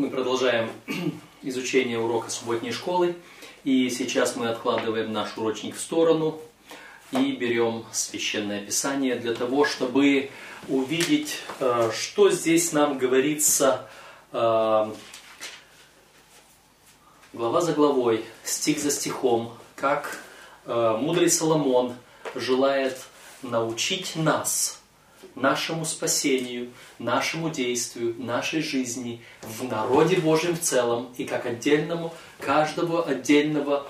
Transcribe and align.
Мы 0.00 0.08
продолжаем 0.08 0.70
изучение 1.42 1.98
урока 1.98 2.30
субботней 2.30 2.72
школы. 2.72 3.16
И 3.64 3.90
сейчас 3.90 4.34
мы 4.34 4.48
откладываем 4.48 5.12
наш 5.12 5.36
урочник 5.36 5.76
в 5.76 5.78
сторону 5.78 6.40
и 7.12 7.32
берем 7.32 7.84
священное 7.92 8.64
писание 8.64 9.16
для 9.16 9.34
того, 9.34 9.66
чтобы 9.66 10.30
увидеть, 10.68 11.36
э, 11.58 11.90
что 11.94 12.30
здесь 12.30 12.72
нам 12.72 12.96
говорится 12.96 13.90
э, 14.32 14.90
глава 17.34 17.60
за 17.60 17.74
главой, 17.74 18.24
стих 18.42 18.78
за 18.78 18.90
стихом, 18.90 19.52
как 19.76 20.16
э, 20.64 20.96
мудрый 20.98 21.28
Соломон 21.28 21.94
желает 22.34 22.98
научить 23.42 24.16
нас– 24.16 24.78
нашему 25.34 25.84
спасению, 25.84 26.70
нашему 26.98 27.50
действию, 27.50 28.14
нашей 28.18 28.62
жизни, 28.62 29.22
в 29.42 29.64
народе 29.64 30.16
Божьем 30.16 30.54
в 30.56 30.60
целом 30.60 31.12
и 31.16 31.24
как 31.24 31.46
отдельному, 31.46 32.12
каждого 32.38 33.04
отдельного 33.04 33.86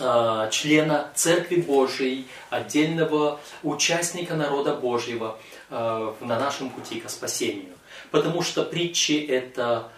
э, 0.00 0.48
члена 0.50 1.10
Церкви 1.14 1.56
Божией, 1.56 2.26
отдельного 2.50 3.40
участника 3.62 4.34
народа 4.34 4.74
Божьего 4.74 5.38
э, 5.70 6.14
на 6.20 6.38
нашем 6.38 6.70
пути 6.70 7.00
к 7.00 7.10
спасению. 7.10 7.72
Потому 8.10 8.42
что 8.42 8.62
притчи– 8.62 9.24
это 9.28 9.90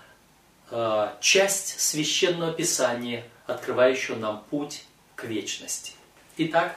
э, 0.71 1.09
часть 1.21 1.81
священного 1.81 2.53
писания, 2.53 3.25
открывающего 3.47 4.17
нам 4.17 4.45
путь 4.51 4.85
к 5.15 5.25
вечности. 5.25 5.93
Итак, 6.37 6.77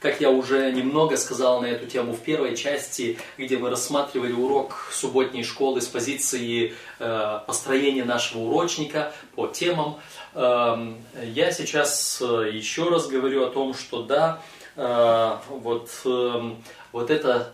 как 0.00 0.20
я 0.20 0.30
уже 0.30 0.72
немного 0.72 1.16
сказал 1.16 1.60
на 1.60 1.66
эту 1.66 1.86
тему 1.86 2.14
в 2.14 2.20
первой 2.20 2.56
части, 2.56 3.18
где 3.36 3.58
мы 3.58 3.70
рассматривали 3.70 4.32
урок 4.32 4.88
субботней 4.92 5.44
школы 5.44 5.82
с 5.82 5.86
позиции 5.86 6.74
э, 6.98 7.40
построения 7.46 8.04
нашего 8.04 8.40
урочника 8.40 9.12
по 9.36 9.46
темам, 9.46 10.00
э, 10.34 10.94
я 11.24 11.52
сейчас 11.52 12.20
э, 12.22 12.50
еще 12.52 12.88
раз 12.88 13.08
говорю 13.08 13.44
о 13.44 13.50
том, 13.50 13.74
что 13.74 14.02
да, 14.02 14.40
э, 14.76 15.36
вот, 15.48 15.90
э, 16.04 16.50
вот 16.92 17.10
это 17.10 17.52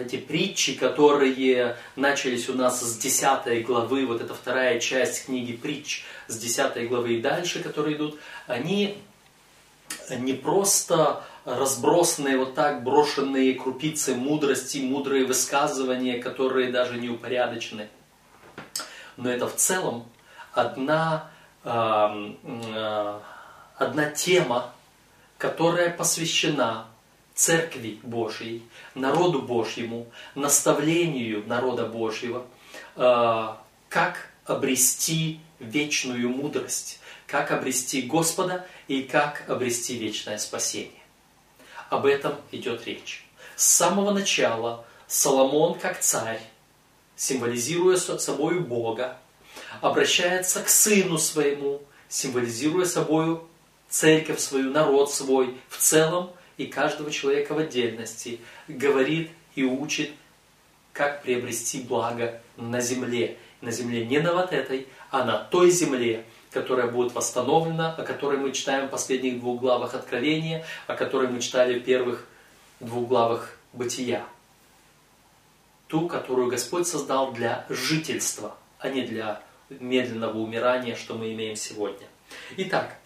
эти 0.00 0.16
притчи, 0.16 0.74
которые 0.74 1.76
начались 1.94 2.48
у 2.48 2.54
нас 2.54 2.80
с 2.80 2.98
10 2.98 3.64
главы, 3.64 4.04
вот 4.04 4.20
эта 4.20 4.34
вторая 4.34 4.80
часть 4.80 5.26
книги 5.26 5.52
притч 5.52 6.04
с 6.26 6.36
10 6.36 6.88
главы 6.88 7.14
и 7.14 7.20
дальше, 7.20 7.62
которые 7.62 7.94
идут, 7.94 8.18
они 8.48 8.98
не 10.10 10.32
просто 10.32 11.22
разбросанные 11.44 12.38
вот 12.38 12.54
так, 12.54 12.84
брошенные 12.84 13.54
крупицы 13.54 14.14
мудрости, 14.14 14.78
мудрые 14.78 15.24
высказывания, 15.24 16.18
которые 16.18 16.70
даже 16.70 16.98
не 16.98 17.08
упорядочены. 17.08 17.88
Но 19.16 19.30
это 19.30 19.48
в 19.48 19.56
целом 19.56 20.06
одна, 20.52 21.30
э, 21.64 23.18
одна 23.76 24.10
тема, 24.10 24.72
которая 25.38 25.90
посвящена 25.90 26.86
Церкви 27.34 27.98
Божьей, 28.02 28.62
народу 28.94 29.42
Божьему, 29.42 30.06
наставлению 30.34 31.44
народа 31.46 31.86
Божьего, 31.86 32.46
э, 32.96 33.48
как 33.88 34.28
обрести 34.44 35.40
вечную 35.58 36.28
мудрость, 36.28 37.00
как 37.26 37.50
обрести 37.50 38.02
Господа 38.02 38.66
и 38.88 39.02
как 39.02 39.48
обрести 39.48 39.96
вечное 39.96 40.38
спасение. 40.38 41.01
Об 41.92 42.06
этом 42.06 42.36
идет 42.52 42.86
речь. 42.86 43.22
С 43.54 43.66
самого 43.66 44.12
начала 44.12 44.86
Соломон, 45.08 45.78
как 45.78 46.00
царь, 46.00 46.40
символизируя 47.16 47.98
собой 47.98 48.60
Бога, 48.60 49.18
обращается 49.82 50.62
к 50.62 50.70
сыну 50.70 51.18
своему, 51.18 51.82
символизируя 52.08 52.86
собой 52.86 53.42
церковь 53.90 54.40
свою, 54.40 54.70
народ 54.70 55.12
свой 55.12 55.58
в 55.68 55.76
целом 55.76 56.30
и 56.56 56.64
каждого 56.64 57.10
человека 57.10 57.52
в 57.52 57.58
отдельности, 57.58 58.40
говорит 58.68 59.30
и 59.54 59.62
учит, 59.62 60.12
как 60.94 61.22
приобрести 61.22 61.82
благо 61.82 62.40
на 62.56 62.80
земле. 62.80 63.36
На 63.60 63.70
земле 63.70 64.06
не 64.06 64.18
на 64.18 64.32
вот 64.32 64.54
этой, 64.54 64.88
а 65.10 65.24
на 65.24 65.36
той 65.36 65.70
земле, 65.70 66.24
которая 66.52 66.88
будет 66.88 67.14
восстановлена, 67.14 67.94
о 67.94 68.02
которой 68.02 68.38
мы 68.38 68.52
читаем 68.52 68.88
в 68.88 68.90
последних 68.90 69.40
двух 69.40 69.60
главах 69.60 69.94
Откровения, 69.94 70.64
о 70.86 70.94
которой 70.94 71.28
мы 71.28 71.40
читали 71.40 71.78
в 71.78 71.84
первых 71.84 72.26
двух 72.80 73.08
главах 73.08 73.56
Бытия. 73.72 74.24
Ту, 75.86 76.08
которую 76.08 76.48
Господь 76.48 76.86
создал 76.86 77.32
для 77.32 77.64
жительства, 77.68 78.54
а 78.78 78.88
не 78.88 79.02
для 79.02 79.42
медленного 79.68 80.38
умирания, 80.38 80.94
что 80.96 81.14
мы 81.14 81.32
имеем 81.32 81.56
сегодня. 81.56 82.06
Итак, 82.56 82.96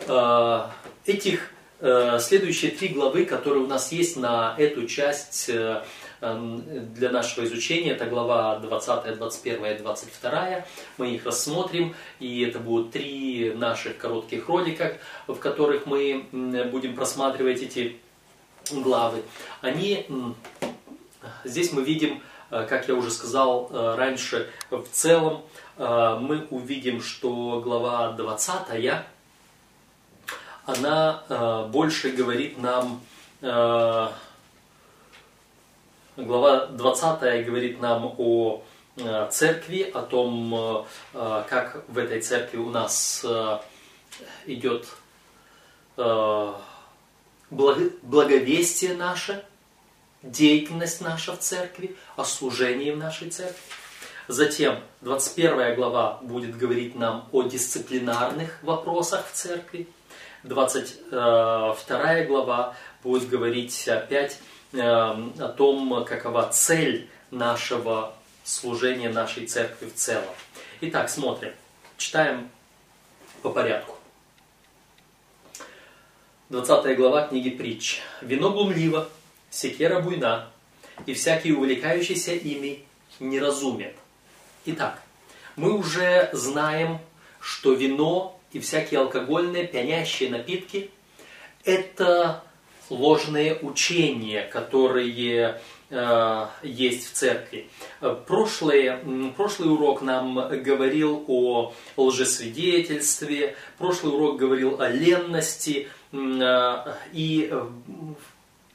э, 0.00 0.66
этих 1.06 1.50
э, 1.80 2.18
следующие 2.20 2.72
три 2.72 2.88
главы, 2.88 3.24
которые 3.24 3.64
у 3.64 3.66
нас 3.66 3.92
есть 3.92 4.16
на 4.16 4.54
эту 4.58 4.86
часть 4.86 5.48
э, 5.48 5.82
для 6.20 7.10
нашего 7.10 7.44
изучения. 7.44 7.92
Это 7.92 8.06
глава 8.06 8.58
20, 8.58 9.16
21 9.16 9.66
и 9.66 9.78
22. 9.78 10.64
Мы 10.96 11.14
их 11.14 11.24
рассмотрим. 11.24 11.94
И 12.18 12.42
это 12.42 12.58
будут 12.58 12.92
три 12.92 13.52
наших 13.54 13.98
коротких 13.98 14.48
ролика, 14.48 14.98
в 15.26 15.36
которых 15.36 15.86
мы 15.86 16.26
будем 16.70 16.96
просматривать 16.96 17.62
эти 17.62 17.98
главы. 18.72 19.22
Они, 19.60 20.06
здесь 21.44 21.72
мы 21.72 21.82
видим, 21.82 22.22
э, 22.50 22.66
как 22.68 22.88
я 22.88 22.94
уже 22.94 23.10
сказал 23.10 23.68
э, 23.70 23.94
раньше, 23.96 24.50
в 24.70 24.86
целом 24.92 25.42
э, 25.76 26.18
мы 26.20 26.46
увидим, 26.50 27.02
что 27.02 27.60
глава 27.60 28.12
20, 28.12 29.04
она 30.66 31.66
больше 31.72 32.10
говорит 32.10 32.58
нам 32.58 33.00
Глава 36.18 36.66
20 36.66 37.46
говорит 37.46 37.80
нам 37.80 38.12
о 38.18 38.64
э, 38.96 39.28
церкви, 39.30 39.82
о 39.82 40.02
том, 40.02 40.52
э, 40.52 40.84
э, 41.14 41.44
как 41.48 41.84
в 41.86 41.96
этой 41.96 42.20
церкви 42.20 42.56
у 42.56 42.70
нас 42.70 43.24
идет 44.46 44.88
благовестие 48.02 48.94
наше, 48.94 49.44
деятельность 50.24 51.00
наша 51.00 51.36
в 51.36 51.38
церкви, 51.38 51.94
о 52.16 52.24
служении 52.24 52.90
в 52.90 52.98
нашей 52.98 53.30
церкви. 53.30 53.62
Затем 54.26 54.80
21 55.02 55.76
глава 55.76 56.18
будет 56.22 56.58
говорить 56.58 56.96
нам 56.96 57.28
о 57.30 57.44
дисциплинарных 57.44 58.58
вопросах 58.62 59.24
в 59.28 59.34
церкви. 59.34 59.86
22 60.42 62.24
глава 62.24 62.74
будет 63.04 63.28
говорить 63.28 63.86
опять 63.86 64.40
о 64.72 65.48
том, 65.56 66.04
какова 66.04 66.48
цель 66.52 67.08
нашего 67.30 68.14
служения 68.44 69.10
нашей 69.10 69.46
церкви 69.46 69.86
в 69.86 69.94
целом. 69.94 70.34
Итак, 70.80 71.10
смотрим. 71.10 71.52
Читаем 71.96 72.48
по 73.42 73.50
порядку. 73.50 73.96
20 76.50 76.96
глава 76.96 77.26
книги 77.26 77.50
притч. 77.50 78.00
«Вино 78.22 78.50
глумливо, 78.50 79.08
секера 79.50 80.00
буйна, 80.00 80.48
и 81.04 81.12
всякий 81.12 81.52
увлекающийся 81.52 82.32
ими 82.32 82.84
неразумен». 83.20 83.92
Итак, 84.64 85.02
мы 85.56 85.76
уже 85.76 86.30
знаем, 86.32 87.00
что 87.40 87.74
вино 87.74 88.40
и 88.52 88.60
всякие 88.60 89.00
алкогольные 89.00 89.66
пьянящие 89.66 90.30
напитки– 90.30 90.90
это 91.64 92.42
ложные 92.90 93.58
учения, 93.60 94.42
которые 94.42 95.60
э, 95.90 96.46
есть 96.62 97.10
в 97.10 97.12
церкви. 97.12 97.68
Прошлый, 98.26 98.92
прошлый 99.36 99.72
урок 99.72 100.02
нам 100.02 100.34
говорил 100.62 101.24
о 101.28 101.72
лжесвидетельстве, 101.96 103.56
прошлый 103.78 104.14
урок 104.14 104.38
говорил 104.38 104.80
о 104.80 104.88
ленности 104.88 105.88
э, 106.12 106.94
и 107.12 107.52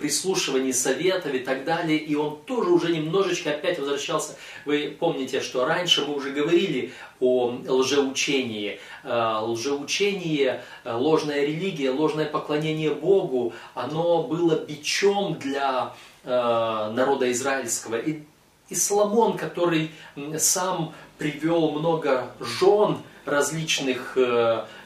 прислушивании 0.03 0.73
советов 0.73 1.33
и 1.33 1.39
так 1.39 1.63
далее, 1.63 1.97
и 1.97 2.13
он 2.13 2.41
тоже 2.45 2.71
уже 2.71 2.91
немножечко 2.91 3.51
опять 3.51 3.79
возвращался. 3.79 4.35
Вы 4.65 4.93
помните, 4.99 5.39
что 5.39 5.63
раньше 5.65 6.05
мы 6.05 6.13
уже 6.13 6.31
говорили 6.31 6.91
о 7.21 7.55
лжеучении. 7.65 8.81
Э, 9.03 9.39
лжеучение, 9.41 10.61
э, 10.83 10.93
ложная 10.93 11.45
религия, 11.45 11.89
ложное 11.89 12.25
поклонение 12.25 12.93
Богу, 12.93 13.53
оно 13.75 14.23
было 14.23 14.55
бичом 14.55 15.35
для 15.39 15.93
э, 16.25 16.29
народа 16.29 17.31
израильского. 17.31 17.95
И, 17.95 18.23
и 18.67 18.75
Соломон, 18.75 19.37
который 19.37 19.89
сам 20.37 20.93
привел 21.17 21.71
много 21.71 22.33
жен, 22.41 22.97
различных, 23.23 24.17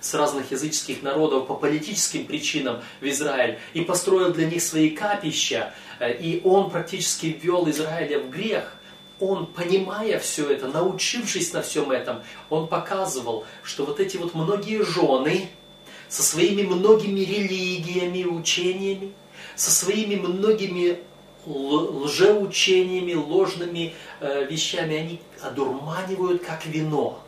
с 0.07 0.13
разных 0.13 0.51
языческих 0.51 1.03
народов 1.03 1.47
по 1.47 1.55
политическим 1.55 2.25
причинам 2.25 2.81
в 3.01 3.05
Израиль 3.05 3.59
и 3.73 3.81
построил 3.81 4.31
для 4.31 4.47
них 4.49 4.61
свои 4.61 4.91
капища, 4.91 5.73
э, 5.99 6.15
и 6.17 6.41
он 6.45 6.69
практически 6.69 7.25
ввел 7.27 7.69
Израиля 7.69 8.19
в 8.19 8.29
грех. 8.29 8.73
он, 9.19 9.47
понимая 9.47 10.19
все 10.19 10.51
это, 10.51 10.67
научившись 10.67 11.51
на 11.51 11.63
всем 11.63 11.89
этом, 11.89 12.21
он 12.51 12.67
показывал, 12.67 13.45
что 13.63 13.83
вот 13.83 13.99
эти 13.99 14.15
вот 14.17 14.35
многие 14.35 14.83
жены 14.83 15.49
со 16.07 16.21
своими 16.21 16.61
многими 16.61 17.21
религиями, 17.21 18.23
учениями, 18.25 19.13
со 19.55 19.71
своими 19.71 20.15
многими 20.15 20.99
лжеучениями, 21.47 23.13
ложными 23.13 23.95
э, 24.19 24.45
вещами, 24.45 24.95
они 24.95 25.19
одурманивают 25.41 26.43
как 26.43 26.65
вино. 26.67 27.23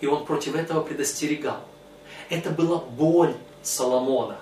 И 0.00 0.06
он 0.06 0.24
против 0.24 0.54
этого 0.54 0.82
предостерегал. 0.82 1.60
Это 2.28 2.50
была 2.50 2.78
боль 2.78 3.34
Соломона. 3.62 4.38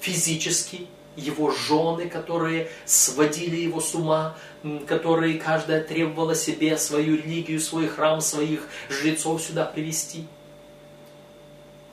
Физически 0.00 0.86
его 1.16 1.50
жены, 1.50 2.08
которые 2.08 2.70
сводили 2.84 3.56
его 3.56 3.80
с 3.80 3.94
ума, 3.94 4.36
которые 4.86 5.38
каждая 5.38 5.82
требовала 5.82 6.34
себе 6.34 6.78
свою 6.78 7.16
религию, 7.16 7.60
свой 7.60 7.88
храм, 7.88 8.20
своих 8.20 8.68
жрецов 8.88 9.42
сюда 9.42 9.64
привести. 9.64 10.26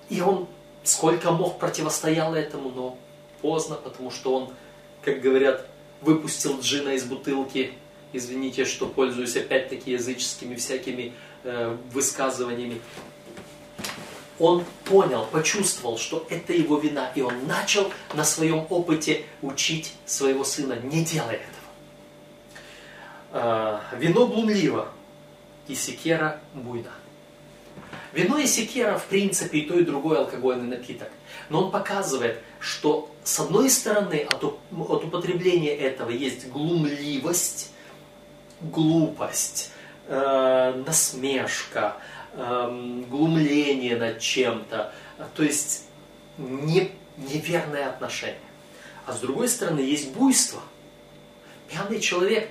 И 0.10 0.22
он 0.22 0.48
сколько 0.84 1.32
мог 1.32 1.58
противостоял 1.60 2.36
этому, 2.36 2.70
но 2.70 2.98
поздно, 3.42 3.76
потому 3.76 4.12
что 4.12 4.36
он, 4.36 4.50
как 5.02 5.22
говорят, 5.22 5.68
выпустил 6.02 6.60
джина 6.60 6.90
из 6.90 7.04
бутылки. 7.04 7.74
Извините, 8.14 8.66
что 8.66 8.86
пользуюсь 8.86 9.36
опять-таки 9.36 9.92
языческими 9.92 10.56
всякими 10.56 11.14
э, 11.46 11.78
высказываниями 11.94 12.82
он 14.40 14.66
понял, 14.84 15.26
почувствовал, 15.32 15.98
что 15.98 16.26
это 16.30 16.54
его 16.54 16.78
вина, 16.78 17.12
и 17.16 17.22
он 17.22 17.48
начал 17.48 17.92
на 18.14 18.24
своем 18.24 18.66
опыте 18.70 19.24
учить 19.42 19.94
своего 20.06 20.44
сына, 20.44 20.74
не 20.84 21.06
делай 21.06 21.36
этого. 21.36 21.56
А, 23.32 23.82
вино 23.98 24.28
глумливо, 24.28 24.90
и 25.68 25.76
секера 25.76 26.42
буйна. 26.54 26.92
Вино 28.14 28.38
и 28.38 28.48
секера, 28.48 28.98
в 28.98 29.06
принципе, 29.06 29.60
и 29.60 29.66
то, 29.68 29.78
и 29.78 29.84
другой 29.84 30.18
алкогольный 30.18 30.78
напиток. 30.78 31.10
Но 31.50 31.66
он 31.66 31.72
показывает, 31.72 32.42
что 32.60 33.14
с 33.24 33.40
одной 33.40 33.70
стороны 33.70 34.26
от, 34.30 34.44
от 34.44 35.04
употребления 35.04 35.76
этого 35.76 36.10
есть 36.10 36.48
глумливость, 36.50 37.72
глупость, 38.62 39.72
э, 40.08 40.84
насмешка, 40.86 41.98
эм, 42.34 43.04
глумление 43.06 43.96
над 43.98 44.20
чем-то, 44.20 44.94
то 45.36 45.44
есть 45.44 45.86
не, 46.38 46.92
неверное 47.18 47.90
отношение. 47.90 48.40
А 49.06 49.14
с 49.14 49.20
другой 49.20 49.48
стороны 49.48 49.80
есть 49.80 50.12
буйство. 50.14 50.62
Пьяный 51.70 52.00
человек 52.00 52.50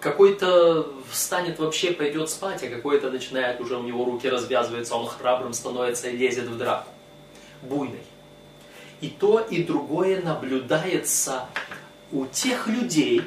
какой-то 0.00 0.92
встанет 1.10 1.58
вообще, 1.58 1.92
пойдет 1.92 2.30
спать, 2.30 2.62
а 2.62 2.68
какой-то 2.68 3.10
начинает 3.10 3.60
уже 3.60 3.76
у 3.76 3.82
него 3.82 4.04
руки 4.04 4.28
развязываются, 4.28 4.94
он 4.94 5.06
храбрым 5.06 5.52
становится 5.52 6.08
и 6.08 6.16
лезет 6.16 6.46
в 6.46 6.56
драку. 6.56 6.88
Буйный. 7.62 8.02
И 9.00 9.08
то, 9.08 9.40
и 9.40 9.62
другое 9.62 10.20
наблюдается 10.22 11.46
у 12.12 12.26
тех 12.26 12.66
людей, 12.66 13.22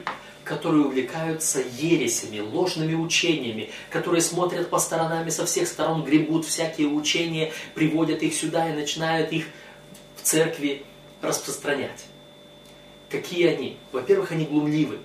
которые 0.51 0.83
увлекаются 0.83 1.63
ересями, 1.77 2.41
ложными 2.41 2.93
учениями, 2.93 3.69
которые 3.89 4.21
смотрят 4.21 4.69
по 4.69 4.79
сторонам 4.79 5.25
и 5.25 5.31
со 5.31 5.45
всех 5.45 5.65
сторон 5.65 6.03
гребут 6.03 6.45
всякие 6.45 6.87
учения, 6.87 7.53
приводят 7.73 8.21
их 8.21 8.33
сюда 8.33 8.69
и 8.69 8.73
начинают 8.73 9.31
их 9.31 9.45
в 10.17 10.23
церкви 10.23 10.83
распространять. 11.21 12.03
Какие 13.09 13.47
они? 13.47 13.77
Во-первых, 13.93 14.33
они 14.33 14.43
глумливы. 14.43 14.97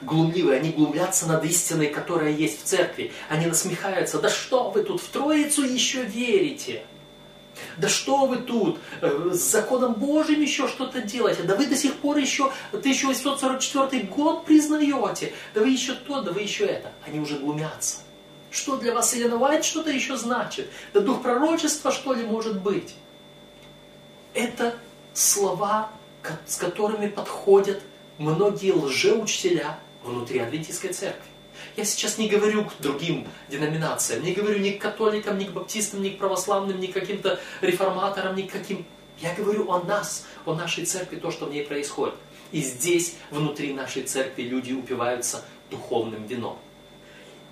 Глумливы, 0.00 0.54
они 0.54 0.70
глумлятся 0.70 1.26
над 1.26 1.44
истиной, 1.44 1.88
которая 1.88 2.30
есть 2.30 2.62
в 2.62 2.64
церкви. 2.64 3.12
Они 3.28 3.44
насмехаются, 3.44 4.18
да 4.18 4.30
что 4.30 4.70
вы 4.70 4.82
тут 4.82 5.02
в 5.02 5.08
Троицу 5.08 5.62
еще 5.62 6.04
верите? 6.04 6.84
Да 7.76 7.88
что 7.88 8.26
вы 8.26 8.38
тут, 8.38 8.78
э, 9.00 9.30
с 9.32 9.50
законом 9.50 9.94
Божьим 9.94 10.40
еще 10.40 10.68
что-то 10.68 11.00
делаете? 11.00 11.42
Да 11.42 11.56
вы 11.56 11.66
до 11.66 11.76
сих 11.76 11.94
пор 11.94 12.16
еще 12.18 12.52
1844 12.72 14.04
год 14.04 14.44
признаете? 14.44 15.32
Да 15.54 15.60
вы 15.60 15.70
еще 15.70 15.94
то, 15.94 16.22
да 16.22 16.32
вы 16.32 16.42
еще 16.42 16.66
это. 16.66 16.92
Они 17.06 17.20
уже 17.20 17.38
глумятся. 17.38 17.98
Что 18.50 18.76
для 18.76 18.94
вас 18.94 19.14
Елена 19.14 19.36
Уайт 19.36 19.64
что-то 19.64 19.90
еще 19.90 20.16
значит? 20.16 20.70
Да 20.94 21.00
дух 21.00 21.22
пророчества 21.22 21.92
что 21.92 22.14
ли 22.14 22.24
может 22.24 22.60
быть? 22.62 22.94
Это 24.32 24.74
слова, 25.12 25.90
с 26.46 26.56
которыми 26.56 27.08
подходят 27.08 27.82
многие 28.18 28.72
лжеучителя 28.72 29.78
внутри 30.02 30.38
Адвентистской 30.38 30.92
церкви. 30.92 31.35
Я 31.76 31.84
сейчас 31.84 32.16
не 32.16 32.28
говорю 32.28 32.64
к 32.64 32.72
другим 32.80 33.26
деноминациям, 33.50 34.24
не 34.24 34.32
говорю 34.32 34.58
ни 34.58 34.70
к 34.70 34.80
католикам, 34.80 35.38
ни 35.38 35.44
к 35.44 35.50
баптистам, 35.50 36.02
ни 36.02 36.10
к 36.10 36.18
православным, 36.18 36.80
ни 36.80 36.86
к 36.86 36.94
каким-то 36.94 37.38
реформаторам, 37.60 38.34
ни 38.34 38.42
к 38.42 38.52
каким... 38.52 38.86
Я 39.20 39.34
говорю 39.34 39.70
о 39.70 39.82
нас, 39.82 40.26
о 40.44 40.54
нашей 40.54 40.84
церкви, 40.84 41.16
то, 41.16 41.30
что 41.30 41.46
в 41.46 41.50
ней 41.50 41.64
происходит. 41.64 42.14
И 42.52 42.60
здесь, 42.60 43.16
внутри 43.30 43.72
нашей 43.72 44.02
церкви, 44.02 44.42
люди 44.42 44.72
упиваются 44.72 45.44
духовным 45.70 46.26
вином. 46.26 46.58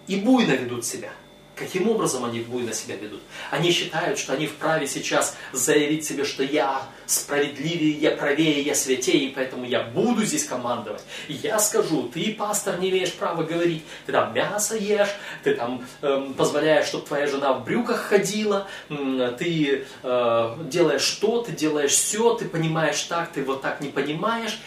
И 0.07 0.17
буйно 0.17 0.53
ведут 0.53 0.85
себя– 0.85 1.13
Каким 1.57 1.89
образом 1.89 2.25
они 2.25 2.41
буйно 2.41 2.73
себя 2.73 2.97
ведут? 2.97 3.21
Они 3.53 3.71
считают, 3.71 4.19
что 4.19 4.33
они 4.33 4.49
вправе 4.49 4.89
сейчас 4.89 5.37
заявить 5.53 6.05
себе, 6.05 6.25
что 6.25 6.43
я 6.43 6.83
справедливее, 7.07 7.93
я 7.93 8.11
правее, 8.11 8.61
я 8.61 8.75
святее, 8.75 9.29
и 9.29 9.35
поэтому 9.35 9.65
я 9.65 9.85
буду 9.85 10.25
здесь 10.25 10.45
командовать. 10.47 11.03
Я 11.29 11.61
скажу, 11.61 12.11
ты, 12.13 12.35
пастор, 12.35 12.81
не 12.81 12.91
имеешь 12.91 13.13
права 13.13 13.45
говорить, 13.45 13.85
ты 14.07 14.13
там 14.13 14.35
мясо 14.35 14.77
ешь, 14.77 15.15
ты 15.45 15.55
там 15.55 15.87
э, 16.03 16.33
позволяешь, 16.37 16.87
чтобы 16.87 17.07
твоя 17.07 17.29
жена 17.29 17.53
в 17.53 17.65
брюках 17.65 18.01
ходила, 18.01 18.67
э, 18.89 19.37
ты 19.39 19.85
э, 20.03 20.57
делаешь 20.65 21.03
что, 21.03 21.43
ты 21.43 21.53
делаешь 21.53 21.93
все, 21.93 22.35
ты 22.35 22.47
понимаешь 22.49 23.01
так, 23.03 23.31
ты 23.31 23.45
вот 23.45 23.63
так 23.63 23.81
не 23.81 23.91
понимаешь, 23.91 24.59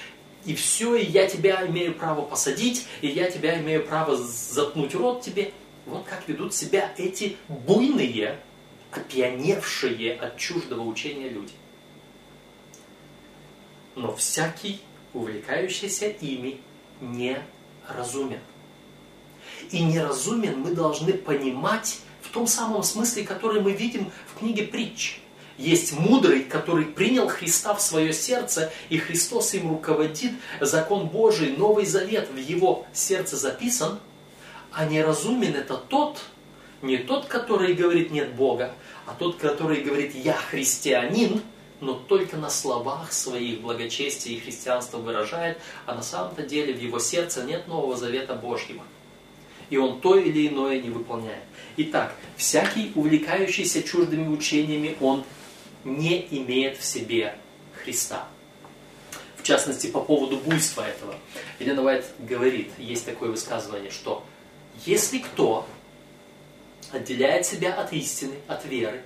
и 0.46 0.56
все, 0.56 0.96
и 0.96 1.06
я 1.06 1.28
тебя 1.28 1.68
имею 1.68 1.94
право 1.94 2.22
посадить, 2.22 2.88
и 3.02 3.08
я 3.08 3.30
тебя 3.30 3.60
имею 3.60 3.86
право 3.86 4.16
заткнуть 4.16 4.96
рот 4.96 5.22
тебе. 5.22 5.52
Вот 5.88 6.04
как 6.06 6.28
ведут 6.28 6.54
себя 6.54 6.94
эти 6.98 7.38
буйные, 7.48 8.38
опьяневшие 8.92 10.16
от 10.16 10.38
чуждого 10.38 10.82
учения 10.82 11.30
люди. 11.30 11.54
Но 13.96 14.14
всякий, 14.14 14.82
увлекающийся 15.14 16.08
ими, 16.08 16.60
не 17.00 17.42
разумен. 17.88 18.42
И 19.72 19.82
неразумен 19.82 20.60
мы 20.60 20.76
должны 20.76 21.14
понимать 21.14 22.00
в 22.22 22.32
том 22.32 22.48
самом 22.48 22.84
смысле, 22.84 23.24
который 23.24 23.62
мы 23.62 23.72
видим 23.72 24.12
в 24.28 24.40
книге 24.40 24.64
притч. 24.64 25.22
Есть 25.58 25.94
мудрый, 25.94 26.44
который 26.44 26.86
принял 26.86 27.30
Христа 27.30 27.74
в 27.74 27.82
свое 27.82 28.12
сердце, 28.12 28.74
и 28.90 28.98
Христос 28.98 29.54
им 29.54 29.70
руководит, 29.70 30.34
закон 30.60 31.08
Божий, 31.08 31.56
Новый 31.56 31.86
Завет 31.86 32.30
в 32.30 32.36
его 32.36 32.86
сердце 32.94 33.38
записан– 33.38 34.00
а 34.78 34.86
неразумен 34.86 35.56
это 35.56 35.76
тот, 35.76 36.20
не 36.84 36.98
тот, 36.98 37.26
который 37.26 37.74
говорит 37.74 38.12
нет 38.12 38.36
Бога, 38.36 38.76
а 39.08 39.16
тот, 39.18 39.38
который 39.38 39.82
говорит 39.82 40.14
я 40.14 40.34
христианин, 40.34 41.42
но 41.82 41.94
только 41.96 42.38
на 42.38 42.52
словах 42.52 43.12
своих 43.12 43.62
благочестие 43.62 44.38
и 44.38 44.40
христианство 44.40 45.00
выражает, 45.00 45.58
а 45.88 45.96
на 45.96 46.04
самом-то 46.04 46.44
деле 46.44 46.76
в 46.76 46.80
его 46.80 47.00
сердце 47.00 47.44
нет 47.44 47.68
Нового 47.68 47.98
Завета 47.98 48.36
Божьего. 48.36 48.84
И 49.72 49.78
он 49.78 50.00
то 50.00 50.16
или 50.16 50.48
иное 50.48 50.80
не 50.80 50.92
выполняет. 50.92 51.44
Итак, 51.78 52.14
всякий, 52.36 52.92
увлекающийся 52.94 53.82
чуждыми 53.82 54.28
учениями, 54.28 54.96
он 55.02 55.24
не 55.86 56.28
имеет 56.30 56.78
в 56.78 56.86
себе 56.86 57.36
Христа. 57.84 58.28
В 59.38 59.44
частности, 59.44 59.88
по 59.88 60.02
поводу 60.02 60.38
буйства 60.38 60.88
этого. 60.88 61.16
Елена 61.58 61.84
Уайт 61.84 62.06
говорит, 62.20 62.70
есть 62.78 63.06
такое 63.06 63.32
высказывание, 63.32 63.90
что 63.90 64.24
если 64.86 65.20
кто 65.20 65.68
отделяет 66.92 67.46
себя 67.46 67.74
от 67.74 67.94
истины, 67.94 68.36
от 68.48 68.66
веры, 68.66 69.04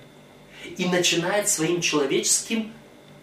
и 0.76 0.86
начинает 0.86 1.48
своим 1.48 1.80
человеческим, 1.80 2.72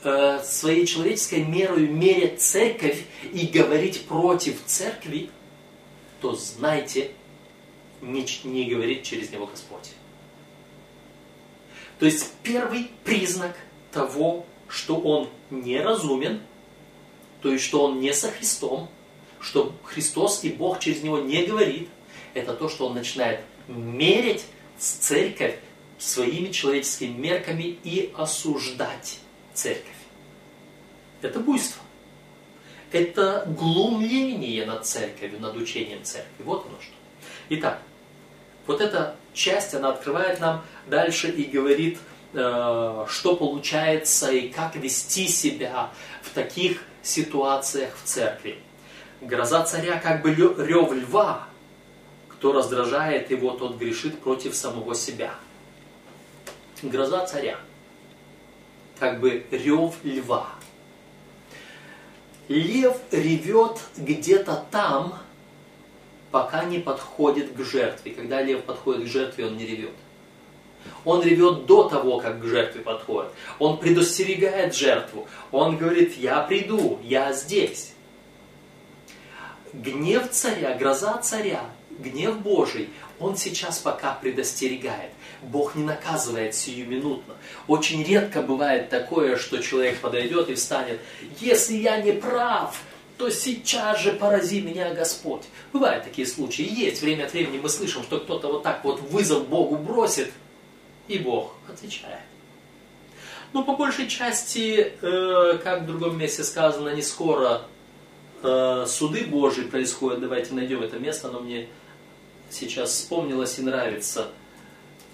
э, 0.03 0.41
своей 0.43 0.85
человеческой 0.85 1.43
мерой 1.43 1.87
мерять 1.87 2.41
церковь 2.41 3.03
и 3.31 3.47
говорить 3.47 4.05
против 4.05 4.57
церкви, 4.65 5.29
то 6.21 6.35
знайте, 6.35 7.11
не, 8.01 8.25
не 8.43 8.65
говорит 8.65 9.03
через 9.03 9.31
него 9.31 9.45
Господь. 9.45 9.91
То 11.99 12.05
есть 12.05 12.31
первый 12.43 12.91
признак 13.03 13.55
того, 13.91 14.45
что 14.67 14.97
он 14.97 15.29
неразумен, 15.49 16.41
то 17.41 17.51
есть 17.51 17.63
что 17.63 17.85
он 17.85 17.99
не 18.01 18.13
со 18.13 18.31
Христом, 18.31 18.89
что 19.39 19.73
Христос 19.83 20.43
и 20.43 20.49
Бог 20.49 20.79
через 20.79 21.03
него 21.03 21.19
не 21.19 21.45
говорит– 21.45 21.87
это 22.33 22.53
то, 22.53 22.69
что 22.69 22.87
он 22.87 22.95
начинает 22.95 23.41
мерить 23.67 24.45
церковь 24.77 25.55
своими 25.97 26.51
человеческими 26.51 27.15
мерками 27.17 27.77
и 27.83 28.13
осуждать 28.17 29.19
церковь. 29.53 29.85
Это 31.21 31.39
буйство. 31.39 31.81
Это 32.91 33.45
глумление 33.47 34.65
над 34.65 34.85
церковью, 34.85 35.39
над 35.39 35.55
учением 35.55 36.03
церкви. 36.03 36.43
Вот 36.43 36.65
оно 36.65 36.77
что. 36.81 36.93
Итак, 37.49 37.81
вот 38.65 38.81
эта 38.81 39.15
часть, 39.33 39.73
она 39.73 39.89
открывает 39.89 40.39
нам 40.39 40.63
дальше 40.87 41.29
и 41.29 41.43
говорит, 41.43 41.99
э, 42.33 43.05
что 43.07 43.35
получается 43.35 44.31
и 44.31 44.49
как 44.49 44.75
вести 44.75 45.27
себя 45.27 45.91
в 46.23 46.29
таких 46.33 46.83
ситуациях 47.03 47.95
в 48.01 48.07
церкви. 48.07 48.59
Гроза 49.21 49.63
царя 49.63 49.99
как 49.99 50.21
бы 50.21 50.33
рев 50.33 50.91
льва, 50.93 51.48
кто 52.39 52.53
раздражает 52.53 53.31
его, 53.31 53.51
тот 53.51 53.75
грешит 53.75 54.21
против 54.21 54.55
самого 54.55 54.95
себя. 54.95 55.33
Гроза 56.81 57.25
царя, 57.25 57.57
как 58.97 59.19
бы 59.19 59.45
рев 59.51 59.95
льва. 60.03 60.47
Лев 62.47 62.97
ревет 63.11 63.81
где-то 63.97 64.65
там, 64.71 65.19
пока 66.31 66.63
не 66.63 66.79
подходит 66.79 67.51
к 67.51 67.59
жертве. 67.61 68.13
Когда 68.13 68.41
лев 68.41 68.63
подходит 68.63 69.03
к 69.03 69.07
жертве, 69.07 69.45
он 69.47 69.57
не 69.57 69.65
ревет. 69.65 69.95
Он 71.03 71.21
ревет 71.21 71.65
до 71.65 71.89
того, 71.89 72.19
как 72.19 72.39
к 72.39 72.45
жертве 72.45 72.81
подходит. 72.81 73.31
Он 73.59 73.77
предостерегает 73.77 74.73
жертву. 74.73 75.27
Он 75.51 75.75
говорит, 75.75 76.17
я 76.17 76.39
приду, 76.39 76.99
я 77.03 77.33
здесь. 77.33 77.93
Гнев 79.73 80.31
царя, 80.31 80.75
гроза 80.77 81.17
царя, 81.17 81.69
гнев 81.99 82.39
Божий, 82.39 82.89
он 83.19 83.37
сейчас 83.37 83.79
пока 83.79 84.13
предостерегает. 84.13 85.11
Бог 85.41 85.75
не 85.75 85.83
наказывает 85.83 86.55
сиюминутно. 86.55 87.35
Очень 87.67 88.03
редко 88.03 88.41
бывает 88.41 88.89
такое, 88.89 89.37
что 89.37 89.61
человек 89.61 89.99
подойдет 89.99 90.49
и 90.49 90.55
встанет, 90.55 90.99
если 91.39 91.75
я 91.75 92.01
не 92.01 92.11
прав, 92.11 92.81
то 93.17 93.29
сейчас 93.29 94.01
же 94.01 94.13
порази 94.13 94.61
меня 94.61 94.93
Господь. 94.93 95.43
Бывают 95.73 96.05
такие 96.05 96.25
случаи. 96.25 96.63
Есть 96.63 97.01
время 97.01 97.25
от 97.25 97.33
времени 97.33 97.59
мы 97.61 97.69
слышим, 97.69 98.03
что 98.03 98.19
кто-то 98.19 98.47
вот 98.47 98.63
так 98.63 98.83
вот 98.83 99.01
вызов 99.01 99.47
Богу 99.47 99.75
бросит, 99.75 100.31
и 101.09 101.17
Бог 101.17 101.53
отвечает. 101.67 102.21
Но 103.51 103.63
по 103.63 103.75
большей 103.75 104.07
части, 104.07 104.93
э, 105.01 105.59
как 105.63 105.81
в 105.81 105.85
другом 105.87 106.17
месте 106.17 106.43
сказано, 106.43 106.89
не 106.89 107.01
скоро 107.01 107.63
э, 108.43 108.85
суды 108.87 109.25
Божьи 109.25 109.63
происходят. 109.63 110.21
Давайте 110.21 110.53
найдем 110.53 110.81
это 110.81 110.97
место, 110.97 111.27
оно 111.27 111.39
мне 111.39 111.67
сейчас 112.51 112.91
вспомнилось 112.91 113.59
и 113.59 113.61
нравится. 113.61 114.29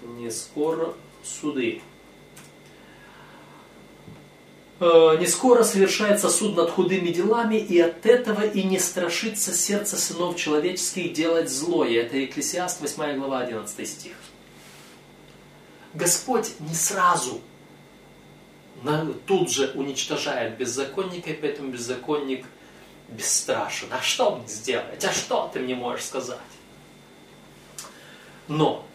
Не 0.02 0.30
скоро 0.30 0.94
суды. 1.22 1.80
Э, 4.78 5.16
не 5.18 5.26
скоро 5.26 5.64
совершается 5.64 6.28
суд 6.28 6.56
над 6.56 6.70
худыми 6.70 7.08
делами, 7.08 7.56
и 7.56 7.80
от 7.80 8.04
этого 8.04 8.42
и 8.42 8.62
не 8.62 8.78
страшится 8.78 9.54
сердце 9.54 9.96
сынов 9.96 10.36
человеческих 10.36 11.12
делать 11.12 11.50
злое. 11.50 12.02
Это 12.02 12.16
Екклесиаст 12.16 12.80
8 12.80 13.18
глава 13.18 13.40
11 13.40 13.88
стих. 13.88 14.12
Господь 15.94 16.52
не 16.60 16.74
сразу 16.74 17.40
тут 19.26 19.50
же 19.50 19.72
уничтожает 19.74 20.58
беззаконника, 20.58 21.30
и 21.30 21.34
поэтому 21.34 21.70
беззаконник 21.70 22.44
бесстрашен. 23.08 23.88
А 23.90 24.02
что 24.02 24.36
мне 24.36 24.46
сделать? 24.46 25.04
А 25.04 25.12
что 25.12 25.50
ты 25.52 25.60
мне 25.60 25.74
можешь 25.74 26.04
сказать? 26.04 26.38
Но 28.48 28.86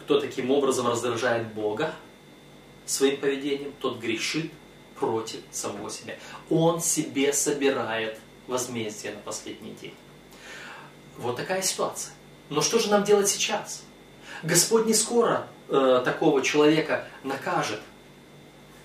кто 0.00 0.20
таким 0.20 0.50
образом 0.50 0.88
раздражает 0.88 1.52
Бога 1.52 1.94
своим 2.86 3.18
поведением, 3.18 3.72
тот 3.80 3.98
грешит 3.98 4.50
против 4.98 5.40
самого 5.50 5.90
себя. 5.90 6.16
Он 6.50 6.80
себе 6.80 7.32
собирает 7.32 8.18
возмездие 8.46 9.12
на 9.12 9.20
последний 9.20 9.72
день. 9.72 9.94
Вот 11.18 11.36
такая 11.36 11.62
ситуация. 11.62 12.14
Но 12.48 12.62
что 12.62 12.78
же 12.78 12.90
нам 12.90 13.04
делать 13.04 13.28
сейчас? 13.28 13.82
Господь 14.42 14.86
не 14.86 14.94
скоро 14.94 15.46
э, 15.68 16.02
такого 16.04 16.42
человека 16.42 17.06
накажет. 17.24 17.80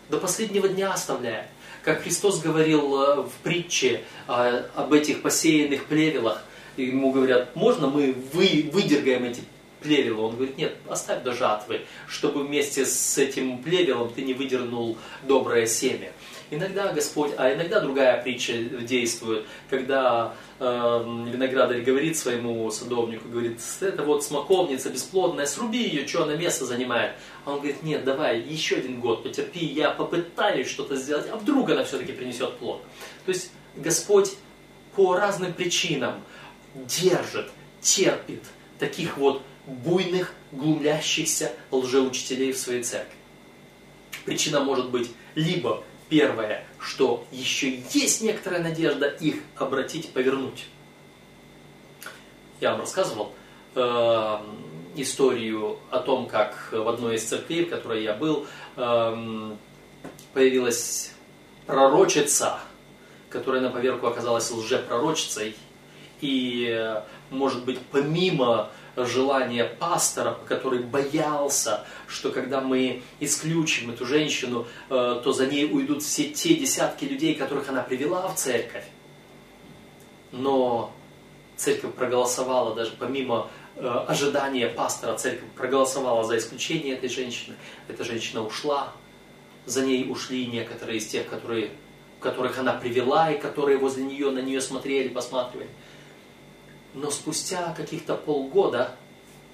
До 0.09 0.19
последнего 0.19 0.67
дня 0.67 0.91
оставляет. 0.91 1.47
Как 1.83 2.03
Христос 2.03 2.41
говорил 2.41 3.01
э, 3.01 3.21
в 3.21 3.31
притче 3.43 4.03
э, 4.27 4.65
об 4.75 4.93
этих 4.93 5.21
посеянных 5.21 5.85
плевелах, 5.85 6.43
ему 6.75 7.11
говорят, 7.11 7.55
можно 7.55 7.87
мы 7.87 8.13
вы, 8.33 8.69
выдергаем 8.73 9.23
эти 9.25 9.43
плевела. 9.83 10.21
Он 10.21 10.35
говорит, 10.35 10.57
нет, 10.57 10.75
оставь 10.89 11.23
до 11.23 11.33
жатвы, 11.33 11.81
чтобы 12.07 12.43
вместе 12.43 12.85
с 12.85 13.17
этим 13.17 13.61
плевелом 13.61 14.11
ты 14.13 14.23
не 14.23 14.33
выдернул 14.33 14.97
доброе 15.23 15.67
семя. 15.67 16.11
Иногда 16.49 16.93
Господь, 16.93 17.31
а 17.37 17.53
иногда 17.53 17.79
другая 17.79 18.21
притча 18.21 18.53
действует, 18.53 19.45
когда 19.69 20.35
э, 20.59 20.63
виноградарь 20.63 21.81
говорит 21.81 22.15
своему 22.15 22.69
садовнику, 22.69 23.27
говорит, 23.27 23.59
это 23.81 24.03
вот 24.03 24.23
смоковница 24.23 24.89
бесплодная, 24.89 25.47
сруби 25.47 25.81
ее, 25.81 26.07
что 26.07 26.23
она 26.23 26.35
место 26.35 26.65
занимает. 26.65 27.13
А 27.45 27.51
он 27.51 27.57
говорит, 27.57 27.81
нет, 27.81 28.03
давай 28.03 28.39
еще 28.39 28.75
один 28.75 28.99
год 28.99 29.23
потерпи, 29.23 29.65
я 29.65 29.89
попытаюсь 29.89 30.67
что-то 30.67 30.95
сделать, 30.95 31.27
а 31.31 31.37
вдруг 31.37 31.69
она 31.71 31.83
все-таки 31.83 32.11
принесет 32.11 32.57
плод. 32.57 32.83
То 33.25 33.31
есть 33.31 33.51
Господь 33.75 34.35
по 34.95 35.15
разным 35.15 35.53
причинам 35.53 36.23
держит, 36.75 37.49
терпит 37.81 38.43
таких 38.77 39.17
вот 39.17 39.41
буйных, 39.65 40.33
глумлящихся 40.51 41.51
лжеучителей 41.71 42.51
в 42.51 42.57
своей 42.57 42.83
церкви. 42.83 43.15
Причина 44.25 44.59
может 44.61 44.89
быть 44.89 45.11
либо 45.35 45.83
первое, 46.09 46.65
что 46.79 47.25
еще 47.31 47.79
есть 47.91 48.21
некоторая 48.21 48.61
надежда 48.61 49.07
их 49.07 49.37
обратить, 49.55 50.11
повернуть. 50.13 50.65
Я 52.61 52.71
вам 52.71 52.81
рассказывал 52.81 53.33
э, 53.75 54.37
историю 54.95 55.79
о 55.89 55.99
том, 55.99 56.27
как 56.27 56.69
в 56.71 56.87
одной 56.87 57.15
из 57.15 57.23
церквей, 57.23 57.65
в 57.65 57.69
которой 57.69 58.03
я 58.03 58.13
был, 58.13 58.45
э, 58.75 59.55
появилась 60.33 61.11
пророчица, 61.65 62.59
которая 63.29 63.61
на 63.61 63.69
поверку 63.69 64.07
оказалась 64.07 64.51
лжепророчицей. 64.51 65.55
И, 66.21 66.67
э, 66.69 67.01
может 67.31 67.65
быть, 67.65 67.79
помимо 67.91 68.69
желание 68.95 69.65
пастора, 69.65 70.37
который 70.47 70.79
боялся, 70.79 71.85
что 72.07 72.31
когда 72.31 72.61
мы 72.61 73.03
исключим 73.19 73.91
эту 73.91 74.05
женщину, 74.05 74.67
э, 74.89 75.21
то 75.23 75.33
за 75.33 75.47
ней 75.47 75.71
уйдут 75.71 76.03
все 76.03 76.29
те 76.29 76.53
десятки 76.55 77.05
людей, 77.05 77.35
которых 77.35 77.69
она 77.69 77.81
привела 77.81 78.27
в 78.27 78.35
церковь. 78.35 78.85
Но 80.31 80.93
церковь 81.57 81.93
проголосовала, 81.93 82.75
даже 82.75 82.91
помимо 82.97 83.49
э, 83.75 83.87
ожидания 84.07 84.67
пастора, 84.67 85.17
церковь 85.17 85.49
проголосовала 85.55 86.23
за 86.23 86.37
исключение 86.37 86.95
этой 86.95 87.09
женщины. 87.09 87.55
Эта 87.87 88.03
женщина 88.03 88.45
ушла, 88.45 88.93
за 89.65 89.83
ней 89.83 90.09
ушли 90.09 90.45
некоторые 90.45 90.97
из 90.99 91.07
тех, 91.07 91.27
которые, 91.27 91.71
которых 92.19 92.59
она 92.59 92.73
привела 92.73 93.31
и 93.31 93.39
которые 93.39 93.77
возле 93.77 94.03
нее 94.03 94.29
на 94.31 94.39
нее 94.39 94.61
смотрели, 94.61 95.07
посматривали. 95.07 95.69
Но 96.93 97.09
спустя 97.09 97.73
каких-то 97.73 98.15
полгода 98.15 98.95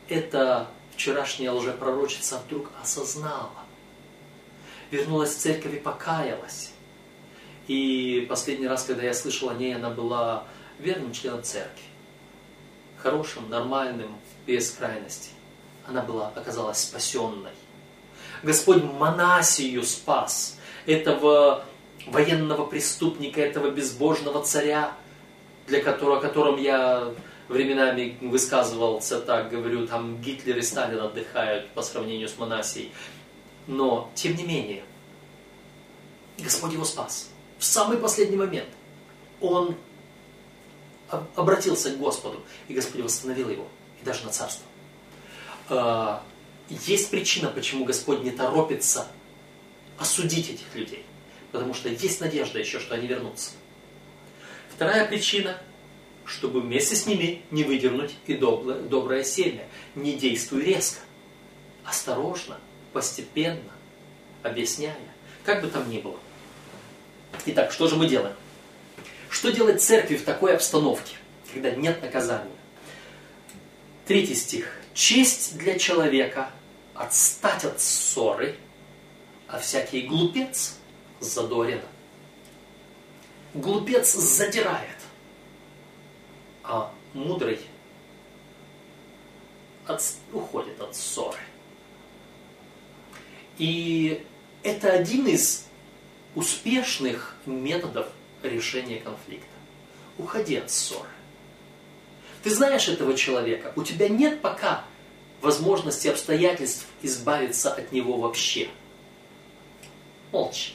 эта 0.07 0.67
вчерашняя 0.93 1.51
лжепророчица 1.51 2.39
вдруг 2.45 2.69
осознала. 2.81 3.51
Вернулась 4.91 5.35
в 5.35 5.37
церковь 5.37 5.75
и 5.75 5.79
покаялась. 5.79 6.71
И 7.67 8.25
последний 8.27 8.67
раз, 8.67 8.83
когда 8.83 9.03
я 9.03 9.13
слышал 9.13 9.49
о 9.49 9.53
ней, 9.53 9.75
она 9.75 9.89
была 9.89 10.45
верным 10.79 11.13
членом 11.13 11.43
церкви. 11.43 11.83
Хорошим, 12.97 13.49
нормальным, 13.49 14.17
без 14.45 14.71
крайностей. 14.71 15.31
Она 15.87 16.01
была, 16.01 16.31
оказалась 16.35 16.79
спасенной. 16.79 17.51
Господь 18.43 18.83
Манасию 18.83 19.83
спас, 19.83 20.57
этого 20.85 21.63
военного 22.07 22.65
преступника, 22.65 23.41
этого 23.41 23.69
безбожного 23.69 24.43
царя, 24.43 24.93
для 25.67 25.81
которого, 25.81 26.17
о 26.17 26.21
котором 26.21 26.57
я 26.57 27.13
временами 27.49 28.17
высказывался 28.21 29.19
так, 29.19 29.49
говорю, 29.49 29.87
там 29.87 30.21
Гитлер 30.21 30.57
и 30.57 30.61
Сталин 30.61 31.01
отдыхают 31.01 31.69
по 31.71 31.81
сравнению 31.81 32.29
с 32.29 32.37
Монасией. 32.37 32.91
Но, 33.67 34.09
тем 34.15 34.35
не 34.35 34.43
менее, 34.43 34.83
Господь 36.37 36.73
его 36.73 36.85
спас. 36.85 37.29
В 37.57 37.65
самый 37.65 37.97
последний 37.97 38.37
момент 38.37 38.69
он 39.41 39.75
обратился 41.35 41.91
к 41.91 41.97
Господу, 41.97 42.41
и 42.67 42.73
Господь 42.73 43.01
восстановил 43.01 43.49
его, 43.49 43.67
и 43.99 44.05
даже 44.05 44.23
на 44.23 44.29
царство. 44.29 44.65
А, 45.69 46.23
есть 46.69 47.09
причина, 47.09 47.49
почему 47.49 47.83
Господь 47.83 48.23
не 48.23 48.31
торопится 48.31 49.07
осудить 49.97 50.51
этих 50.51 50.75
людей. 50.75 51.03
Потому 51.51 51.73
что 51.73 51.89
есть 51.89 52.21
надежда 52.21 52.59
еще, 52.59 52.79
что 52.79 52.93
они 52.93 53.07
вернутся. 53.07 53.51
Вторая 54.75 55.07
причина– 55.07 55.57
чтобы 56.29 56.61
вместе 56.61 56.95
с 56.95 57.07
ними 57.07 57.41
не 57.49 57.63
выдернуть 57.63 58.15
и 58.27 58.35
доброе, 58.35 58.79
доброе 58.81 59.23
семя. 59.23 59.65
Не 59.95 60.13
действуй 60.13 60.63
резко. 60.63 60.99
Осторожно, 61.83 62.59
постепенно, 62.93 63.71
объясняя, 64.43 64.95
как 65.43 65.61
бы 65.63 65.69
там 65.69 65.89
ни 65.89 65.99
было. 65.99 66.17
Итак, 67.47 67.71
что 67.71 67.87
же 67.87 67.95
мы 67.95 68.07
делаем? 68.07 68.35
Что 69.29 69.51
делать 69.51 69.81
церкви 69.81 70.17
в 70.17 70.23
такой 70.23 70.53
обстановке, 70.53 71.15
когда 71.51 71.71
нет 71.71 72.01
наказания? 72.01 72.51
Третий 74.05 74.35
стих. 74.35 74.71
Честь 74.93 75.57
для 75.57 75.79
человека 75.79 76.51
отстать 76.93 77.65
от 77.65 77.81
ссоры, 77.81 78.55
а 79.47 79.57
всякий 79.59 80.01
глупец 80.01 80.75
задорен. 81.19 81.81
Глупец 83.55 84.13
задирает, 84.13 84.98
а 86.69 86.93
мудрый 87.15 87.59
от, 89.87 90.01
уходит 90.31 90.79
от 90.79 90.95
ссоры. 90.95 91.39
И 93.57 94.23
это 94.61 94.91
один 94.91 95.27
из 95.27 95.65
успешных 96.35 97.35
методов 97.47 98.07
решения 98.43 98.97
конфликта. 98.97 99.47
Уходи 100.19 100.57
от 100.57 100.69
ссоры. 100.69 101.09
Ты 102.43 102.51
знаешь 102.51 102.87
этого 102.87 103.15
человека, 103.15 103.73
у 103.75 103.83
тебя 103.83 104.07
нет 104.07 104.39
пока 104.41 104.85
возможности 105.41 106.07
обстоятельств 106.07 106.85
избавиться 107.01 107.73
от 107.73 107.91
него 107.91 108.17
вообще. 108.17 108.69
Молчи. 110.31 110.73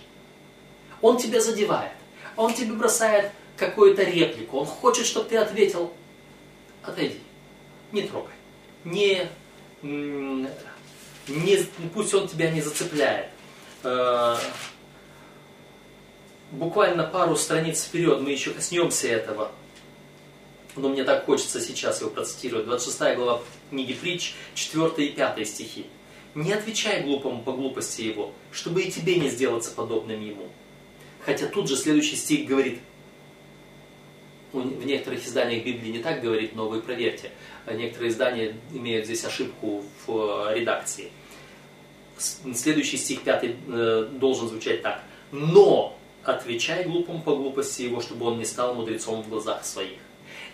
Он 1.01 1.19
тебя 1.19 1.41
задевает, 1.41 1.93
он 2.37 2.53
тебе 2.53 2.73
бросает 2.73 3.31
какую-то 3.57 4.03
реплику, 4.03 4.59
он 4.59 4.67
хочет, 4.67 5.07
чтобы 5.07 5.29
ты 5.29 5.37
ответил, 5.37 5.93
отойди, 6.83 7.19
не 7.93 8.03
трогай, 8.03 8.35
не, 8.85 9.29
не, 9.83 11.59
пусть 11.95 12.15
он 12.15 12.29
тебя 12.29 12.51
не 12.51 12.61
зацепляет. 12.61 13.31
Э, 13.83 14.37
буквально 16.51 17.05
пару 17.05 17.37
страниц 17.37 17.85
вперед 17.85 18.21
мы 18.21 18.31
еще 18.31 18.51
коснемся 18.51 19.09
этого. 19.09 19.53
Но 20.77 20.89
мне 20.89 21.05
так 21.05 21.25
хочется 21.25 21.61
сейчас 21.61 22.01
его 22.01 22.11
процитировать. 22.11 22.67
26 22.67 23.17
глава 23.17 23.43
книги 23.71 23.93
Притч, 23.93 24.35
4 24.55 25.07
и 25.07 25.11
5 25.11 25.47
стихи. 25.47 25.87
«Не 26.35 26.53
отвечай 26.53 27.03
глупому 27.03 27.43
по 27.43 27.53
глупости 27.53 28.03
его, 28.03 28.33
чтобы 28.51 28.83
и 28.83 28.91
тебе 28.91 29.17
не 29.17 29.29
сделаться 29.29 29.71
подобным 29.71 30.21
ему». 30.21 30.49
Хотя 31.25 31.47
тут 31.47 31.69
же 31.69 31.77
следующий 31.77 32.17
стих 32.17 32.49
говорит, 32.49 32.81
в 34.61 34.87
некоторых 34.87 35.27
изданиях 35.27 35.65
Библии 35.65 35.91
не 35.91 35.99
так 35.99 36.23
говорит, 36.23 36.55
но 36.55 36.69
вы 36.69 36.81
проверьте. 36.81 37.31
Некоторые 37.67 38.11
издания 38.11 38.57
имеют 38.73 39.07
здесь 39.07 39.25
ошибку 39.25 39.83
в 40.07 40.51
э, 40.51 40.59
редакции. 40.59 41.11
Следующий 42.19 42.97
стих 42.97 43.23
5 43.23 43.45
э, 43.45 44.09
должен 44.13 44.49
звучать 44.49 44.83
так. 44.83 45.03
«Но 45.33 45.99
отвечай 46.23 46.85
глупому 46.85 47.23
по 47.23 47.35
глупости 47.35 47.83
его, 47.83 48.01
чтобы 48.01 48.27
он 48.27 48.39
не 48.39 48.45
стал 48.45 48.75
мудрецом 48.75 49.23
в 49.23 49.29
глазах 49.29 49.65
своих». 49.65 49.99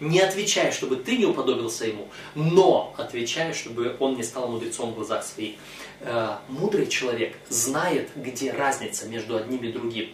Не 0.00 0.21
отвечай, 0.21 0.73
чтобы 0.73 0.97
ты 0.97 1.19
не 1.19 1.26
уподобился 1.26 1.87
ему, 1.87 2.09
но 2.35 2.95
отвечай, 2.97 3.52
чтобы 3.52 3.97
он 3.99 4.16
не 4.16 4.23
стал 4.23 4.49
мудрецом 4.49 4.92
в 4.92 4.95
глазах 4.95 5.23
своих. 5.25 5.57
Э, 6.00 6.37
мудрый 6.49 6.87
человек 6.87 7.37
знает, 7.50 8.09
где 8.16 8.52
разница 8.52 9.07
между 9.07 9.37
одним 9.37 9.62
и 9.62 9.71
другим. 9.71 10.09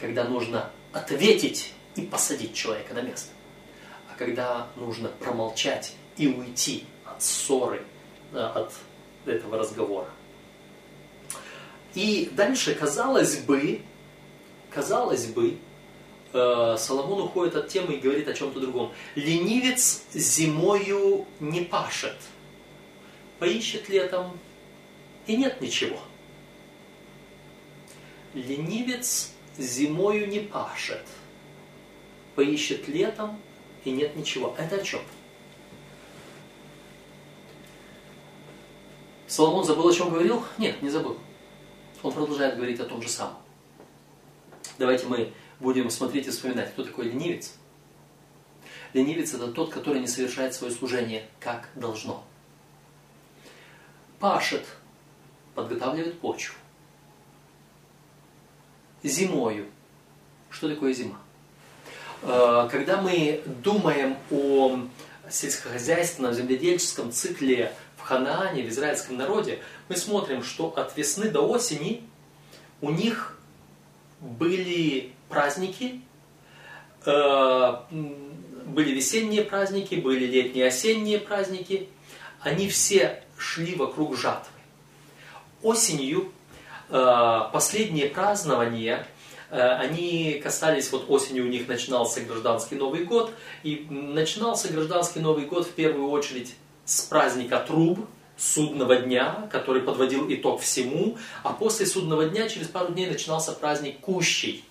Когда 0.00 0.22
нужно 0.22 0.70
ответить 0.92 1.72
и 1.98 2.06
посадить 2.06 2.54
человека 2.54 2.94
на 2.94 3.02
место. 3.02 3.30
А 4.10 4.16
когда 4.16 4.68
нужно 4.76 5.08
промолчать 5.08 5.92
и 6.16 6.28
уйти 6.28 6.84
от 7.04 7.22
ссоры, 7.22 7.82
э, 8.32 8.38
от 8.38 8.72
этого 9.26 9.58
разговора. 9.58 10.08
И 11.94 12.30
дальше, 12.32 12.74
казалось 12.74 13.38
бы, 13.38 13.82
казалось 14.70 15.26
бы, 15.26 15.58
Э, 16.32 16.76
Соломон 16.78 17.22
уходит 17.22 17.56
от 17.56 17.68
темы 17.68 17.94
и 17.94 17.98
говорит 17.98 18.28
о 18.28 18.34
чем-то 18.34 18.60
другом. 18.60 18.92
Ленивец 19.14 20.02
зимою 20.12 21.26
не 21.40 21.62
пашет, 21.62 22.16
поищет 23.38 23.88
летом, 23.88 24.38
и 25.26 25.36
нет 25.36 25.60
ничего. 25.60 25.98
Ленивец 28.34 29.30
зимою 29.56 30.28
не 30.28 30.40
пашет, 30.40 31.04
поищет 32.38 32.86
летом, 32.86 33.42
и 33.84 33.90
нет 33.90 34.14
ничего. 34.14 34.54
Это 34.56 34.76
о 34.76 34.84
чем? 34.84 35.00
Соломон 39.26 39.64
забыл, 39.64 39.88
о 39.88 39.92
чем 39.92 40.10
говорил? 40.10 40.44
Нет, 40.56 40.80
не 40.80 40.88
забыл. 40.88 41.18
Он 42.00 42.12
продолжает 42.12 42.54
говорить 42.54 42.78
о 42.78 42.84
том 42.84 43.02
же 43.02 43.08
самом. 43.08 43.38
Давайте 44.78 45.06
мы 45.06 45.32
будем 45.58 45.90
смотреть 45.90 46.28
и 46.28 46.30
вспоминать, 46.30 46.70
кто 46.70 46.84
такой 46.84 47.06
ленивец. 47.06 47.54
Ленивец 48.92 49.34
это 49.34 49.50
тот, 49.50 49.72
который 49.72 50.00
не 50.00 50.06
совершает 50.06 50.54
свое 50.54 50.72
служение 50.72 51.28
как 51.40 51.68
должно. 51.74 52.22
Пашет, 54.20 54.64
подготавливает 55.56 56.20
почву. 56.20 56.54
Зимою. 59.02 59.66
Что 60.50 60.68
такое 60.68 60.92
зима? 60.92 61.18
Э, 62.22 62.68
когда 62.70 63.00
мы 63.00 63.42
думаем 63.62 64.16
о 64.30 64.80
сельскохозяйственном, 65.30 66.32
земледельческом 66.32 67.12
цикле 67.12 67.72
в 67.96 68.02
Ханаане, 68.02 68.62
в 68.62 68.68
израильском 68.68 69.16
народе, 69.16 69.60
мы 69.88 69.96
смотрим, 69.96 70.42
что 70.42 70.68
от 70.76 70.96
весны 70.96 71.28
до 71.30 71.42
осени 71.42 72.02
у 72.80 72.90
них 72.90 73.38
были 74.20 75.12
праздники, 75.28 76.00
э, 77.04 77.76
были 77.90 78.90
весенние 78.92 79.44
праздники, 79.44 79.94
были 79.94 80.26
летние 80.26 80.66
осенние 80.66 81.18
праздники, 81.18 81.88
они 82.40 82.68
все 82.68 83.22
шли 83.36 83.74
вокруг 83.74 84.16
жатвы. 84.16 84.52
Осенью 85.62 86.32
э, 86.88 87.40
последние 87.52 88.08
празднования, 88.08 89.06
они 89.50 90.40
касались, 90.42 90.90
вот 90.92 91.06
осенью 91.08 91.44
у 91.44 91.48
них 91.48 91.68
начинался 91.68 92.20
гражданский 92.20 92.74
Новый 92.74 93.04
год, 93.04 93.32
и 93.62 93.86
начинался 93.88 94.68
гражданский 94.68 95.20
Новый 95.20 95.46
год 95.46 95.66
в 95.66 95.72
первую 95.72 96.10
очередь 96.10 96.54
с 96.84 97.02
праздника 97.02 97.58
труб, 97.66 98.06
судного 98.36 98.96
дня, 98.96 99.48
который 99.50 99.82
подводил 99.82 100.32
итог 100.32 100.60
всему, 100.60 101.18
а 101.42 101.52
после 101.52 101.86
судного 101.86 102.26
дня 102.26 102.48
через 102.48 102.68
пару 102.68 102.92
дней 102.92 103.08
начинался 103.08 103.52
праздник 103.52 103.98
Кущей, 104.00 104.64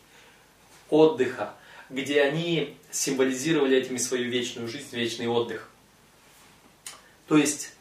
отдыха, 0.90 1.54
где 1.90 2.22
они 2.22 2.78
символизировали 2.92 3.78
этими 3.78 3.98
свою 3.98 4.30
вечную 4.30 4.68
жизнь, 4.70 4.88
вечный 4.94 5.28
отдых. 5.28 5.70
То 7.28 7.38
есть 7.38 7.74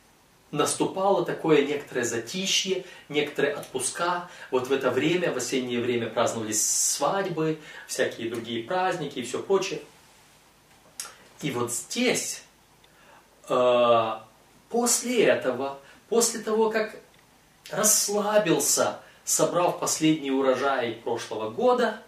наступало 0.57 1.25
такое 1.25 1.65
некоторое 1.65 2.05
затишье, 2.05 2.85
некоторые 3.09 3.55
отпуска. 3.55 4.29
Вот 4.51 4.69
в 4.69 4.73
это 4.73 4.91
время, 4.91 5.33
в 5.33 5.37
осеннее 5.37 5.81
время 5.81 6.09
праздновались 6.09 6.69
свадьбы, 6.69 7.59
всякие 7.87 8.31
другие 8.31 8.63
праздники 8.65 9.19
и 9.19 9.23
все 9.23 9.43
прочее. 9.43 9.81
И 11.43 11.51
вот 11.51 11.73
здесь, 11.73 12.43
э, 13.49 14.13
после 14.69 15.25
этого, 15.25 15.79
после 16.09 16.41
того, 16.41 16.71
как 16.71 16.97
расслабился, 17.71 19.01
собрав 19.25 19.81
последний 19.81 20.31
урожай 20.31 20.93
прошлого 20.93 21.51
года, 21.51 22.03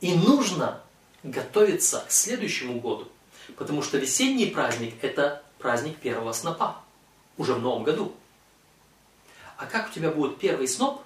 и 0.00 0.14
нужно 0.14 0.80
готовиться 1.22 2.04
к 2.06 2.10
следующему 2.10 2.80
году, 2.80 3.08
потому 3.56 3.82
что 3.82 3.98
весенний 3.98 4.46
праздник– 4.46 4.94
это 5.02 5.42
праздник 5.58 5.96
первого 5.98 6.32
снопа, 6.32 6.81
уже 7.36 7.54
в 7.54 7.60
новом 7.60 7.84
году. 7.84 8.14
А 9.56 9.66
как 9.66 9.90
у 9.90 9.92
тебя 9.92 10.10
будет 10.10 10.38
первый 10.38 10.68
сноп, 10.68 11.02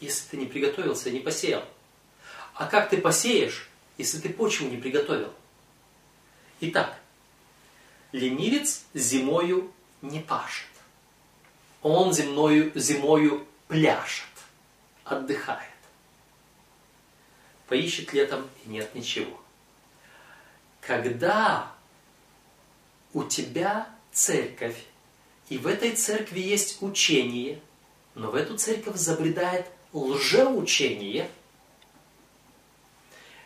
если 0.00 0.28
ты 0.30 0.36
не 0.36 0.46
приготовился 0.46 1.08
и 1.08 1.12
не 1.12 1.20
посеял? 1.20 1.64
А 2.54 2.66
как 2.66 2.88
ты 2.88 2.98
посеешь, 2.98 3.68
если 3.98 4.18
ты 4.18 4.28
почву 4.30 4.68
не 4.68 4.76
приготовил? 4.76 5.32
Итак, 6.60 6.98
ленивец 8.12 8.84
зимою 8.94 9.72
не 10.02 10.20
пашет. 10.20 10.68
Он 11.82 12.12
земною, 12.12 12.72
зимою 12.74 13.46
пляшет, 13.68 14.26
отдыхает 15.04 15.70
поищет 17.68 18.12
летом 18.12 18.48
и 18.64 18.68
нет 18.68 18.94
ничего. 18.94 19.38
Когда 20.80 21.72
у 23.12 23.24
тебя 23.24 23.88
церковь, 24.16 24.76
и 25.50 25.58
в 25.58 25.66
этой 25.66 25.92
церкви 25.92 26.40
есть 26.40 26.78
учение, 26.80 27.60
но 28.14 28.30
в 28.30 28.34
эту 28.34 28.56
церковь 28.56 28.96
забредает 28.96 29.66
лжеучение, 29.92 31.28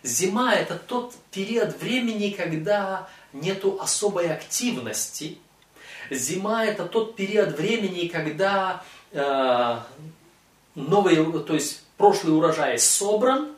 зима 0.04 0.54
это 0.54 0.76
тот 0.76 1.16
период 1.32 1.76
времени, 1.80 2.30
когда 2.30 3.08
нету 3.32 3.78
особой 3.80 4.32
активности, 4.32 5.38
зима 6.08 6.64
это 6.64 6.86
тот 6.86 7.16
период 7.16 7.58
времени, 7.58 8.06
когда 8.06 8.84
э, 9.10 9.80
новый, 10.76 11.42
то 11.42 11.54
есть 11.54 11.82
прошлый 11.96 12.36
урожай 12.36 12.78
собран, 12.78 13.56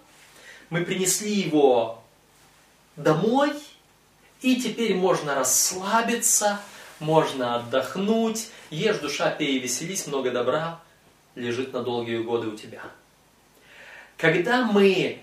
мы 0.70 0.86
принесли 0.86 1.30
его 1.30 2.02
домой, 2.96 3.52
и 4.40 4.56
теперь 4.56 4.94
можно 4.94 5.34
расслабиться, 5.34 6.60
можно 7.02 7.56
отдохнуть, 7.56 8.48
ешь 8.70 8.98
душа, 8.98 9.30
пей 9.30 9.56
и 9.56 9.58
веселись, 9.58 10.06
много 10.06 10.30
добра 10.30 10.80
лежит 11.34 11.72
на 11.72 11.82
долгие 11.82 12.18
годы 12.18 12.48
у 12.48 12.56
тебя. 12.56 12.82
Когда 14.16 14.64
мы 14.64 15.20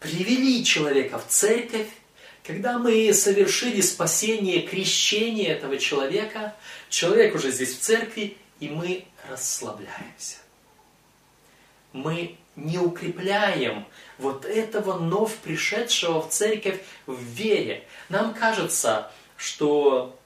привели 0.00 0.64
человека 0.64 1.18
в 1.18 1.26
церковь, 1.28 1.88
когда 2.44 2.78
мы 2.78 3.12
совершили 3.14 3.80
спасение, 3.80 4.62
крещение 4.62 5.48
этого 5.48 5.78
человека, 5.78 6.54
человек 6.90 7.34
уже 7.34 7.50
здесь 7.50 7.74
в 7.74 7.80
церкви, 7.80 8.36
и 8.60 8.68
мы 8.68 9.06
расслабляемся. 9.30 10.38
Мы 11.92 12.36
не 12.56 12.78
укрепляем 12.78 13.86
вот 14.18 14.44
этого 14.44 14.98
вновь 14.98 15.36
пришедшего 15.36 16.20
в 16.20 16.28
церковь 16.30 16.80
в 17.06 17.20
вере. 17.20 17.84
Нам 18.08 18.34
кажется, 18.34 19.10
что 19.36 20.18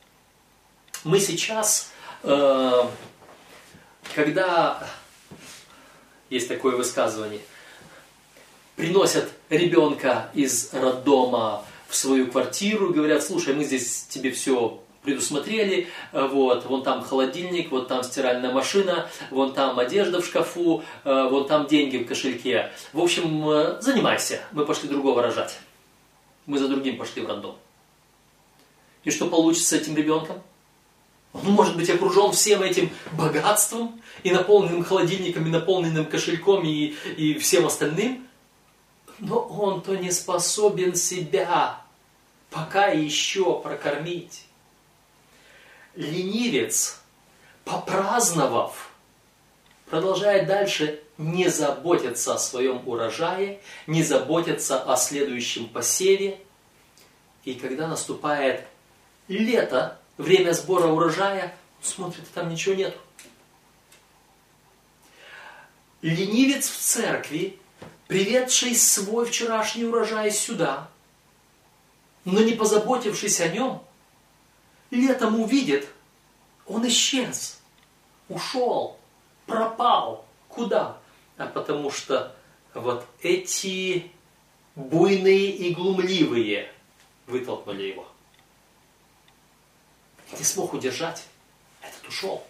мы 1.05 1.21
сейчас, 1.21 1.91
э, 2.23 2.83
когда 4.15 4.89
есть 6.31 6.49
такое 6.49 6.77
высказывание, 6.77 7.41
приносят 8.77 9.31
ребенка 9.49 10.31
из 10.35 10.73
роддома 10.73 11.65
в 11.89 11.97
свою 11.97 12.29
квартиру, 12.29 12.93
говорят, 12.93 13.23
слушай, 13.25 13.55
мы 13.55 13.65
здесь 13.65 14.05
тебе 14.09 14.31
все 14.31 14.81
предусмотрели, 15.03 15.89
вот, 16.13 16.67
вон 16.67 16.83
там 16.83 17.03
холодильник, 17.03 17.71
вот 17.71 17.89
там 17.89 18.03
стиральная 18.03 18.53
машина, 18.53 19.09
вон 19.31 19.55
там 19.55 19.79
одежда 19.79 20.21
в 20.21 20.27
шкафу, 20.27 20.83
э, 21.05 21.29
вон 21.31 21.47
там 21.47 21.67
деньги 21.67 21.97
в 21.99 22.07
кошельке. 22.07 22.71
В 22.93 23.01
общем, 23.01 23.49
э, 23.49 23.81
занимайся, 23.81 24.43
мы 24.53 24.67
пошли 24.67 24.89
другого 24.89 25.23
рожать. 25.23 25.59
Мы 26.47 26.59
за 26.59 26.69
другим 26.69 26.99
пошли 26.99 27.23
в 27.23 27.27
роддом. 27.27 27.57
И 29.05 29.11
что 29.11 29.29
получится 29.29 29.69
с 29.69 29.73
этим 29.73 29.97
ребенком? 29.97 30.43
Он 31.33 31.53
может 31.53 31.77
быть 31.77 31.91
окружен 31.91 32.33
всем 32.33 32.63
этим 32.63 32.91
богатством, 33.13 34.01
и 34.23 34.31
наполненным 34.31 34.85
холодильником, 34.85 35.47
и 35.47 35.51
наполненным 35.51 36.07
кошельком, 36.07 36.65
и, 36.65 36.95
и 37.17 37.35
всем 37.39 37.67
остальным, 37.67 38.27
но 39.19 39.39
он-то 39.39 39.97
не 39.97 40.11
способен 40.11 40.95
себя 40.95 41.81
пока 42.51 42.87
еще 42.87 43.61
прокормить 43.61 44.45
ленивец, 45.95 47.01
попраздновав, 47.65 48.91
продолжает 49.91 50.47
дальше 50.47 51.01
не 51.19 51.49
заботиться 51.49 52.35
о 52.35 52.39
своем 52.39 52.87
урожае, 52.87 53.61
не 53.87 54.05
заботиться 54.05 54.81
о 54.81 54.97
следующем 54.97 55.69
посеве. 55.69 56.39
И 57.45 57.55
когда 57.55 57.89
наступает 57.89 58.65
лето, 59.27 59.98
время 60.19 60.53
сбора 60.53 60.89
урожая, 60.89 61.55
он 61.79 61.85
смотрит, 61.85 62.29
там 62.35 62.51
ничего 62.51 62.75
нет. 62.75 62.97
Ленивец 66.03 66.69
в 66.69 66.77
церкви, 66.77 67.59
приведший 68.07 68.75
свой 68.75 69.27
вчерашний 69.27 69.85
урожай 69.85 70.31
сюда, 70.31 70.91
но 72.25 72.43
не 72.43 72.53
позаботившись 72.53 73.41
о 73.41 73.49
нем, 73.49 73.83
летом 74.91 75.41
увидит, 75.41 75.89
он 76.67 76.87
исчез, 76.89 77.59
ушел, 78.29 78.99
пропал. 79.47 80.25
Куда? 80.49 80.99
А 81.37 81.47
потому 81.47 81.91
что 81.91 82.35
вот 82.75 83.07
эти 83.23 84.11
буйные 84.75 85.51
и 85.51 85.75
глумливые 85.75 86.73
вытолкнули 87.27 87.85
его. 87.85 88.08
Не 90.37 90.45
смог 90.45 90.75
удержать. 90.75 91.25
Этот 91.81 92.09
ушел. 92.09 92.43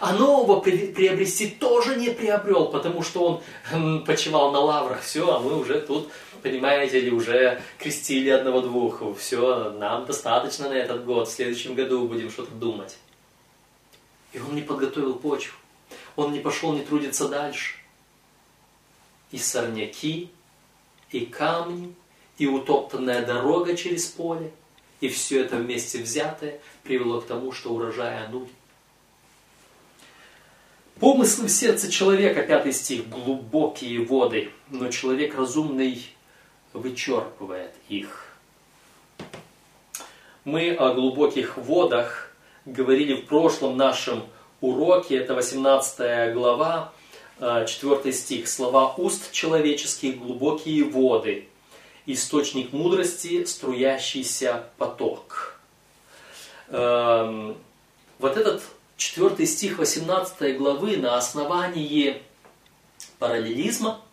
А 0.00 0.12
нового 0.12 0.60
приобрести 0.60 1.48
тоже 1.48 1.96
не 1.96 2.10
приобрел, 2.10 2.68
потому 2.68 3.02
что 3.02 3.42
он 3.72 4.04
почивал 4.04 4.52
на 4.52 4.60
лаврах. 4.60 5.02
Все, 5.02 5.30
а 5.34 5.40
мы 5.40 5.58
уже 5.58 5.80
тут 5.80 6.10
понимаете 6.40 7.00
ли, 7.00 7.10
уже 7.10 7.62
крестили 7.78 8.30
одного-двух, 8.30 9.02
все, 9.18 9.70
нам 9.70 10.06
достаточно 10.06 10.68
на 10.68 10.74
этот 10.74 11.04
год, 11.04 11.28
в 11.28 11.32
следующем 11.32 11.74
году 11.74 12.06
будем 12.06 12.30
что-то 12.30 12.52
думать. 12.52 12.96
И 14.32 14.38
он 14.38 14.54
не 14.54 14.62
подготовил 14.62 15.14
почву, 15.14 15.56
он 16.16 16.32
не 16.32 16.40
пошел 16.40 16.72
не 16.72 16.82
трудиться 16.82 17.28
дальше. 17.28 17.74
И 19.30 19.38
сорняки, 19.38 20.30
и 21.10 21.26
камни, 21.26 21.94
и 22.38 22.46
утоптанная 22.46 23.24
дорога 23.24 23.76
через 23.76 24.06
поле, 24.06 24.52
и 25.00 25.08
все 25.08 25.42
это 25.42 25.56
вместе 25.56 25.98
взятое 25.98 26.60
привело 26.82 27.20
к 27.20 27.26
тому, 27.26 27.52
что 27.52 27.72
урожая 27.72 28.28
нуль. 28.28 28.48
Помыслы 30.98 31.46
в 31.46 31.50
сердце 31.50 31.90
человека, 31.90 32.42
пятый 32.42 32.72
стих, 32.72 33.08
глубокие 33.08 34.04
воды, 34.04 34.50
но 34.68 34.88
человек 34.90 35.34
разумный 35.34 36.04
вычерпывает 36.74 37.72
их. 37.88 38.26
Мы 40.44 40.74
о 40.74 40.92
глубоких 40.92 41.56
водах 41.56 42.34
говорили 42.66 43.14
в 43.14 43.26
прошлом 43.26 43.76
нашем 43.76 44.24
уроке, 44.60 45.16
это 45.16 45.34
18 45.34 46.34
глава, 46.34 46.92
4 47.38 48.00
э, 48.04 48.12
стих. 48.12 48.48
Слова 48.48 48.94
уст 48.96 49.32
человеческих 49.32 50.18
глубокие 50.18 50.84
воды, 50.84 51.48
источник 52.06 52.72
мудрости, 52.72 53.44
струящийся 53.44 54.66
поток. 54.78 55.60
Эм, 56.68 57.56
вот 58.18 58.36
этот 58.36 58.62
4 58.96 59.46
стих 59.46 59.78
18 59.78 60.56
главы 60.56 60.96
на 60.96 61.16
основании 61.16 62.22
параллелизма– 63.18 64.00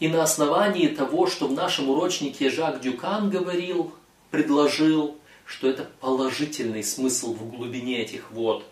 и 0.00 0.08
на 0.08 0.22
основании 0.22 0.88
того, 0.88 1.26
что 1.26 1.46
в 1.46 1.52
нашем 1.52 1.90
урочнике 1.90 2.50
Жак 2.50 2.80
Дюкан 2.80 3.30
говорил, 3.30 3.94
предложил, 4.30 5.16
что 5.44 5.68
это 5.68 5.88
положительный 6.00 6.82
смысл 6.82 7.34
в 7.34 7.54
глубине 7.54 8.00
этих 8.00 8.30
вод. 8.30 8.64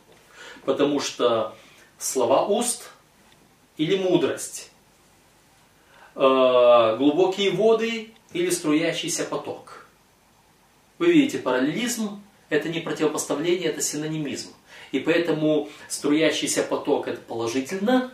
Потому 0.64 1.00
что 1.00 1.54
слова 1.98 2.46
уст 2.46 2.90
или 3.76 3.96
мудрость, 3.96 4.70
э, 6.18 6.96
глубокие 6.98 7.52
воды 7.52 8.10
или 8.32 8.50
струящийся 8.50 9.24
поток. 9.24 9.86
Вы 10.98 11.12
видите, 11.12 11.38
параллелизм– 11.38 12.20
это 12.50 12.68
не 12.68 12.80
противопоставление, 12.80 13.68
это 13.68 13.80
синонимизм. 13.80 14.50
И 14.92 14.98
поэтому 14.98 15.68
струящийся 15.88 16.62
поток– 16.62 17.08
это 17.08 17.20
положительно, 17.20 18.12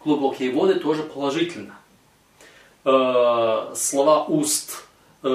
глубокие 0.00 0.52
воды 0.52 0.74
тоже 0.74 1.04
положительно 1.04 1.76
э, 2.84 3.72
слова 3.74 4.24
уст 4.24 4.84
э, 5.22 5.28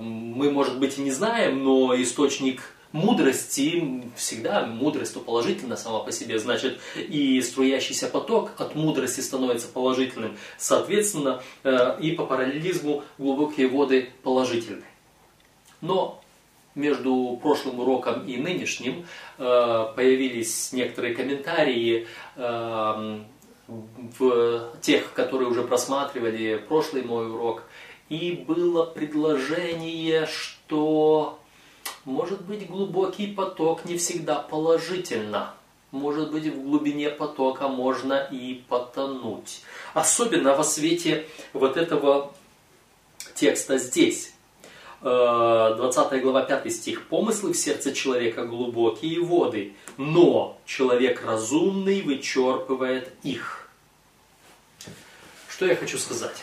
мы, 0.00 0.50
может 0.50 0.78
быть, 0.78 0.98
и 0.98 1.02
не 1.02 1.10
знаем, 1.10 1.64
но 1.64 2.00
источник 2.00 2.62
мудрости 2.96 4.02
всегда, 4.16 4.66
мудрость 4.66 5.14
то 5.14 5.20
положительно 5.20 5.76
сама 5.76 6.00
по 6.00 6.10
себе, 6.10 6.38
значит, 6.38 6.80
и 6.96 7.40
струящийся 7.42 8.08
поток 8.08 8.52
от 8.58 8.74
мудрости 8.74 9.20
становится 9.20 9.68
положительным. 9.68 10.36
Соответственно, 10.56 11.42
э, 11.62 12.00
и 12.00 12.12
по 12.12 12.24
параллелизму 12.24 13.04
глубокие 13.18 13.68
воды 13.68 14.10
положительны. 14.22 14.84
Но 15.80 16.22
между 16.74 17.38
прошлым 17.42 17.80
уроком 17.80 18.26
и 18.26 18.36
нынешним 18.36 19.06
э, 19.38 19.86
появились 19.94 20.72
некоторые 20.72 21.14
комментарии 21.14 22.06
э, 22.36 23.20
в 23.68 24.72
тех, 24.80 25.12
которые 25.12 25.48
уже 25.48 25.62
просматривали 25.62 26.62
прошлый 26.68 27.02
мой 27.02 27.30
урок, 27.30 27.64
и 28.08 28.44
было 28.46 28.84
предложение, 28.86 30.26
что 30.26 31.40
может 32.06 32.42
быть 32.42 32.66
глубокий 32.68 33.26
поток 33.26 33.84
не 33.84 33.98
всегда 33.98 34.36
положительно. 34.36 35.54
Может 35.90 36.30
быть 36.30 36.46
в 36.46 36.62
глубине 36.62 37.10
потока 37.10 37.68
можно 37.68 38.28
и 38.30 38.62
потонуть. 38.68 39.62
Особенно 39.92 40.54
во 40.54 40.64
свете 40.64 41.26
вот 41.52 41.76
этого 41.76 42.32
текста 43.34 43.78
здесь. 43.78 44.32
20 45.00 46.12
э, 46.12 46.20
глава 46.20 46.42
5 46.42 46.72
стих. 46.72 47.06
«Помыслы 47.08 47.52
в 47.52 47.56
сердце 47.56 47.92
человека 47.92 48.44
глубокие 48.44 49.20
воды, 49.20 49.74
но 49.96 50.58
человек 50.64 51.24
разумный 51.24 52.02
вычерпывает 52.02 53.12
их». 53.22 53.68
Что 55.48 55.66
я 55.66 55.76
хочу 55.76 55.98
сказать? 55.98 56.36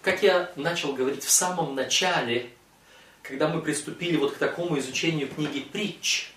Как 0.00 0.22
я 0.22 0.52
начал 0.56 0.92
говорить 0.92 1.24
в 1.24 1.30
самом 1.30 1.74
начале, 1.74 2.50
когда 3.22 3.48
мы 3.48 3.62
приступили 3.62 4.16
вот 4.16 4.32
к 4.34 4.38
такому 4.38 4.78
изучению 4.78 5.28
книги 5.28 5.60
«Притч», 5.60 6.32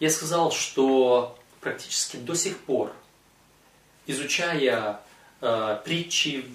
я 0.00 0.10
сказал, 0.10 0.50
что 0.50 1.38
практически 1.60 2.16
до 2.16 2.34
сих 2.34 2.58
пор, 2.58 2.92
изучая 4.06 5.00
э, 5.40 5.80
притчи 5.84 6.46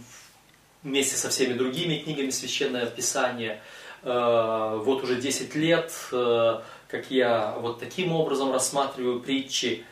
вместе 0.83 1.15
со 1.15 1.29
всеми 1.29 1.53
другими 1.53 1.97
книгами 1.99 2.31
Священное 2.31 2.87
Писание. 2.87 3.61
Э, 4.03 4.79
вот 4.83 5.03
уже 5.03 5.21
10 5.21 5.55
лет, 5.55 5.93
э, 6.11 6.61
как 6.87 7.11
я 7.11 7.55
вот 7.59 7.79
таким 7.79 8.13
образом 8.13 8.51
рассматриваю 8.51 9.19
притчи. 9.19 9.85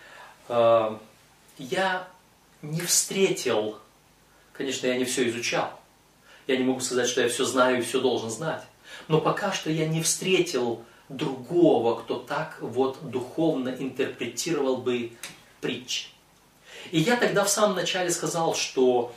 Э, 0.49 0.97
я 1.59 2.07
не 2.63 2.81
встретил, 2.81 3.77
конечно, 4.53 4.87
я 4.87 4.97
не 4.97 5.05
все 5.05 5.29
изучал. 5.29 5.79
Я 6.47 6.57
не 6.57 6.63
могу 6.63 6.79
сказать, 6.79 7.07
что 7.07 7.21
я 7.21 7.29
все 7.29 7.45
знаю 7.45 7.79
и 7.79 7.81
все 7.81 7.99
должен 8.01 8.29
знать. 8.29 8.63
Но 9.07 9.21
пока 9.21 9.51
что 9.51 9.69
я 9.69 9.87
не 9.87 10.01
встретил 10.01 10.83
другого, 11.09 11.99
кто 12.01 12.19
так 12.19 12.57
вот 12.61 12.97
духовно 13.09 13.69
интерпретировал 13.69 14.77
бы 14.77 15.13
притчи. 15.61 16.07
И 16.91 16.99
я 16.99 17.15
тогда 17.15 17.43
в 17.43 17.49
самом 17.49 17.75
начале 17.75 18.11
сказал, 18.11 18.55
что 18.55 19.13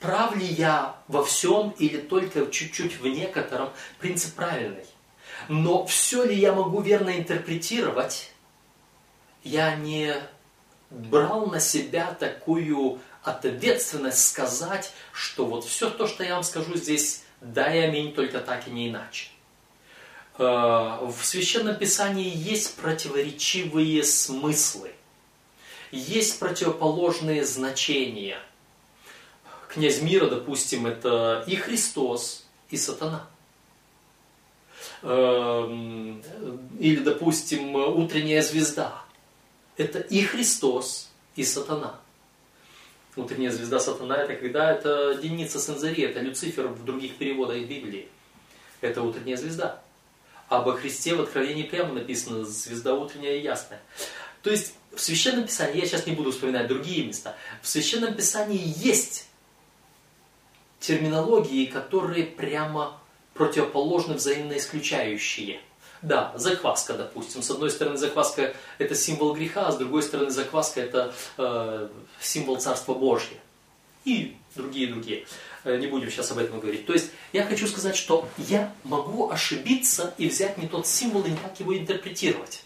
прав 0.00 0.36
ли 0.36 0.46
я 0.46 0.96
во 1.08 1.24
всем 1.24 1.74
или 1.78 1.98
только 1.98 2.46
чуть-чуть 2.50 2.98
в 3.00 3.06
некотором, 3.06 3.70
принцип 3.98 4.34
правильный. 4.34 4.86
Но 5.48 5.86
все 5.86 6.24
ли 6.24 6.34
я 6.34 6.52
могу 6.52 6.80
верно 6.80 7.16
интерпретировать, 7.16 8.32
я 9.44 9.76
не 9.76 10.14
брал 10.90 11.46
на 11.46 11.60
себя 11.60 12.16
такую 12.18 13.00
ответственность 13.28 14.26
сказать, 14.28 14.92
что 15.12 15.44
вот 15.44 15.64
все 15.64 15.90
то, 15.90 16.06
что 16.06 16.24
я 16.24 16.34
вам 16.34 16.44
скажу 16.44 16.74
здесь, 16.76 17.22
да 17.40 17.74
и 17.74 17.78
аминь, 17.78 18.12
только 18.14 18.40
так 18.40 18.66
и 18.68 18.70
не 18.70 18.88
иначе. 18.88 19.28
Э, 20.38 20.98
в 21.02 21.18
Священном 21.22 21.76
Писании 21.76 22.32
есть 22.34 22.76
противоречивые 22.76 24.04
смыслы, 24.04 24.92
есть 25.90 26.38
противоположные 26.38 27.44
значения. 27.44 28.38
Князь 29.68 30.00
мира, 30.00 30.26
допустим, 30.28 30.86
это 30.86 31.44
и 31.46 31.56
Христос, 31.56 32.46
и 32.70 32.76
сатана. 32.76 33.28
Эм, 35.02 36.22
или, 36.78 37.00
допустим, 37.00 37.74
утренняя 37.74 38.42
звезда. 38.42 39.02
Это 39.76 40.00
и 40.00 40.22
Христос, 40.22 41.10
и 41.36 41.44
сатана. 41.44 42.00
Утренняя 43.18 43.50
звезда 43.50 43.80
сатана 43.80 44.16
это 44.16 44.36
когда 44.36 44.70
это 44.70 45.10
единица 45.10 45.58
сензари, 45.58 46.04
это 46.04 46.20
Люцифер 46.20 46.68
в 46.68 46.84
других 46.84 47.16
переводах 47.16 47.58
Библии. 47.66 48.08
Это 48.80 49.02
утренняя 49.02 49.36
звезда. 49.36 49.82
Об 50.48 50.70
Христе 50.70 51.16
в 51.16 51.22
Откровении 51.22 51.64
прямо 51.64 51.94
написано 51.94 52.44
«звезда 52.44 52.94
утренняя 52.94 53.34
и 53.34 53.42
ясная». 53.42 53.80
То 54.42 54.50
есть 54.50 54.72
в 54.94 55.00
Священном 55.00 55.44
Писании, 55.46 55.80
я 55.80 55.86
сейчас 55.86 56.06
не 56.06 56.12
буду 56.12 56.30
вспоминать 56.30 56.68
другие 56.68 57.04
места, 57.04 57.36
в 57.60 57.66
Священном 57.66 58.14
Писании 58.14 58.72
есть 58.76 59.26
терминологии, 60.78 61.66
которые 61.66 62.24
прямо 62.24 63.00
противоположны, 63.34 64.14
взаимно 64.14 64.56
исключающие. 64.56 65.60
Да, 66.02 66.32
закваска, 66.36 66.94
допустим. 66.94 67.42
С 67.42 67.50
одной 67.50 67.70
стороны, 67.70 67.96
закваска– 67.96 68.54
это 68.78 68.94
символ 68.94 69.34
греха, 69.34 69.66
а 69.66 69.72
с 69.72 69.76
другой 69.76 70.02
стороны, 70.02 70.30
закваска– 70.30 70.80
это 70.82 71.12
э, 71.36 71.88
символ 72.20 72.56
Царства 72.56 72.94
Божьего. 72.94 73.40
И 74.04 74.36
другие-другие. 74.54 75.26
Э, 75.64 75.76
не 75.76 75.88
будем 75.88 76.10
сейчас 76.10 76.30
об 76.30 76.38
этом 76.38 76.60
говорить. 76.60 76.86
То 76.86 76.92
есть, 76.92 77.10
я 77.32 77.44
хочу 77.44 77.66
сказать, 77.66 77.96
что 77.96 78.28
я 78.36 78.72
могу 78.84 79.30
ошибиться 79.30 80.14
и 80.18 80.28
взять 80.28 80.56
не 80.58 80.68
тот 80.68 80.86
символ 80.86 81.24
и 81.24 81.30
не 81.30 81.36
так 81.36 81.58
его 81.58 81.76
интерпретировать. 81.76 82.62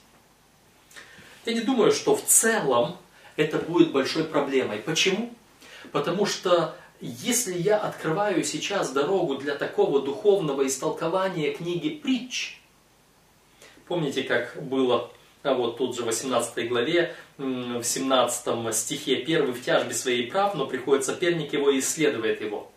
Я 1.46 1.54
не 1.54 1.60
думаю, 1.60 1.92
что 1.92 2.14
в 2.14 2.24
целом 2.24 2.96
это 3.36 3.58
будет 3.58 3.92
большой 3.92 4.24
проблемой. 4.24 4.78
Почему? 4.78 5.32
Потому 5.90 6.26
что 6.26 6.76
если 7.00 7.58
я 7.58 7.78
открываю 7.78 8.44
сейчас 8.44 8.90
дорогу 8.90 9.36
для 9.36 9.56
такого 9.56 10.00
духовного 10.00 10.66
истолкования 10.66 11.52
книги 11.52 11.88
притч, 11.88 12.61
помните, 13.92 14.22
как 14.22 14.56
было 14.62 15.10
а 15.42 15.52
вот 15.52 15.76
тут 15.76 15.94
же 15.94 16.02
в 16.02 16.06
18 16.06 16.66
главе, 16.66 17.14
в 17.36 17.82
17 17.82 18.74
стихе, 18.74 19.16
первый 19.16 19.52
в 19.52 19.62
тяжбе 19.62 19.92
своей 19.92 20.30
прав, 20.30 20.54
но 20.54 20.66
приходит 20.66 21.04
соперник 21.04 21.52
его 21.52 21.68
и 21.68 21.80
исследует 21.80 22.40
его. 22.40 22.70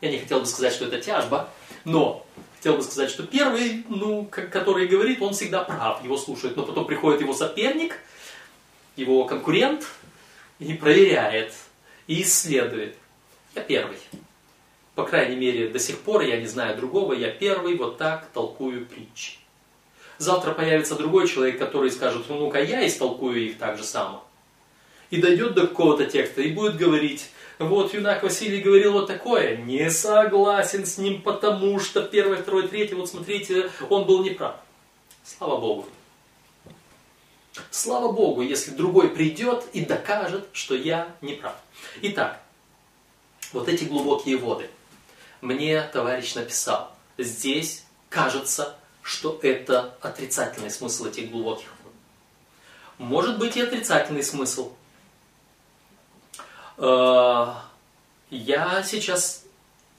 Я 0.00 0.10
не 0.10 0.18
хотел 0.18 0.40
бы 0.40 0.46
сказать, 0.46 0.72
что 0.72 0.86
это 0.86 1.02
тяжба, 1.02 1.50
но 1.84 2.24
хотел 2.56 2.76
бы 2.76 2.82
сказать, 2.82 3.10
что 3.10 3.24
первый, 3.24 3.84
ну, 3.90 4.24
который 4.24 4.86
говорит, 4.86 5.20
он 5.20 5.34
всегда 5.34 5.64
прав, 5.64 6.02
его 6.02 6.16
слушает, 6.16 6.56
но 6.56 6.62
потом 6.62 6.86
приходит 6.86 7.20
его 7.20 7.34
соперник, 7.34 7.98
его 8.96 9.26
конкурент, 9.26 9.86
и 10.60 10.72
проверяет, 10.72 11.52
и 12.06 12.22
исследует. 12.22 12.94
Я 13.54 13.62
первый. 13.62 13.98
По 14.94 15.04
крайней 15.04 15.36
мере, 15.36 15.68
до 15.68 15.78
сих 15.78 15.98
пор 15.98 16.22
я 16.22 16.40
не 16.40 16.46
знаю 16.46 16.76
другого, 16.76 17.12
я 17.12 17.30
первый 17.30 17.76
вот 17.76 17.98
так 17.98 18.30
толкую 18.32 18.86
притчи. 18.86 19.37
Завтра 20.18 20.52
появится 20.52 20.96
другой 20.96 21.28
человек, 21.28 21.58
который 21.58 21.90
скажет, 21.90 22.24
ну 22.28 22.38
ну-ка 22.38 22.62
я 22.62 22.86
истолкую 22.86 23.46
их 23.46 23.58
так 23.58 23.78
же 23.78 23.84
само. 23.84 24.24
И 25.10 25.20
дойдет 25.20 25.54
до 25.54 25.66
какого-то 25.66 26.04
текста 26.04 26.42
и 26.42 26.52
будет 26.52 26.76
говорить, 26.76 27.30
вот 27.58 27.94
юнак 27.94 28.22
Василий 28.22 28.60
говорил 28.60 28.92
вот 28.92 29.06
такое, 29.06 29.56
не 29.56 29.90
согласен 29.90 30.84
с 30.84 30.98
ним, 30.98 31.22
потому 31.22 31.78
что 31.80 32.02
первый, 32.02 32.38
второй, 32.38 32.68
третий, 32.68 32.94
вот 32.94 33.08
смотрите, 33.08 33.70
он 33.88 34.04
был 34.04 34.22
неправ. 34.22 34.56
Слава 35.24 35.60
Богу. 35.60 35.86
Слава 37.70 38.12
Богу, 38.12 38.42
если 38.42 38.72
другой 38.72 39.08
придет 39.08 39.64
и 39.72 39.84
докажет, 39.84 40.46
что 40.52 40.74
я 40.74 41.08
не 41.20 41.34
прав. 41.34 41.54
Итак, 42.02 42.40
вот 43.52 43.68
эти 43.68 43.84
глубокие 43.84 44.36
воды. 44.36 44.68
Мне 45.40 45.82
товарищ 45.92 46.34
написал, 46.34 46.92
здесь 47.16 47.84
кажется, 48.08 48.76
что 49.08 49.40
это 49.42 49.96
отрицательный 50.02 50.70
смысл 50.70 51.06
этих 51.06 51.30
глубоких 51.30 51.68
вод. 51.82 51.92
Может 52.98 53.38
быть 53.38 53.56
и 53.56 53.62
отрицательный 53.62 54.22
смысл. 54.22 54.72
Э, 56.76 57.54
я 58.28 58.82
сейчас 58.82 59.44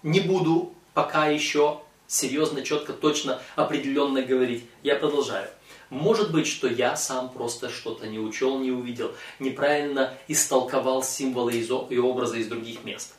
не 0.04 0.20
буду 0.20 0.74
пока 0.94 1.26
еще 1.26 1.82
серьезно, 2.06 2.62
четко, 2.62 2.94
точно, 2.94 3.42
определенно 3.56 4.22
говорить. 4.22 4.64
Я 4.84 4.96
продолжаю. 4.96 5.50
Может 5.90 6.32
быть, 6.32 6.46
что 6.46 6.68
я 6.68 6.96
сам 6.96 7.30
просто 7.30 7.70
что-то 7.70 8.06
не 8.06 8.20
учел, 8.20 8.60
не 8.60 8.70
увидел, 8.70 9.16
неправильно 9.40 10.14
истолковал 10.28 11.02
символы 11.02 11.54
и 11.54 11.98
образы 11.98 12.42
из 12.42 12.48
других 12.48 12.84
мест. 12.84 13.16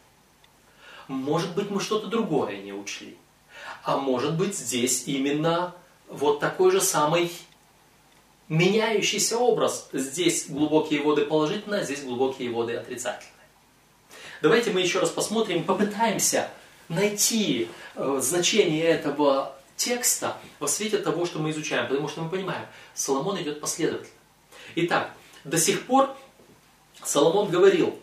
Может 1.09 1.53
быть, 1.57 1.69
мы 1.69 1.81
что-то 1.81 2.07
другое 2.07 2.59
не 2.59 2.73
учли. 2.73 3.17
А 3.83 3.97
может 3.97 4.37
быть, 4.37 4.57
здесь 4.57 5.09
именно 5.09 5.75
вот 6.11 6.41
такой 6.41 6.71
же 6.71 6.81
самый 6.81 7.33
меняющийся 8.49 9.39
образ. 9.39 9.89
Здесь 9.93 10.49
глубокие 10.49 11.03
воды 11.03 11.25
положительные, 11.25 11.83
а 11.83 11.85
здесь 11.85 12.03
глубокие 12.03 12.51
воды 12.51 12.75
отрицательные. 12.75 13.31
Давайте 14.43 14.71
мы 14.71 14.81
еще 14.81 14.99
раз 15.01 15.11
посмотрим, 15.11 15.65
попытаемся 15.65 16.51
найти 16.89 17.69
э, 17.95 18.19
значение 18.21 18.85
этого 18.85 19.55
текста 19.77 20.37
во 20.59 20.67
свете 20.67 20.99
того, 20.99 21.27
что 21.27 21.39
мы 21.39 21.51
изучаем, 21.51 21.89
потому 21.89 22.09
что 22.09 22.23
мы 22.23 22.31
понимаем, 22.31 22.67
Соломон 22.95 23.41
идет 23.41 23.61
последовательно. 23.61 24.13
Итак, 24.75 25.11
до 25.45 25.59
сих 25.59 25.87
пор 25.87 26.15
Соломон 27.03 27.51
говорил, 27.51 27.99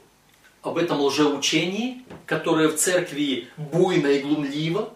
об 0.67 0.78
этом 0.78 1.02
лжеучении, 1.02 2.04
которое 2.26 2.67
в 2.67 2.76
церкви 2.76 3.48
буйно 3.58 4.08
и 4.08 4.22
глумливо. 4.22 4.93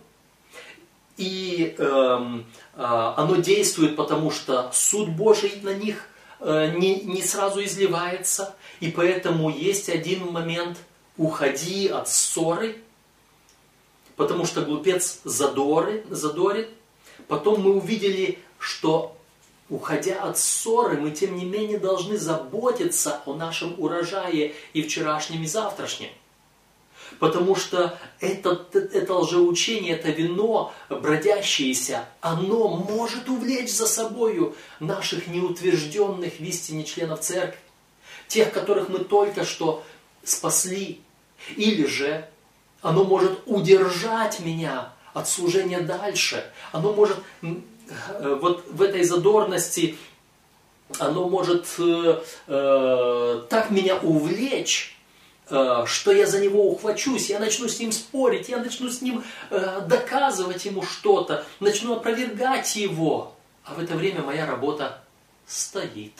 И 1.22 1.76
эм, 1.78 2.46
э, 2.76 2.82
оно 2.82 3.36
действует, 3.36 3.96
потому 3.96 4.32
что 4.32 4.72
суд 4.74 5.10
Божий 5.10 5.60
на 5.62 5.74
них 5.74 6.08
э, 6.40 6.74
не, 6.76 7.02
не 7.02 7.22
сразу 7.22 7.64
изливается. 7.64 8.56
И 8.80 8.90
поэтому 8.90 9.50
есть 9.50 9.90
один 9.90 10.32
момент– 10.32 10.78
уходи 11.18 11.88
от 11.90 12.10
ссоры, 12.10 12.82
потому 14.16 14.46
что 14.46 14.62
глупец 14.62 15.20
задоры, 15.24 16.04
задорит. 16.10 16.70
Потом 17.28 17.62
мы 17.62 17.76
увидели, 17.76 18.40
что 18.58 19.16
Уходя 19.72 20.24
от 20.24 20.38
ссоры, 20.38 20.98
мы 20.98 21.12
тем 21.12 21.38
не 21.38 21.46
менее 21.46 21.80
должны 21.80 22.18
заботиться 22.18 23.22
о 23.26 23.34
нашем 23.36 23.74
урожае 23.78 24.54
и 24.74 24.82
вчерашнем, 24.82 25.44
и 25.44 25.48
завтрашнем. 25.48 26.10
Потому 27.22 27.56
что 27.56 27.98
это, 28.20 28.66
это 28.74 29.14
лжеучение, 29.14 29.94
это 29.96 30.10
вино 30.10 30.74
бродящееся, 30.90 32.04
оно 32.20 32.68
может 32.68 33.30
увлечь 33.30 33.72
за 33.72 33.88
собою 33.88 34.56
наших 34.82 35.28
неутвержденных 35.28 36.34
в 36.40 36.42
истине 36.42 36.84
членов 36.84 37.22
церкви. 37.22 37.60
Тех, 38.28 38.52
которых 38.52 38.90
мы 38.90 39.00
только 39.00 39.46
что 39.46 39.84
спасли. 40.24 41.00
Или 41.56 41.86
же 41.86 42.28
оно 42.82 43.06
может 43.06 43.40
удержать 43.46 44.40
меня 44.40 44.92
от 45.14 45.30
служения 45.30 45.80
дальше. 45.80 46.44
Оно 46.74 46.92
может 46.92 47.18
Э, 48.10 48.38
вот 48.42 48.66
в 48.68 48.82
этой 48.82 49.04
задорности 49.04 49.98
оно 51.00 51.30
может 51.30 51.68
э, 51.80 52.22
э, 52.48 53.42
так 53.50 53.72
меня 53.72 53.98
увлечь, 53.98 54.91
что 55.52 56.14
я 56.14 56.28
за 56.28 56.40
него 56.40 56.72
ухвачусь, 56.72 57.30
я 57.30 57.38
начну 57.40 57.68
с 57.68 57.80
ним 57.80 57.92
спорить, 57.92 58.48
я 58.48 58.58
начну 58.58 58.90
с 58.90 59.02
ним 59.02 59.24
э, 59.50 59.82
доказывать 59.86 60.64
ему 60.64 60.82
что-то, 60.82 61.46
начну 61.60 61.98
опровергать 61.98 62.74
его. 62.78 63.36
А 63.66 63.74
в 63.74 63.80
это 63.80 63.96
время 63.96 64.22
моя 64.22 64.46
работа 64.46 65.04
стоит. 65.46 66.14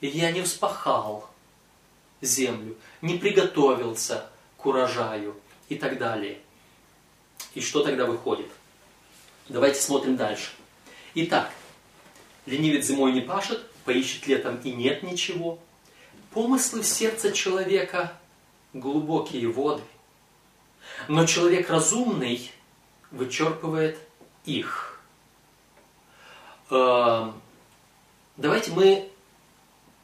Я 0.00 0.32
не 0.32 0.42
вспахал 0.42 1.30
землю, 2.20 2.76
не 3.00 3.16
приготовился 3.16 4.26
к 4.56 4.66
урожаю 4.66 5.36
и 5.68 5.76
так 5.76 5.98
далее. 5.98 6.38
И 7.54 7.60
что 7.60 7.84
тогда 7.84 8.06
выходит? 8.06 8.48
Давайте 9.48 9.80
смотрим 9.80 10.16
дальше. 10.16 10.50
Итак, 11.14 11.52
ленивец 12.46 12.86
зимой 12.86 13.12
не 13.12 13.20
пашет, 13.20 13.70
поищет 13.84 14.26
летом 14.26 14.56
и 14.64 14.72
нет 14.72 15.04
ничего. 15.04 15.60
Помыслы 16.32 16.82
в 16.82 16.86
сердце 16.86 17.30
человека– 17.30 18.14
глубокие 18.72 19.48
воды. 19.48 19.82
Но 21.08 21.26
человек 21.26 21.70
разумный 21.70 22.50
вычерпывает 23.10 23.98
их. 24.44 25.00
Эм, 26.70 27.40
давайте 28.36 28.72
мы 28.72 29.10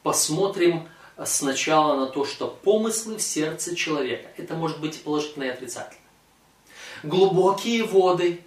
посмотрим 0.03 0.87
сначала 1.25 1.97
на 1.97 2.07
то, 2.07 2.25
что 2.25 2.47
помыслы 2.47 3.17
в 3.17 3.21
сердце 3.21 3.75
человека. 3.75 4.29
Это 4.37 4.55
может 4.55 4.79
быть 4.79 5.03
положительно 5.03 5.45
и 5.45 5.49
отрицательно. 5.49 5.99
Глубокие 7.03 7.83
воды, 7.83 8.43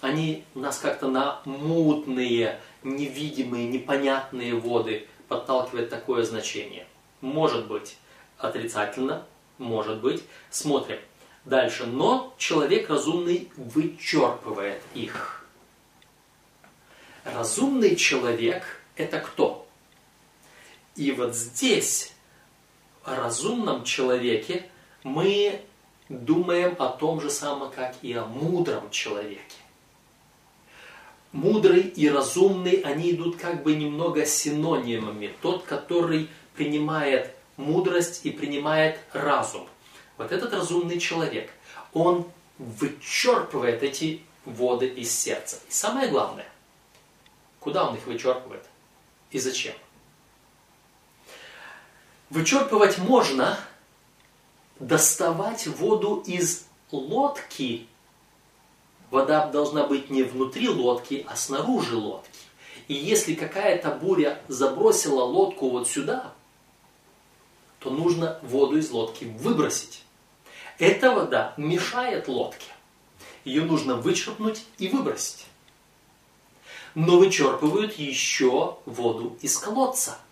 они 0.00 0.44
нас 0.54 0.78
как-то 0.78 1.08
на 1.08 1.40
мутные, 1.44 2.60
невидимые, 2.82 3.68
непонятные 3.68 4.54
воды 4.54 5.06
подталкивает 5.28 5.90
такое 5.90 6.24
значение. 6.24 6.86
Может 7.20 7.66
быть 7.66 7.96
отрицательно, 8.38 9.26
может 9.58 10.00
быть. 10.00 10.22
Смотрим 10.50 10.98
дальше. 11.44 11.86
Но 11.86 12.34
человек 12.38 12.88
разумный 12.88 13.50
вычерпывает 13.56 14.82
их. 14.94 15.44
Разумный 17.24 17.96
человек– 17.96 18.64
это 18.96 19.20
кто? 19.20 19.66
И 20.96 21.12
вот 21.12 21.34
здесь, 21.34 22.12
о 23.04 23.14
разумном 23.16 23.84
человеке, 23.84 24.68
мы 25.02 25.60
думаем 26.08 26.74
о 26.78 26.88
том 26.88 27.20
же 27.20 27.30
самом, 27.30 27.70
как 27.70 27.94
и 28.02 28.12
о 28.14 28.24
мудром 28.24 28.90
человеке. 28.90 29.42
Мудрый 31.32 31.82
и 31.82 32.08
разумный, 32.08 32.80
они 32.80 33.12
идут 33.12 33.36
как 33.36 33.62
бы 33.62 33.76
немного 33.76 34.24
синонимами. 34.24 35.34
Тот, 35.42 35.64
который 35.64 36.28
принимает 36.54 37.34
мудрость 37.58 38.20
и 38.24 38.30
принимает 38.30 38.98
разум. 39.12 39.68
Вот 40.16 40.32
этот 40.32 40.54
разумный 40.54 40.98
человек, 40.98 41.50
он 41.92 42.26
вычерпывает 42.56 43.82
эти 43.82 44.22
воды 44.46 44.88
из 44.88 45.12
сердца. 45.12 45.58
И 45.68 45.72
самое 45.72 46.08
главное, 46.08 46.48
куда 47.60 47.86
он 47.86 47.96
их 47.96 48.06
вычерпывает 48.06 48.64
и 49.30 49.38
зачем? 49.38 49.74
Вычерпывать 52.30 52.98
можно, 52.98 53.58
доставать 54.78 55.66
воду 55.66 56.22
из 56.26 56.66
лодки. 56.90 57.86
Вода 59.10 59.46
должна 59.46 59.84
быть 59.84 60.10
не 60.10 60.22
внутри 60.22 60.68
лодки, 60.68 61.26
а 61.28 61.36
снаружи 61.36 61.96
лодки. 61.96 62.30
И 62.86 62.94
если 62.94 63.34
какая-то 63.34 63.90
буря 63.90 64.40
забросила 64.48 65.22
лодку 65.22 65.70
вот 65.70 65.88
сюда, 65.88 66.32
то 67.78 67.90
нужно 67.90 68.38
воду 68.42 68.78
из 68.78 68.90
лодки 68.90 69.24
выбросить. 69.24 70.02
Эта 70.78 71.12
вода 71.12 71.54
мешает 71.56 72.28
лодке. 72.28 72.72
Ее 73.44 73.64
нужно 73.64 73.96
вычерпнуть 73.96 74.64
и 74.78 74.88
выбросить. 74.88 75.46
Но 76.94 77.18
вычерпывают 77.18 77.98
еще 77.98 78.78
воду 78.86 79.36
из 79.40 79.56
колодца– 79.58 80.18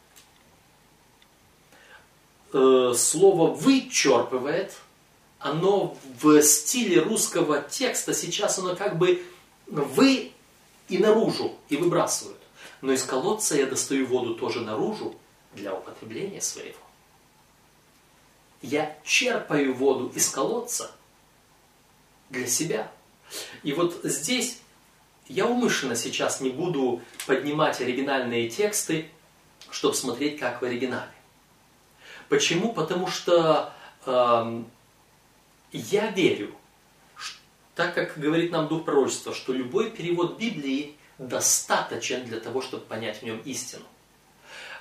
э, 2.57 2.93
слово 2.97 3.51
«вычерпывает», 3.53 4.73
оно 5.39 5.97
в 6.21 6.43
стиле 6.43 7.01
русского 7.01 7.63
текста 7.63 8.15
сейчас 8.15 8.59
оно 8.59 8.75
как 8.75 8.99
бы 8.99 9.23
«вы» 9.67 10.33
и 10.89 10.99
наружу, 10.99 11.53
и 11.69 11.77
выбрасывают. 11.77 12.39
Но 12.81 12.93
из 12.93 13.03
колодца 13.03 13.57
я 13.57 13.67
достаю 13.67 14.07
воду 14.07 14.35
тоже 14.35 14.61
наружу 14.61 15.15
для 15.55 15.75
употребления 15.75 16.41
своего. 16.41 16.79
Я 18.63 18.97
черпаю 19.05 19.75
воду 19.75 20.13
из 20.15 20.29
колодца 20.31 20.91
для 22.31 22.47
себя. 22.47 22.91
И 23.63 23.73
вот 23.73 24.01
здесь 24.05 24.61
я 25.29 25.47
умышленно 25.47 25.97
сейчас 25.97 26.41
не 26.41 26.51
буду 26.51 27.03
поднимать 27.27 27.81
оригинальные 27.81 28.49
тексты, 28.49 29.11
чтобы 29.71 29.95
смотреть, 29.95 30.39
как 30.39 30.63
в 30.63 30.65
оригинале. 30.65 31.11
Почему? 32.29 32.73
Потому 32.73 33.07
что 33.09 33.73
э, 34.05 34.63
я 35.73 36.11
верю, 36.11 36.55
что, 37.17 37.39
так 37.75 37.95
как 37.95 38.19
говорит 38.19 38.53
нам 38.53 38.69
Дух 38.69 38.85
Пророчества, 38.85 39.35
что 39.35 39.53
любой 39.53 39.91
перевод 39.91 40.39
Библии 40.39 40.97
достаточен 41.19 42.25
для 42.25 42.41
того, 42.41 42.63
чтобы 42.63 42.85
понять 42.85 43.19
в 43.19 43.23
нем 43.23 43.41
истину. 43.41 43.85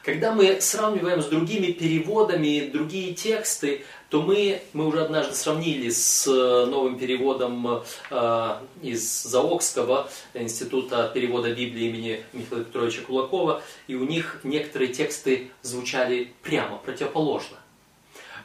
Когда 0.06 0.32
мы 0.32 0.62
сравниваем 0.62 1.20
с 1.20 1.26
другими 1.26 1.72
переводами 1.72 2.70
другие 2.72 3.15
тексты, 3.15 3.84
то 4.10 4.22
мы, 4.22 4.62
мы 4.72 4.86
уже 4.86 5.04
однажды 5.04 5.34
сравнили 5.34 5.89
с 5.89 6.28
э, 6.28 6.65
новым 6.68 7.00
переводом 7.00 7.82
э, 8.12 8.58
из 8.84 9.24
Заокского 9.24 10.08
института 10.36 11.10
перевода 11.12 11.50
Библии 11.56 11.88
имени 11.88 12.24
Михаила 12.34 12.63
Петровича 12.63 13.02
Кулакова, 13.02 13.63
и 13.88 13.96
у 13.96 14.06
них 14.06 14.41
некоторые 14.44 14.94
тексты 14.94 15.50
звучали 15.63 16.32
прямо 16.44 16.78
противоположно. 16.78 17.58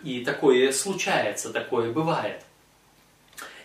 И 0.03 0.25
такое 0.25 0.73
случается, 0.73 1.53
такое 1.53 1.93
бывает 1.93 2.43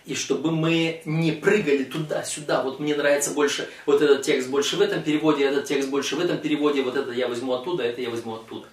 и 0.06 0.14
чтобы 0.14 0.52
мы 0.52 1.02
не 1.06 1.32
прыгали 1.32 1.84
туда-сюда. 1.84 2.64
Вот 2.64 2.80
мне 2.80 2.96
нравится 2.96 3.32
больше 3.32 3.68
вот 3.86 4.02
этот 4.02 4.22
текст 4.22 4.50
больше 4.50 4.78
в 4.78 4.82
этом 4.82 5.02
переводе, 5.02 5.46
этот 5.46 5.66
текст 5.66 5.90
больше 5.90 6.16
в 6.16 6.20
этом 6.20 6.38
переводе, 6.38 6.84
вот 6.84 6.96
это 6.96 7.12
я 7.12 7.28
возьму 7.28 7.54
оттуда, 7.54 7.84
это 7.84 8.02
я 8.02 8.10
возьму 8.10 8.36
оттуда. 8.36 8.68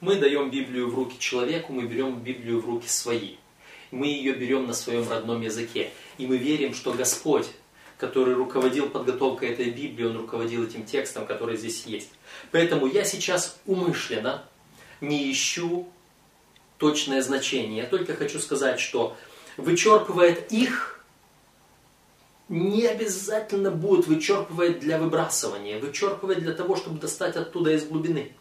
Мы 0.00 0.16
даем 0.16 0.50
Библию 0.50 0.88
в 0.88 0.94
руки 0.94 1.18
человеку, 1.18 1.72
мы 1.72 1.82
берем 1.82 2.20
Библию 2.20 2.60
в 2.60 2.66
руки 2.66 2.88
свои. 2.88 3.34
Мы 3.90 4.06
ее 4.06 4.32
берем 4.32 4.66
на 4.66 4.72
своем 4.72 5.08
родном 5.08 5.42
языке. 5.42 5.90
И 6.16 6.26
мы 6.26 6.36
верим, 6.36 6.74
что 6.74 6.92
Господь, 6.92 7.46
который 7.98 8.34
руководил 8.34 8.88
подготовкой 8.88 9.50
этой 9.50 9.70
Библии, 9.70 10.04
Он 10.04 10.16
руководил 10.16 10.64
этим 10.64 10.84
текстом, 10.86 11.26
который 11.26 11.56
здесь 11.56 11.84
есть. 11.86 12.10
Поэтому 12.52 12.86
я 12.86 13.04
сейчас 13.04 13.58
умышленно 13.66 14.44
не 15.00 15.30
ищу 15.30 15.88
точное 16.78 17.20
значение. 17.20 17.82
Я 17.82 17.86
только 17.86 18.14
хочу 18.14 18.38
сказать, 18.38 18.80
что 18.80 19.16
вычерпывает 19.56 20.52
их, 20.52 21.04
не 22.48 22.86
обязательно 22.86 23.70
будет 23.70 24.06
вычерпывать 24.06 24.80
для 24.80 24.98
выбрасывания, 24.98 25.78
вычерпывать 25.78 26.40
для 26.40 26.52
того, 26.52 26.76
чтобы 26.76 26.98
достать 26.98 27.36
оттуда 27.36 27.72
из 27.72 27.84
глубины 27.84 28.32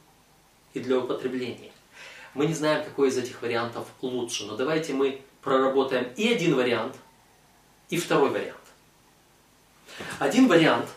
и 0.74 0.80
для 0.80 0.98
употребления. 0.98 1.72
Мы 2.34 2.48
не 2.48 2.54
знаем, 2.54 2.84
какой 2.84 3.10
из 3.10 3.18
этих 3.18 3.42
вариантов 3.42 3.88
лучше, 4.02 4.46
но 4.46 4.56
давайте 4.56 4.94
мы 4.94 5.22
проработаем 5.42 6.08
и 6.16 6.28
один 6.28 6.56
вариант, 6.56 6.96
и 7.90 7.98
второй 7.98 8.30
вариант. 8.30 8.58
Один 10.18 10.48
вариант, 10.48 10.88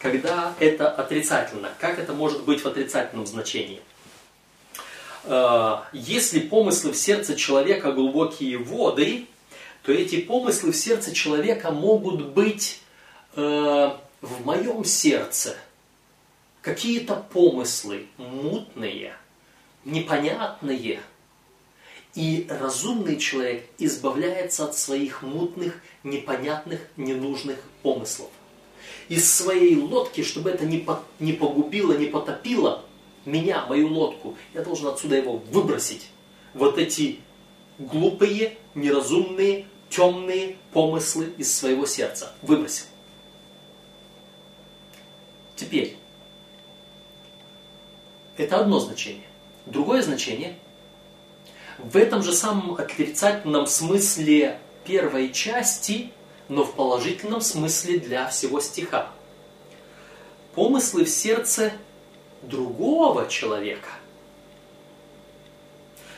когда 0.00 0.54
это 0.58 0.90
отрицательно. 0.90 1.70
Как 1.78 1.98
это 1.98 2.12
может 2.12 2.44
быть 2.44 2.62
в 2.62 2.66
отрицательном 2.66 3.26
значении? 3.26 3.80
Э, 5.24 5.78
если 5.92 6.40
помыслы 6.40 6.92
в 6.92 6.96
сердце 6.96 7.36
человека 7.36 7.92
глубокие 7.92 8.58
воды, 8.58 9.26
то 9.88 9.94
эти 9.94 10.20
помыслы 10.20 10.72
в 10.72 10.76
сердце 10.76 11.14
человека 11.14 11.70
могут 11.70 12.26
быть 12.34 12.82
э, 13.34 13.40
в 14.20 14.44
моем 14.44 14.84
сердце. 14.84 15.56
Какие-то 16.60 17.24
помыслы 17.32 18.04
мутные, 18.18 19.16
непонятные. 19.86 21.00
И 22.14 22.46
разумный 22.50 23.16
человек 23.16 23.64
избавляется 23.78 24.66
от 24.66 24.76
своих 24.76 25.22
мутных, 25.22 25.80
непонятных, 26.04 26.80
ненужных 26.98 27.58
помыслов. 27.80 28.28
Из 29.08 29.32
своей 29.32 29.74
лодки, 29.74 30.22
чтобы 30.22 30.50
это 30.50 30.66
не, 30.66 30.80
по, 30.80 31.02
не 31.18 31.32
погубило, 31.32 31.94
не 31.94 32.08
потопило 32.08 32.84
меня, 33.24 33.64
мою 33.64 33.88
лодку, 33.88 34.36
я 34.52 34.60
должен 34.60 34.88
отсюда 34.88 35.16
его 35.16 35.38
выбросить. 35.38 36.10
Вот 36.52 36.76
эти 36.76 37.20
глупые, 37.78 38.58
неразумные, 38.74 39.64
темные 39.90 40.56
помыслы 40.72 41.32
из 41.38 41.56
своего 41.56 41.86
сердца. 41.86 42.32
Выбросил. 42.42 42.86
Теперь, 45.56 45.96
это 48.36 48.60
одно 48.60 48.78
значение. 48.78 49.26
Другое 49.66 50.02
значение, 50.02 50.56
в 51.78 51.96
этом 51.96 52.22
же 52.22 52.32
самом 52.32 52.74
отрицательном 52.74 53.66
смысле 53.66 54.58
первой 54.84 55.32
части, 55.32 56.12
но 56.48 56.64
в 56.64 56.74
положительном 56.74 57.40
смысле 57.40 57.98
для 57.98 58.28
всего 58.28 58.60
стиха. 58.60 59.10
Помыслы 60.54 61.04
в 61.04 61.10
сердце 61.10 61.72
другого 62.42 63.28
человека. 63.28 63.90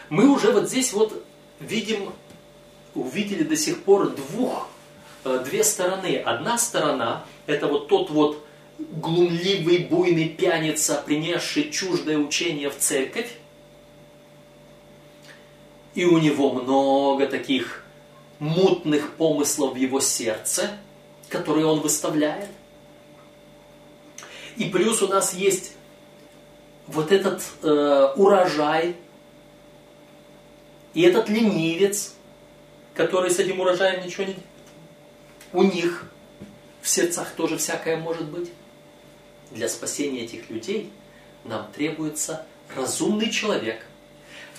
Мы 0.08 0.28
уже 0.28 0.52
вот 0.52 0.68
здесь 0.68 0.92
вот 0.92 1.24
видим, 1.60 2.12
увидели 2.94 3.42
до 3.42 3.56
сих 3.56 3.82
пор 3.82 4.10
двух, 4.10 4.68
э, 5.24 5.42
две 5.44 5.64
стороны. 5.64 6.16
Одна 6.16 6.58
сторона– 6.58 7.24
это 7.46 7.66
вот 7.66 7.88
тот 7.88 8.10
вот 8.10 8.44
глумливый, 8.78 9.78
буйный 9.78 10.28
пьяница, 10.28 11.02
принесший 11.04 11.70
чуждое 11.70 12.18
учение 12.18 12.70
в 12.70 12.78
церковь. 12.78 13.30
И 15.94 16.04
у 16.04 16.18
него 16.18 16.52
много 16.52 17.26
таких 17.26 17.84
мутных 18.38 19.12
помыслов 19.16 19.74
в 19.74 19.76
его 19.76 20.00
сердце, 20.00 20.70
которые 21.28 21.66
он 21.66 21.80
выставляет. 21.80 22.48
И 24.56 24.64
плюс 24.64 25.02
у 25.02 25.08
нас 25.08 25.34
есть 25.34 25.72
вот 26.86 27.12
этот 27.12 27.42
э, 27.62 28.12
урожай, 28.16 28.96
и 30.92 31.02
этот 31.02 31.28
ленивец, 31.28 32.14
который 32.94 33.30
с 33.30 33.38
этим 33.38 33.60
урожаем 33.60 34.04
ничего 34.04 34.24
не. 34.24 34.36
У 35.52 35.62
них 35.62 36.10
в 36.82 36.88
сердцах 36.88 37.32
тоже 37.34 37.56
всякое 37.58 37.96
может 37.96 38.28
быть. 38.28 38.50
Для 39.50 39.68
спасения 39.68 40.22
этих 40.22 40.48
людей 40.50 40.90
нам 41.44 41.70
требуется 41.72 42.46
разумный 42.76 43.30
человек, 43.30 43.84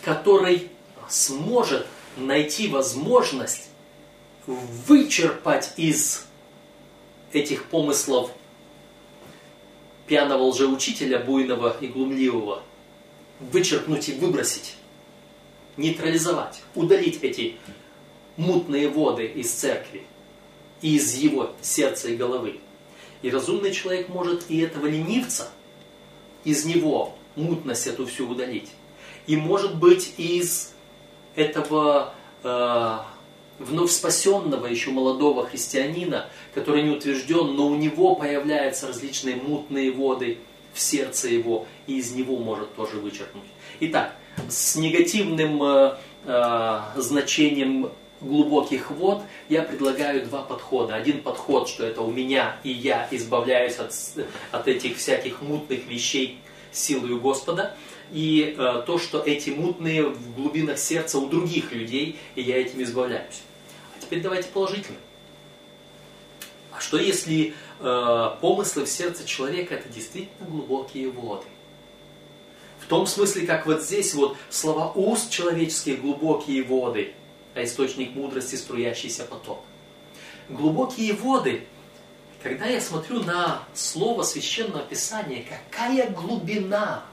который 0.04 0.70
сможет 1.08 1.88
найти 2.18 2.68
возможность 2.68 3.70
вычерпать 4.48 5.74
из 5.78 6.26
этих 7.32 7.66
помыслов 7.66 8.32
пьяного 10.08 10.44
лжеучителя, 10.44 11.20
буйного 11.20 11.78
и 11.80 11.88
глумливого, 11.88 12.64
вычеркнуть 13.40 14.10
и 14.10 14.14
выбросить, 14.14 14.76
нейтрализовать, 15.78 16.62
удалить 16.76 17.20
эти 17.22 17.56
мутные 18.42 18.90
воды 18.90 19.26
из 19.26 19.52
церкви 19.52 20.04
и 20.82 20.96
из 20.96 21.16
его 21.16 21.52
сердца 21.62 22.10
и 22.10 22.16
головы. 22.16 22.60
И 23.22 23.30
разумный 23.30 23.72
человек 23.72 24.10
может 24.10 24.50
и 24.50 24.60
этого 24.60 24.88
ленивца, 24.88 25.50
из 26.44 26.66
него 26.66 27.16
мутность 27.36 27.86
эту 27.86 28.08
всю 28.08 28.28
удалить. 28.28 28.70
И 29.28 29.38
может 29.38 29.76
быть 29.78 30.16
из 30.18 30.74
этого 31.36 32.16
э, 32.44 32.98
вновь 33.60 33.92
спасенного 33.92 34.66
еще 34.66 34.90
молодого 34.90 35.46
христианина, 35.46 36.28
который 36.56 36.82
не 36.82 36.90
утвержден, 36.90 37.56
но 37.56 37.68
у 37.68 37.76
него 37.76 38.16
появляются 38.16 38.88
различные 38.88 39.36
мутные 39.36 39.92
воды 39.92 40.40
в 40.74 40.80
сердце 40.80 41.28
его, 41.28 41.68
и 41.86 42.00
из 42.00 42.12
него 42.12 42.38
может 42.38 42.74
тоже 42.76 42.98
вычеркнуть. 42.98 43.44
Итак, 43.82 44.16
с 44.50 44.76
негативным 44.76 45.62
э, 45.62 45.98
э, 46.26 46.80
значением 46.96 47.92
глубоких 48.22 48.92
вод, 48.92 49.24
я 49.50 49.64
предлагаю 49.64 50.26
два 50.26 50.44
подхода. 50.44 50.96
Один 50.96 51.22
подход, 51.22 51.68
что 51.68 51.86
это 51.86 52.02
у 52.02 52.12
меня 52.12 52.60
и 52.64 52.72
я 52.72 53.08
избавляюсь 53.12 53.78
от, 53.78 53.94
от 54.52 54.68
этих 54.68 54.98
всяких 54.98 55.42
мутных 55.42 55.86
вещей 55.88 56.40
силою 56.72 57.20
Господа. 57.20 57.76
И 58.12 58.56
э, 58.58 58.84
то, 58.86 59.00
что 59.00 59.22
эти 59.22 59.50
мутные 59.50 60.04
в 60.04 60.36
глубинах 60.36 60.78
сердца 60.78 61.18
у 61.18 61.28
других 61.28 61.72
людей, 61.72 62.20
и 62.36 62.42
я 62.42 62.58
этим 62.58 62.84
избавляюсь. 62.84 63.42
А 63.96 64.02
теперь 64.02 64.22
давайте 64.22 64.50
положительно. 64.50 64.98
А 66.72 66.80
что 66.82 66.98
если 66.98 67.54
э, 67.80 68.30
помыслы 68.42 68.86
в 68.86 68.90
сердце 68.90 69.26
человека 69.26 69.76
это 69.76 69.90
действительно 69.90 70.50
глубокие 70.50 71.10
воды? 71.10 71.46
В 72.80 72.88
том 72.88 73.08
смысле, 73.08 73.48
как 73.48 73.66
вот 73.66 73.82
здесь 73.82 74.14
вот 74.14 74.36
слова 74.50 74.92
уст 74.94 75.32
человеческие 75.32 75.96
глубокие 75.96 76.64
воды– 76.64 77.14
а 77.56 77.64
источник 77.64 78.16
мудрости 78.16 78.56
струящийся 78.56 79.26
поток. 79.26 79.64
Глубокие 80.50 81.14
воды, 81.14 81.66
когда 82.44 82.66
я 82.66 82.82
смотрю 82.82 83.24
на 83.24 83.64
слово 83.74 84.24
священного 84.24 84.84
писания, 84.84 85.46
какая 85.48 86.10
глубина 86.10 87.06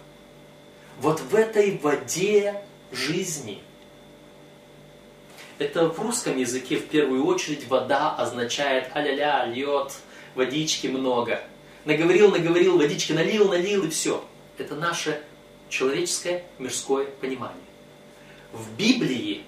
вот 1.00 1.20
в 1.20 1.34
этой 1.34 1.78
воде 1.78 2.62
жизни. 2.92 3.60
Это 5.58 5.88
в 5.88 5.98
русском 6.00 6.36
языке 6.36 6.76
в 6.76 6.86
первую 6.86 7.26
очередь 7.26 7.66
вода 7.68 8.14
означает 8.14 8.90
а-ля-ля, 8.94 9.46
льет, 9.46 9.92
водички 10.34 10.86
много. 10.86 11.42
Наговорил, 11.84 12.30
наговорил, 12.30 12.78
водички 12.78 13.12
налил, 13.12 13.48
налил 13.48 13.84
и 13.84 13.90
все. 13.90 14.24
Это 14.56 14.76
наше 14.76 15.22
человеческое 15.68 16.44
мирское 16.58 17.06
понимание. 17.06 17.56
В 18.52 18.72
Библии 18.76 19.44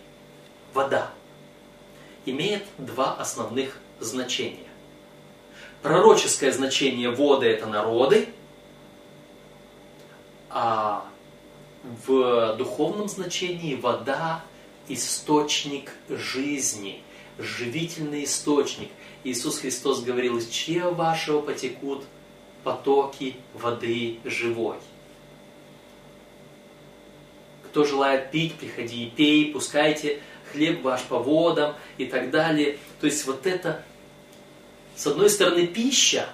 вода, 0.75 1.11
имеет 2.27 2.65
два 2.79 3.15
основных 3.15 3.79
значения. 3.99 4.69
Пророческое 5.83 6.53
значение 6.53 7.11
воды– 7.11 7.47
это 7.49 7.67
народы, 7.67 8.29
а 10.51 11.07
в 12.07 12.57
духовном 12.57 13.09
значении 13.09 13.75
вода– 13.75 14.45
источник 14.91 15.93
жизни, 16.09 17.03
живительный 17.39 18.25
источник. 18.25 18.91
Иисус 19.25 19.59
Христос 19.59 20.03
говорил, 20.03 20.39
из 20.39 20.49
чьего 20.49 20.91
вашего 20.91 21.41
потекут 21.41 22.05
потоки 22.65 23.37
воды 23.55 24.19
живой. 24.25 24.77
Кто 27.65 27.85
желает 27.85 28.33
пить, 28.33 28.55
приходи 28.57 29.05
и 29.05 29.11
пей, 29.11 29.53
пускайте 29.53 30.21
хлеб 30.53 30.83
ваш 30.83 31.03
по 31.03 31.19
водам 31.19 31.75
и 31.99 32.07
так 32.07 32.31
далее. 32.31 32.79
То 33.01 33.07
есть 33.07 33.27
вот 33.27 33.47
это, 33.47 33.85
с 34.97 35.07
одной 35.07 35.31
стороны, 35.31 35.67
пища, 35.67 36.29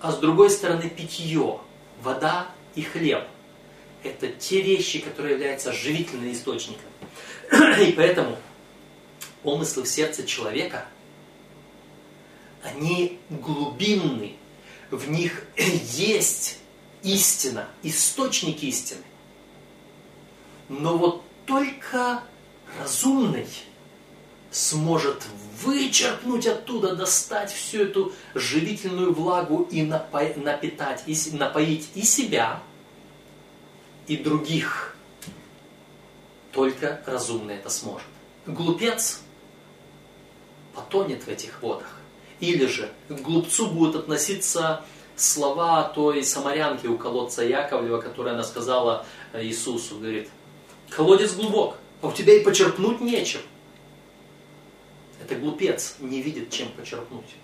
а 0.00 0.12
с 0.12 0.18
другой 0.18 0.50
стороны, 0.50 0.90
питье, 0.90 1.60
вода 2.02 2.48
и 2.74 2.82
хлеб. 2.82 3.24
Это 4.02 4.28
те 4.28 4.60
вещи, 4.60 4.98
которые 4.98 5.34
являются 5.34 5.72
живительным 5.72 6.32
источником. 6.32 6.90
И 7.80 7.92
поэтому 7.92 8.36
помыслы 9.42 9.84
в 9.84 9.88
сердце 9.88 10.26
человека, 10.26 10.86
они 12.62 13.18
глубинны, 13.30 14.36
в 14.90 15.08
них 15.10 15.44
есть 15.56 16.58
истина, 17.02 17.68
источник 17.82 18.62
истины. 18.62 19.02
Но 20.68 20.96
вот 20.96 21.22
только 21.46 22.22
разумный 22.80 23.46
сможет 24.50 25.24
вычерпнуть 25.62 26.46
оттуда, 26.46 26.94
достать 26.94 27.50
всю 27.50 27.82
эту 27.82 28.12
живительную 28.34 29.12
влагу 29.14 29.66
и 29.70 29.82
напитать, 29.82 31.04
и 31.06 31.16
напоить 31.32 31.88
и 31.94 32.02
себя, 32.02 32.62
и 34.06 34.16
других. 34.16 34.94
Только 36.52 37.02
разумный 37.06 37.56
это 37.56 37.70
сможет. 37.70 38.06
Глупец 38.46 39.22
потонет 40.74 41.24
в 41.24 41.28
этих 41.28 41.62
водах. 41.62 41.98
Или 42.40 42.66
же 42.66 42.92
к 43.08 43.12
глупцу 43.12 43.68
будут 43.68 43.96
относиться 43.96 44.84
слова 45.16 45.84
той 45.84 46.24
самарянки 46.24 46.86
у 46.86 46.98
колодца 46.98 47.42
Яковлева, 47.42 48.00
которая 48.00 48.34
она 48.34 48.42
сказала 48.42 49.06
Иисусу, 49.32 49.98
говорит, 49.98 50.28
колодец 50.90 51.34
глубок, 51.34 51.76
а 52.02 52.08
у 52.08 52.12
тебя 52.12 52.34
и 52.34 52.42
почерпнуть 52.42 53.00
нечем. 53.00 53.40
Это 55.22 55.36
глупец 55.36 55.96
не 56.00 56.20
видит, 56.20 56.50
чем 56.50 56.68
почерпнуть. 56.72 57.36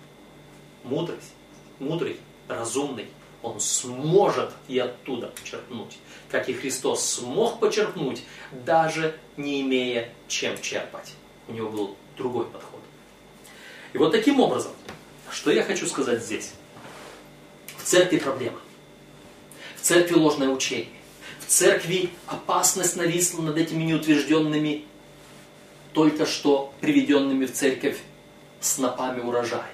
Мудрость, 0.83 1.31
мудрый, 1.79 2.17
разумный, 2.47 3.07
он 3.41 3.61
сможет 3.61 4.51
и 4.67 4.77
оттуда 4.77 5.27
почерпнуть. 5.27 5.97
Как 6.29 6.49
и 6.49 6.53
Христос 6.53 7.05
смог 7.05 7.61
почерпнуть, 7.61 8.23
даже 8.51 9.17
не 9.37 9.61
имея 9.61 10.13
чем 10.27 10.61
черпать. 10.61 11.13
У 11.47 11.53
него 11.53 11.69
был 11.69 11.95
другой 12.17 12.45
подход. 12.45 12.81
И 13.93 13.97
вот 13.97 14.11
таким 14.11 14.41
образом, 14.41 14.73
что 15.31 15.51
я 15.51 15.63
хочу 15.63 15.87
сказать 15.87 16.21
здесь. 16.21 16.51
В 17.77 17.83
церкви 17.83 18.17
проблема. 18.17 18.59
В 19.77 19.81
церкви 19.81 20.15
ложное 20.15 20.49
учение 20.49 20.98
церкви 21.49 22.11
опасность 22.27 22.95
нависла 22.95 23.41
над 23.41 23.57
этими 23.57 23.83
неутвержденными, 23.83 24.85
только 25.93 26.25
что 26.25 26.71
приведенными 26.79 27.45
в 27.45 27.53
церковь 27.53 27.97
снопами 28.61 29.21
урожая. 29.21 29.73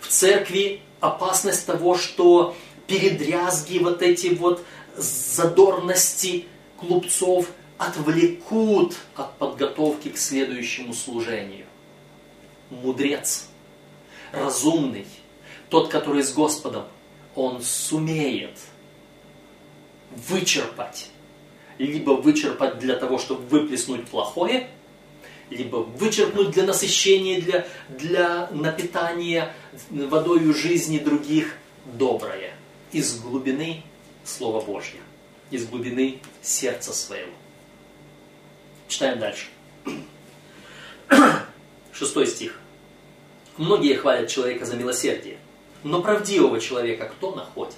В 0.00 0.08
церкви 0.08 0.82
опасность 1.00 1.64
того, 1.66 1.96
что 1.96 2.54
передрязги, 2.86 3.78
вот 3.78 4.02
эти 4.02 4.28
вот 4.28 4.64
задорности 4.96 6.46
клубцов 6.76 7.48
отвлекут 7.78 8.96
от 9.14 9.38
подготовки 9.38 10.08
к 10.10 10.18
следующему 10.18 10.92
служению. 10.92 11.64
Мудрец, 12.70 13.46
разумный, 14.32 15.06
тот, 15.70 15.88
который 15.88 16.22
с 16.22 16.32
Господом, 16.32 16.84
он 17.34 17.62
сумеет 17.62 18.58
вычерпать, 20.28 21.10
либо 21.78 22.10
вычерпать 22.10 22.78
для 22.78 22.96
того, 22.96 23.18
чтобы 23.18 23.42
выплеснуть 23.46 24.06
плохое, 24.06 24.68
либо 25.50 25.76
вычерпнуть 25.76 26.50
для 26.50 26.64
насыщения, 26.64 27.40
для, 27.40 27.66
для 27.88 28.48
напитания 28.50 29.54
водою 29.90 30.54
жизни 30.54 30.98
других 30.98 31.56
доброе 31.86 32.54
из 32.92 33.18
глубины 33.20 33.82
Слова 34.24 34.60
Божьего, 34.60 35.02
из 35.50 35.66
глубины 35.66 36.20
сердца 36.42 36.92
своего. 36.92 37.32
Читаем 38.88 39.18
дальше. 39.18 39.46
Шестой 41.92 42.26
стих. 42.26 42.60
Многие 43.56 43.94
хвалят 43.94 44.28
человека 44.28 44.64
за 44.64 44.76
милосердие, 44.76 45.38
но 45.82 46.02
правдивого 46.02 46.60
человека 46.60 47.06
кто 47.06 47.34
находит? 47.34 47.74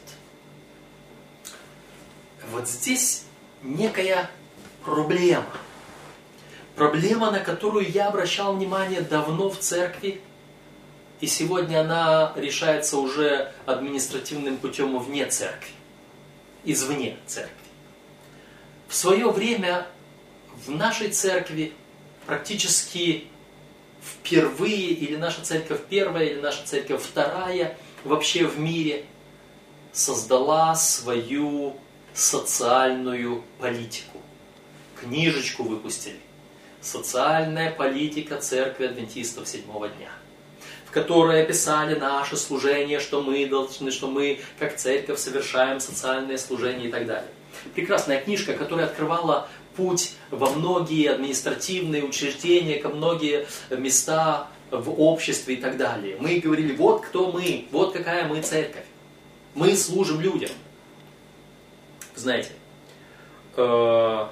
Вот 2.51 2.69
здесь 2.69 3.25
некая 3.63 4.29
проблема. 4.85 5.47
Проблема, 6.75 7.31
на 7.31 7.39
которую 7.39 7.89
я 7.89 8.09
обращал 8.09 8.57
внимание 8.57 9.03
давно 9.03 9.51
в 9.51 9.59
церкви, 9.59 10.21
и 11.21 11.27
сегодня 11.27 11.83
она 11.83 12.33
решается 12.35 12.97
уже 12.97 13.53
административным 13.67 14.57
путем 14.57 14.99
вне 14.99 15.27
церкви, 15.27 15.71
извне 16.65 17.19
церкви. 17.27 17.55
В 18.89 18.95
свое 18.95 19.31
время 19.31 19.87
в 20.67 20.71
нашей 20.71 21.11
церкви 21.11 21.73
практически 22.27 23.29
впервые, 24.03 24.89
или 24.89 25.15
наша 25.17 25.43
церковь 25.43 25.83
первая, 25.89 26.25
или 26.25 26.41
наша 26.41 26.67
церковь 26.67 27.03
вторая 27.03 27.77
вообще 28.03 28.47
в 28.47 28.59
мире 28.59 29.05
создала 29.93 30.75
свою 30.75 31.77
социальную 32.15 33.43
политику. 33.59 34.19
Книжечку 35.01 35.65
выпустили. 35.65 36.21
Социальная 36.81 37.71
политика 37.71 38.37
церкви 38.37 38.87
адвентистов 38.87 39.49
седьмого 39.49 39.89
дня 39.89 40.11
в 40.91 40.93
которой 40.93 41.45
описали 41.45 41.95
наше 41.95 42.37
служение, 42.37 42.99
что 42.99 43.23
мы 43.23 43.47
должны, 43.47 43.93
что 43.93 44.09
мы 44.09 44.41
как 44.59 44.77
церковь 44.77 45.21
совершаем 45.21 45.79
социальное 45.79 46.37
служение 46.37 46.89
и 46.89 46.91
так 46.91 47.07
далее. 47.07 47.31
Прекрасная 47.77 48.21
книжка, 48.21 48.55
которая 48.55 48.87
открывала 48.87 49.49
путь 49.77 50.15
во 50.33 50.51
многие 50.51 51.13
административные 51.13 52.03
учреждения, 52.03 52.81
ко 52.81 52.89
многие 52.89 53.47
места 53.71 54.49
в 54.73 55.01
обществе 55.01 55.55
и 55.55 55.59
так 55.59 55.77
далее. 55.77 56.17
Мы 56.19 56.41
говорили, 56.41 56.75
вот 56.75 57.03
кто 57.03 57.31
мы, 57.31 57.67
вот 57.71 57.93
какая 57.93 58.27
мы 58.27 58.43
церковь. 58.43 58.85
Мы 59.55 59.77
служим 59.77 60.21
людям. 60.21 60.51
Знаете, 62.21 62.51
э, 63.57 64.27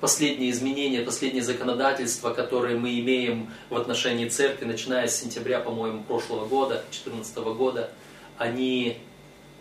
последние 0.00 0.50
изменения, 0.50 1.00
последние 1.02 1.44
законодательства, 1.44 2.30
которые 2.34 2.76
мы 2.76 2.98
имеем 2.98 3.52
в 3.68 3.76
отношении 3.76 4.28
церкви, 4.28 4.64
начиная 4.64 5.06
с 5.06 5.14
сентября, 5.14 5.60
по-моему, 5.60 6.02
прошлого 6.02 6.46
года, 6.46 6.82
2014 6.90 7.54
года, 7.54 7.92
они 8.36 8.98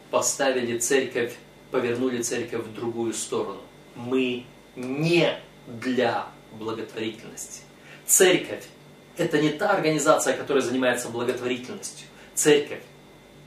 поставили 0.09 0.79
церковь, 0.79 1.35
повернули 1.69 2.23
церковь 2.23 2.65
в 2.65 2.73
другую 2.73 3.13
сторону. 3.13 3.61
Мы 3.95 4.45
не 4.75 5.39
для 5.67 6.27
благотворительности. 6.53 7.61
Церковь– 8.07 8.65
это 9.17 9.39
не 9.39 9.49
та 9.49 9.69
организация, 9.69 10.35
которая 10.35 10.63
занимается 10.63 11.09
благотворительностью. 11.09 12.07
Церковь 12.33 12.81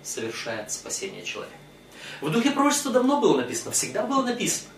совершает 0.04 0.70
спасение 0.70 1.24
человека. 1.24 1.61
В 2.22 2.30
духе 2.30 2.52
пророчества 2.52 2.92
давно 2.92 3.20
было 3.20 3.38
написано, 3.38 3.72
всегда 3.72 4.04
было 4.04 4.22
написано. 4.22 4.70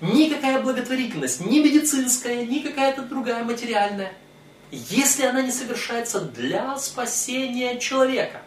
Никакая 0.00 0.62
благотворительность, 0.62 1.44
ни 1.44 1.58
медицинская, 1.58 2.46
ни 2.46 2.60
какая-то 2.60 3.02
другая 3.02 3.44
материальная, 3.44 4.14
если 4.70 5.24
она 5.26 5.42
не 5.42 5.52
совершается 5.52 6.22
для 6.22 6.78
спасения 6.78 7.78
человека, 7.78 8.40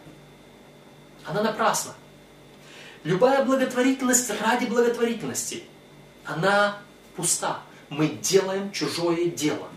она 1.24 1.44
напрасна. 1.44 1.94
Любая 3.04 3.46
благотворительность 3.46 4.32
ради 4.42 4.66
благотворительности, 4.66 5.64
она 6.26 6.80
пуста. 7.16 7.62
Мы 7.90 8.08
делаем 8.08 8.72
чужое 8.72 9.26
дело. 9.26 9.68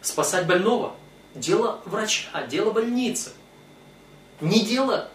Спасать 0.00 0.46
больного– 0.46 0.94
дело 1.34 1.80
врача, 1.84 2.46
дело 2.46 2.70
больницы. 2.70 3.32
Не 4.40 4.64
дело 4.64 5.10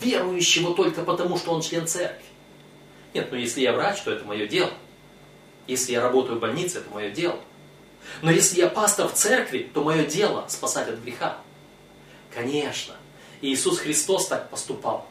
верующего 0.00 0.74
только 0.74 1.02
потому, 1.02 1.38
что 1.38 1.52
он 1.52 1.62
член 1.62 1.86
церкви. 1.86 2.24
Нет, 3.12 3.28
ну 3.30 3.38
если 3.38 3.60
я 3.60 3.72
врач, 3.72 4.02
то 4.02 4.10
это 4.10 4.24
мое 4.24 4.46
дело. 4.46 4.72
Если 5.66 5.92
я 5.92 6.02
работаю 6.02 6.38
в 6.38 6.40
больнице, 6.40 6.78
это 6.78 6.90
мое 6.90 7.10
дело. 7.10 7.38
Но 8.22 8.30
если 8.30 8.60
я 8.60 8.68
пастор 8.68 9.08
в 9.08 9.14
церкви, 9.14 9.70
то 9.72 9.82
мое 9.82 10.04
дело 10.04 10.44
спасать 10.48 10.88
от 10.88 10.98
греха. 10.98 11.38
Конечно, 12.34 12.94
Иисус 13.40 13.78
Христос 13.78 14.26
так 14.26 14.50
поступал. 14.50 15.08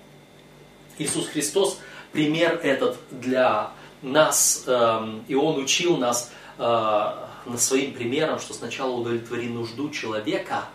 Иисус 0.97 1.27
Христос 1.27 1.79
пример 2.11 2.59
этот 2.61 2.97
для 3.09 3.71
нас, 4.01 4.63
э, 4.67 5.19
и 5.27 5.36
Он 5.36 5.57
учил 5.57 5.97
нас 5.97 6.31
э, 6.57 7.27
своим 7.57 7.93
примером, 7.93 8.39
что 8.39 8.53
сначала 8.53 8.91
удовлетвори 8.91 9.47
нужду 9.47 9.89
человека 9.89 10.65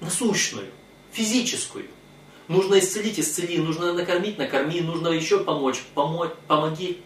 насущную, 0.00 0.68
физическую, 1.12 1.86
Нужно 2.48 2.78
исцелить, 2.78 3.18
исцели, 3.18 3.58
нужно 3.58 3.92
накормить, 3.92 4.38
накорми, 4.38 4.80
нужно 4.80 5.08
еще 5.08 5.42
помочь, 5.42 5.82
помочь, 5.94 6.30
помоги. 6.46 7.02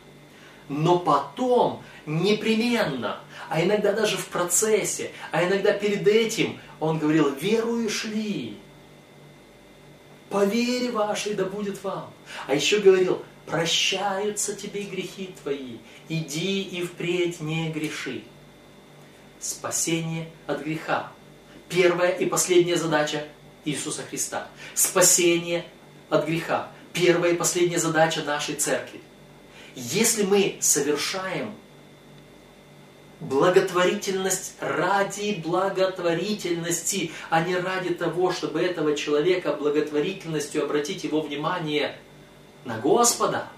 Но 0.69 0.99
потом 0.99 1.83
непременно, 2.07 3.21
а 3.49 3.63
иногда 3.63 3.93
даже 3.93 4.17
в 4.17 4.27
процессе, 4.27 5.13
а 5.33 5.45
иногда 5.45 5.73
перед 5.73 6.07
этим 6.07 6.61
он 6.79 6.99
говорил, 6.99 7.35
веруешь 7.35 8.05
ли? 8.05 8.57
По 10.29 10.45
вере 10.45 10.91
вашей 10.91 11.35
да 11.35 11.45
будет 11.45 11.83
вам. 11.83 12.13
А 12.47 12.55
еще 12.55 12.79
говорил, 12.79 13.23
прощаются 13.47 14.55
тебе 14.55 14.83
грехи 14.83 15.35
твои, 15.43 15.79
иди 16.09 16.63
и 16.63 16.85
впредь 16.85 17.41
не 17.41 17.71
греши. 17.71 18.23
Спасение 19.41 20.29
от 20.47 20.63
греха. 20.63 21.11
Первая 21.69 22.11
и 22.11 22.27
последняя 22.27 22.77
задача 22.77 23.27
Иисуса 23.65 24.03
Христа. 24.03 24.49
Спасение 24.75 25.65
от 26.09 26.27
греха. 26.27 26.71
Первая 26.93 27.33
и 27.33 27.37
последняя 27.37 27.79
задача 27.79 28.23
нашей 28.23 28.57
церкви. 28.57 29.01
Если 29.75 30.25
мы 30.25 30.57
совершаем 30.61 31.55
благотворительность 33.21 34.55
ради 34.61 35.41
благотворительности, 35.45 37.13
а 37.29 37.43
не 37.43 37.57
ради 37.57 37.95
того, 37.95 38.33
чтобы 38.33 38.61
этого 38.61 38.97
человека 38.97 39.53
благотворительностью 39.53 40.65
обратить 40.65 41.05
его 41.05 41.21
внимание 41.21 41.97
на 42.65 42.79
Господа, 42.79 43.49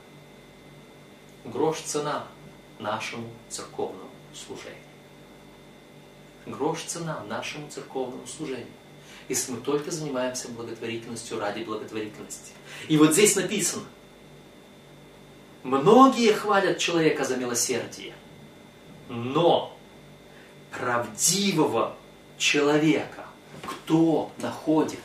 грош 1.45 1.79
цена 1.79 2.27
нашему 2.79 3.29
церковному 3.49 4.11
служению. 4.35 4.77
Грош 6.45 6.83
цена 6.83 7.23
нашему 7.29 7.69
церковному 7.71 8.27
служению 8.27 8.67
если 9.33 9.53
мы 9.53 9.61
только 9.61 9.91
занимаемся 9.91 10.49
благотворительностью 10.49 11.39
ради 11.39 11.63
благотворительности. 11.63 12.53
И 12.89 12.99
вот 12.99 13.13
здесь 13.13 13.35
написано, 13.35 13.85
многие 15.63 16.33
хвалят 16.33 16.79
человека 16.79 17.25
за 17.25 17.37
милосердие, 17.37 18.15
но 19.09 19.77
правдивого 20.71 21.97
человека 22.37 23.27
кто 23.63 24.33
находит? 24.39 25.01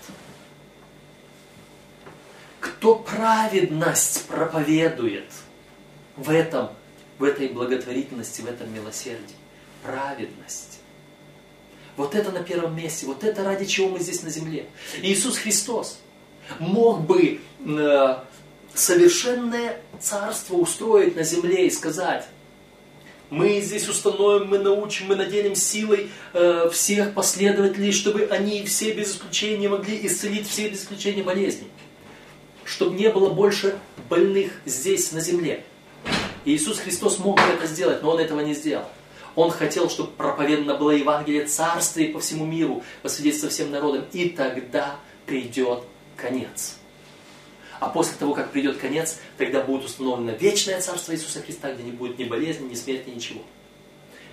Кто 2.59 2.95
праведность 2.95 4.25
проповедует 4.27 5.31
в 6.15 6.29
этом, 6.29 6.69
в 7.17 7.23
этой 7.23 7.47
благотворительности, 7.47 8.41
в 8.41 8.47
этом 8.47 8.73
милосердии? 8.73 9.35
Праведность. 9.83 10.76
Вот 11.97 12.13
это 12.13 12.31
на 12.31 12.43
первом 12.43 12.75
месте, 12.75 13.07
вот 13.07 13.23
это 13.23 13.43
ради 13.43 13.65
чего 13.65 13.89
мы 13.89 13.99
здесь 13.99 14.21
на 14.21 14.29
земле. 14.29 14.67
Иисус 15.01 15.37
Христос 15.39 15.99
мог 16.59 17.01
бы 17.01 17.41
э, 17.65 18.17
совершенное 18.73 19.81
царство 19.99 20.55
устроить 20.55 21.15
на 21.15 21.23
земле 21.23 21.65
и 21.65 21.71
сказать, 21.71 22.25
мы 23.29 23.59
здесь 23.59 23.89
установим, 23.89 24.47
мы 24.47 24.59
научим, 24.59 25.07
мы 25.07 25.15
наделим 25.15 25.55
силой 25.55 26.09
э, 26.33 26.69
всех 26.71 27.13
последователей, 27.13 27.91
чтобы 27.91 28.27
они 28.31 28.63
все 28.63 28.93
без 28.93 29.15
исключения 29.15 29.67
могли 29.67 30.05
исцелить 30.05 30.47
все 30.47 30.69
без 30.69 30.83
исключения 30.83 31.23
болезни. 31.23 31.67
Чтобы 32.63 32.95
не 32.95 33.09
было 33.09 33.31
больше 33.31 33.77
больных 34.07 34.51
здесь 34.65 35.11
на 35.11 35.19
земле. 35.19 35.65
Иисус 36.45 36.79
Христос 36.79 37.19
мог 37.19 37.35
бы 37.35 37.43
это 37.53 37.65
сделать, 37.65 38.01
но 38.01 38.11
Он 38.11 38.19
этого 38.19 38.39
не 38.41 38.53
сделал. 38.53 38.85
Он 39.37 39.51
хотел, 39.51 39.87
чтобы 39.87 40.13
проповедано 40.13 40.73
было 40.73 40.89
Евангелие 40.89 41.45
Царствия 41.45 42.07
по 42.07 42.19
всему 42.19 42.43
миру, 42.43 42.83
по 43.03 43.07
свидетельству 43.07 43.51
всем 43.51 43.69
народам, 43.69 44.05
и 44.11 44.29
тогда 44.29 44.95
придет 45.27 45.83
конец. 46.15 46.77
А 47.79 47.87
после 47.87 48.17
того, 48.17 48.33
как 48.33 48.51
придет 48.51 48.77
конец, 48.77 49.19
тогда 49.37 49.61
будет 49.61 49.85
установлено 49.85 50.31
вечное 50.31 50.81
Царство 50.81 51.13
Иисуса 51.13 51.43
Христа, 51.43 51.71
где 51.71 51.83
не 51.83 51.91
будет 51.91 52.17
ни 52.17 52.23
болезни, 52.23 52.67
ни 52.67 52.73
смерти, 52.73 53.09
ничего. 53.09 53.43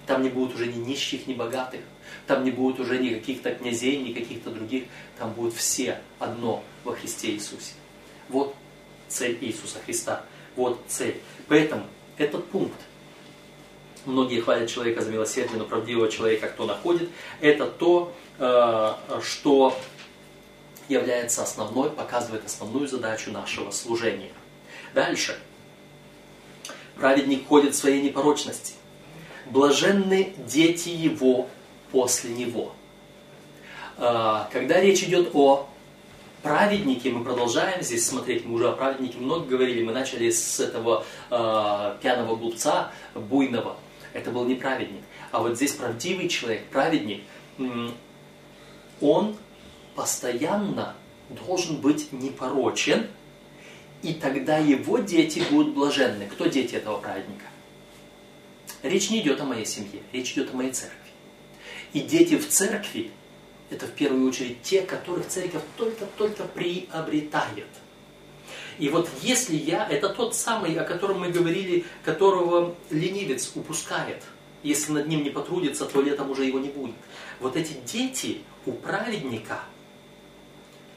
Там 0.07 0.23
не 0.23 0.31
будет 0.31 0.55
уже 0.55 0.69
ни 0.69 0.79
нищих, 0.79 1.27
ни 1.27 1.35
богатых. 1.35 1.83
Там 2.27 2.43
не 2.43 2.51
будет 2.51 2.81
уже 2.81 2.99
ни 2.99 3.11
каких-то 3.11 3.55
князей, 3.55 3.99
ни 3.99 4.15
каких-то 4.15 4.49
других. 4.49 4.85
Там 5.19 5.35
будут 5.35 5.53
все 5.53 6.01
одно 6.19 6.65
во 6.83 6.95
Христе 6.95 7.33
Иисусе. 7.33 7.75
Вот 8.31 8.55
цель 9.09 9.37
Иисуса 9.43 9.81
Христа. 9.85 10.25
Вот 10.57 10.81
цель. 10.89 11.21
Поэтому 11.47 11.85
этот 12.17 12.47
пункт, 12.47 12.81
многие 14.07 14.41
хвалят 14.41 14.69
человека 14.69 15.03
за 15.03 15.11
милосердие, 15.11 15.59
но 15.59 15.65
правдивого 15.65 16.11
человека 16.11 16.49
кто 16.49 16.67
находит, 16.67 17.09
это 17.41 17.67
то, 17.67 18.13
э, 18.39 18.93
что 19.23 19.77
является 20.89 21.43
основной, 21.43 21.91
показывает 21.91 22.45
основную 22.45 22.89
задачу 22.89 23.31
нашего 23.31 23.71
служения. 23.71 24.33
Дальше. 24.95 25.39
Праведник 26.97 27.47
ходит 27.47 27.75
в 27.75 27.77
своей 27.77 28.03
непорочности. 28.03 28.75
Блаженны 29.47 30.35
дети 30.47 30.89
его 30.89 31.49
после 31.91 32.31
него. 32.31 32.73
А, 33.97 34.49
когда 34.53 34.81
речь 34.81 35.03
идет 35.03 35.31
о 35.35 35.69
праведнике, 36.43 37.11
мы 37.11 37.25
продолжаем 37.25 37.83
здесь 37.83 38.07
смотреть, 38.07 38.45
мы 38.45 38.55
уже 38.55 38.69
о 38.69 38.73
праведнике 38.73 39.19
много 39.19 39.47
говорили, 39.47 39.83
мы 39.83 39.93
начали 39.93 40.31
с 40.31 40.61
этого 40.61 41.05
э, 41.31 41.97
пьяного 42.01 42.37
глупца, 42.37 42.93
буйного. 43.15 43.77
Это 44.15 44.31
был 44.31 44.47
не 44.47 44.55
праведник. 44.55 45.03
А 45.33 45.41
вот 45.41 45.57
здесь 45.57 45.73
правдивый 45.73 46.29
человек, 46.29 46.65
праведник, 46.67 47.23
он 49.01 49.37
постоянно 49.95 50.95
должен 51.29 51.77
быть 51.77 52.12
непорочен, 52.12 53.09
и 54.03 54.15
тогда 54.15 54.59
его 54.59 54.99
дети 54.99 55.43
будут 55.51 55.75
блаженны. 55.75 56.27
Кто 56.27 56.47
дети 56.47 56.77
этого 56.77 56.99
праведника? 56.99 57.47
Речь 58.83 59.11
не 59.11 59.21
идет 59.21 59.41
о 59.41 59.45
моей 59.45 59.67
семье, 59.67 60.01
речь 60.12 60.33
идет 60.33 60.53
о 60.53 60.57
моей 60.57 60.73
церкви. 60.73 60.99
И 61.93 62.01
дети 62.01 62.37
в 62.37 62.49
церкви– 62.49 63.11
это 63.71 63.87
в 63.87 63.93
первую 63.93 64.29
очередь 64.29 64.62
те, 64.62 64.83
которых 64.83 65.27
церковь 65.29 65.62
только-только 65.77 66.45
приобретает. 66.45 67.69
И 68.79 68.89
вот 68.89 69.09
если 69.22 69.57
я, 69.57 69.87
это 69.89 70.09
тот 70.09 70.35
самый, 70.35 70.75
о 70.77 70.85
котором 70.85 71.20
мы 71.20 71.31
говорили, 71.31 71.85
которого 72.05 72.75
ленивец 72.91 73.53
упускает. 73.55 74.22
Если 74.62 74.93
над 74.93 75.07
ним 75.09 75.22
не 75.22 75.31
потрудится, 75.31 75.85
то 75.85 76.01
летом 76.01 76.31
уже 76.31 76.45
его 76.45 76.59
не 76.59 76.70
будет. 76.70 76.95
Вот 77.41 77.57
эти 77.57 77.75
дети 77.85 78.41
у 78.66 78.72
праведника– 78.72 79.61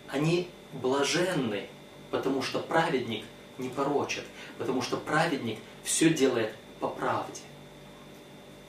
они 0.09 0.47
блаженны, 0.73 1.67
потому 2.11 2.41
что 2.41 2.59
праведник 2.59 3.23
не 3.57 3.69
порочит, 3.69 4.23
потому 4.57 4.82
что 4.82 4.97
праведник 4.97 5.59
все 5.84 6.09
делает 6.09 6.53
по 6.80 6.88
правде. 6.88 7.41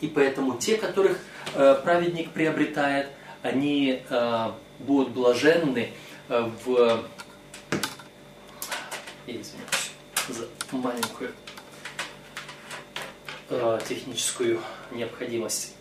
И 0.01 0.07
поэтому 0.07 0.57
те, 0.59 0.77
которых 0.77 1.19
э, 1.55 1.75
праведник 1.83 2.31
приобретает, 2.33 3.09
они 3.43 4.03
э, 4.09 4.51
будут 4.79 5.11
блаженны 5.11 5.91
э, 6.29 6.51
в... 6.65 7.05
Я 9.29 9.35
за 10.33 10.49
маленькую 10.73 11.35
э, 13.51 13.79
техническую 13.87 14.59
необходимость. 14.91 15.75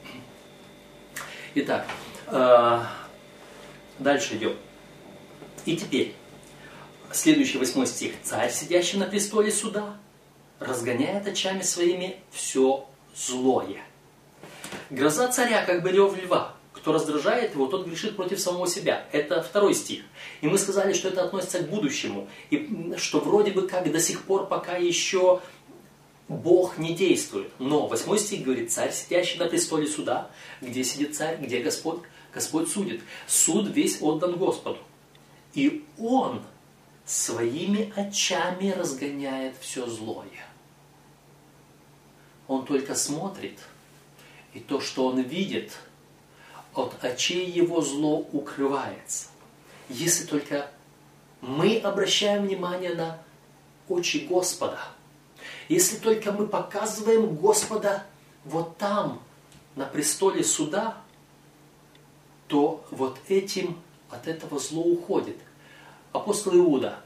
Итак, 1.56 1.88
э, 2.26 2.84
дальше 4.00 4.36
идем. 4.36 4.54
И 5.64 5.78
теперь, 5.78 6.14
следующий 7.14 7.58
восьмой 7.58 7.88
стих. 7.88 8.16
«Царь, 8.22 8.52
сидящий 8.52 9.00
на 9.00 9.06
престоле 9.06 9.50
суда, 9.50 9.96
разгоняет 10.60 11.26
очами 11.26 11.62
своими 11.62 12.20
все 12.32 12.86
злое». 13.16 13.82
Гроза 14.90 15.30
царя, 15.30 15.64
как 15.66 15.84
бы 15.84 15.92
рев 15.92 16.22
льва. 16.22 16.57
Кто 16.78 16.94
раздражает 16.94 17.54
его, 17.54 17.68
тот 17.68 17.86
грешит 17.86 18.16
против 18.16 18.40
самого 18.40 18.68
себя. 18.68 19.06
Это 19.12 19.42
второй 19.42 19.74
стих. 19.74 20.04
И 20.42 20.48
мы 20.48 20.58
сказали, 20.58 20.94
что 20.94 21.10
это 21.10 21.24
относится 21.24 21.60
к 21.60 21.70
будущему. 21.70 22.28
И 22.50 22.94
что 22.98 23.20
вроде 23.20 23.52
бы 23.52 23.68
как 23.68 23.92
до 23.92 24.00
сих 24.00 24.24
пор 24.24 24.48
пока 24.48 24.78
еще 24.78 25.42
Бог 26.28 26.78
не 26.78 26.94
действует. 26.94 27.52
Но 27.60 27.88
восьмой 27.88 28.20
стих 28.20 28.44
говорит, 28.44 28.72
царь, 28.72 28.92
сидящий 28.92 29.40
на 29.40 29.48
престоле 29.48 29.88
суда, 29.88 30.30
где 30.62 30.84
сидит 30.84 31.16
царь, 31.16 31.38
где 31.42 31.60
Господь? 31.60 32.02
Господь 32.34 32.70
судит. 32.70 33.02
Суд 33.28 33.68
весь 33.70 34.02
отдан 34.02 34.38
Господу. 34.38 34.80
И 35.54 35.86
он 35.98 36.44
своими 37.06 37.92
очами 37.96 38.72
разгоняет 38.72 39.56
все 39.60 39.88
злое. 39.88 40.46
Он 42.48 42.66
только 42.66 42.96
смотрит, 42.96 43.60
и 44.54 44.60
то, 44.60 44.80
что 44.80 45.08
он 45.08 45.22
видит, 45.22 45.78
от 46.78 47.04
очей 47.04 47.50
его 47.50 47.82
зло 47.82 48.20
укрывается. 48.32 49.30
Если 49.90 50.26
только 50.26 50.70
мы 51.42 51.78
обращаем 51.78 52.46
внимание 52.46 52.94
на 52.94 53.20
очи 53.90 54.28
Господа, 54.30 54.80
если 55.70 55.98
только 55.98 56.32
мы 56.32 56.48
показываем 56.48 57.36
Господа 57.36 58.06
вот 58.46 58.78
там, 58.78 59.22
на 59.76 59.86
престоле 59.86 60.44
суда, 60.44 60.98
то 62.48 62.86
вот 62.92 63.18
этим 63.28 63.80
от 64.10 64.28
этого 64.28 64.60
зло 64.60 64.84
уходит. 64.84 65.38
Апостол 66.12 66.56
Иуда 66.56 67.00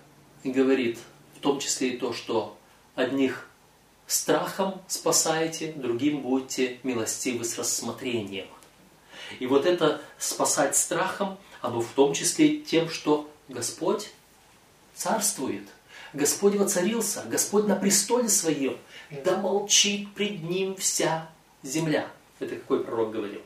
говорит 0.43 0.99
в 1.37 1.39
том 1.39 1.59
числе 1.59 1.91
и 1.93 1.97
то, 1.97 2.13
что 2.13 2.57
одних 2.95 3.49
страхом 4.05 4.81
спасаете, 4.87 5.71
другим 5.71 6.21
будете 6.21 6.79
милостивы 6.83 7.45
с 7.45 7.57
рассмотрением. 7.57 8.47
И 9.39 9.47
вот 9.47 9.65
это 9.65 10.01
спасать 10.17 10.75
страхом, 10.75 11.37
оно 11.61 11.81
в 11.81 11.89
том 11.89 12.13
числе 12.13 12.57
тем, 12.59 12.89
что 12.89 13.29
Господь 13.47 14.11
царствует. 14.95 15.63
Господь 16.13 16.55
воцарился, 16.55 17.23
Господь 17.27 17.67
на 17.67 17.75
престоле 17.75 18.27
своем, 18.27 18.77
да 19.23 19.37
молчит 19.37 20.13
пред 20.13 20.43
Ним 20.43 20.75
вся 20.75 21.29
земля. 21.63 22.07
Это 22.39 22.55
какой 22.55 22.83
пророк 22.83 23.11
говорил? 23.11 23.41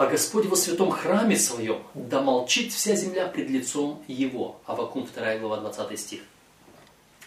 А, 0.00 0.06
Господь 0.06 0.46
во 0.46 0.56
святом 0.56 0.90
храме 0.90 1.36
своем, 1.36 1.82
да 1.92 2.22
молчит 2.22 2.72
вся 2.72 2.96
земля 2.96 3.26
пред 3.26 3.50
лицом 3.50 4.02
Его. 4.08 4.58
Авакум 4.64 5.06
2 5.06 5.36
глава 5.36 5.58
20 5.58 6.00
стих. 6.00 6.20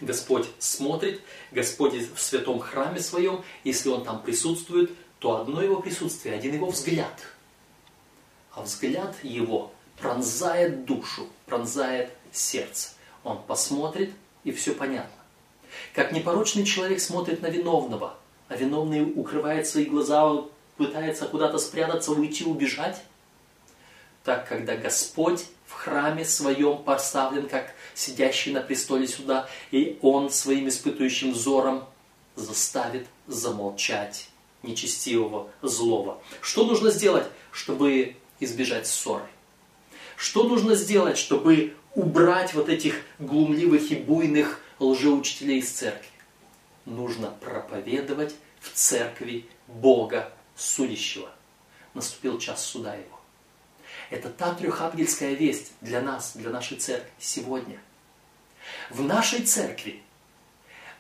Господь 0.02 0.48
смотрит, 0.58 1.22
Господь 1.52 1.94
в 1.94 2.20
святом 2.20 2.60
храме 2.60 3.00
своем, 3.00 3.44
если 3.64 3.90
Он 3.90 4.04
там 4.04 4.24
присутствует, 4.24 4.90
то 5.20 5.40
одно 5.40 5.62
Его 5.62 5.82
присутствие, 5.82 6.34
один 6.34 6.56
Его 6.56 6.66
взгляд. 6.72 7.14
А 8.54 8.64
взгляд 8.64 9.16
Его 9.22 9.72
пронзает 10.00 10.86
душу, 10.86 11.28
пронзает 11.46 12.10
сердце. 12.32 12.90
Он 13.24 13.40
посмотрит, 13.44 14.16
и 14.44 14.52
все 14.52 14.74
понятно. 14.74 15.22
Как 15.94 16.12
непорочный 16.12 16.66
человек 16.66 17.02
смотрит 17.02 17.44
на 17.44 17.52
виновного, 17.52 18.18
а 18.48 18.56
виновный 18.56 19.04
укрывает 19.04 19.68
свои 19.68 19.86
глаза 19.86 20.44
пытается 20.86 21.26
куда-то 21.26 21.58
спрятаться, 21.58 22.12
уйти, 22.12 22.44
убежать. 22.44 23.02
Так, 24.24 24.48
когда 24.48 24.76
Господь 24.76 25.46
в 25.66 25.74
храме 25.74 26.26
своем 26.26 26.78
поставлен, 26.78 27.48
как 27.48 27.74
сидящий 27.94 28.52
на 28.52 28.62
престоле 28.62 29.08
сюда, 29.08 29.50
и 29.72 29.98
Он 30.02 30.30
своим 30.30 30.68
испытывающим 30.68 31.32
взором 31.32 31.86
заставит 32.36 33.08
замолчать 33.28 34.28
нечестивого, 34.62 35.50
злого. 35.62 36.22
Что 36.42 36.66
нужно 36.66 36.90
сделать, 36.90 37.28
чтобы 37.52 38.16
избежать 38.40 38.88
ссоры? 38.88 39.26
Что 40.16 40.44
нужно 40.44 40.76
сделать, 40.76 41.18
чтобы 41.18 41.76
убрать 41.96 42.54
вот 42.54 42.70
этих 42.70 43.02
глумливых 43.20 43.92
и 43.92 43.96
буйных 43.96 44.60
лжеучителей 44.80 45.60
из 45.60 45.70
церкви? 45.70 46.08
Нужно 46.86 47.34
проповедовать 47.42 48.36
в 48.62 48.72
церкви 48.74 49.46
Бога 49.68 50.32
судящего. 50.56 51.30
Наступил 51.94 52.40
час 52.40 52.66
суда 52.66 52.96
его. 52.96 53.20
Это 54.10 54.30
та 54.30 54.54
трехангельская 54.54 55.34
весть 55.34 55.72
для 55.82 56.02
нас, 56.02 56.34
для 56.36 56.50
нашей 56.50 56.78
церкви 56.78 57.12
сегодня. 57.20 57.80
В 58.90 59.02
нашей 59.02 59.44
церкви 59.44 60.02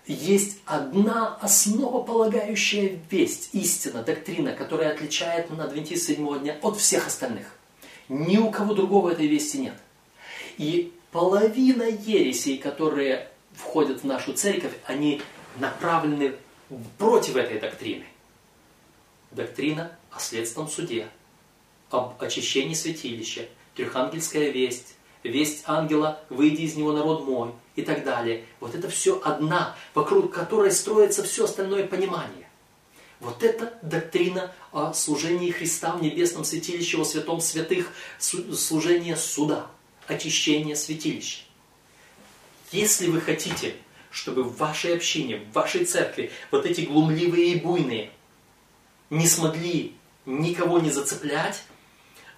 есть 0.05 0.57
одна 0.65 1.35
основополагающая 1.37 2.99
весть, 3.09 3.49
истина, 3.53 4.03
доктрина, 4.03 4.53
которая 4.53 4.93
отличает 4.93 5.49
адвентист 5.51 6.07
седьмого 6.07 6.39
дня 6.39 6.57
от 6.61 6.77
всех 6.77 7.07
остальных. 7.07 7.47
Ни 8.09 8.37
у 8.37 8.51
кого 8.51 8.73
другого 8.73 9.11
этой 9.11 9.27
вести 9.27 9.59
нет. 9.59 9.75
И 10.57 10.93
половина 11.11 11.83
ересей, 11.83 12.57
которые 12.57 13.29
входят 13.53 14.01
в 14.01 14.05
нашу 14.05 14.33
церковь, 14.33 14.73
они 14.85 15.21
направлены 15.57 16.35
против 16.97 17.35
этой 17.35 17.59
доктрины. 17.59 18.05
Доктрина 19.33 19.91
о 20.11 20.19
следственном 20.19 20.69
суде, 20.69 21.07
об 21.89 22.21
очищении 22.21 22.75
святилища, 22.75 23.47
трехангельская 23.75 24.49
весть, 24.49 24.95
весть 25.23 25.63
ангела 25.65 26.23
«Выйди 26.29 26.61
из 26.61 26.75
него, 26.75 26.91
народ 26.91 27.25
мой» 27.25 27.51
и 27.75 27.81
так 27.81 28.03
далее. 28.03 28.45
Вот 28.59 28.75
это 28.75 28.89
все 28.89 29.19
одна, 29.23 29.75
вокруг 29.95 30.31
которой 30.31 30.71
строится 30.71 31.23
все 31.23 31.45
остальное 31.45 31.87
понимание. 31.87 32.47
Вот 33.19 33.41
это 33.41 33.73
доктрина 33.81 34.53
о 34.71 34.93
служении 34.93 35.49
Христа 35.49 35.95
в 35.95 36.03
небесном 36.03 36.43
святилище, 36.43 36.97
во 36.97 37.05
святом 37.05 37.39
святых, 37.39 37.91
служение 38.19 39.15
суда, 39.15 39.67
очищение 40.07 40.75
святилища. 40.75 41.43
Если 42.71 43.07
вы 43.07 43.21
хотите, 43.21 43.75
чтобы 44.11 44.43
в 44.43 44.57
вашей 44.57 44.95
общине, 44.95 45.37
в 45.37 45.53
вашей 45.53 45.85
церкви 45.85 46.31
вот 46.51 46.65
эти 46.65 46.81
глумливые 46.81 47.53
и 47.53 47.59
буйные 47.59 48.11
не 49.13 49.27
смогли 49.27 49.95
никого 50.25 50.79
не 50.79 50.89
зацеплять, 50.89 51.63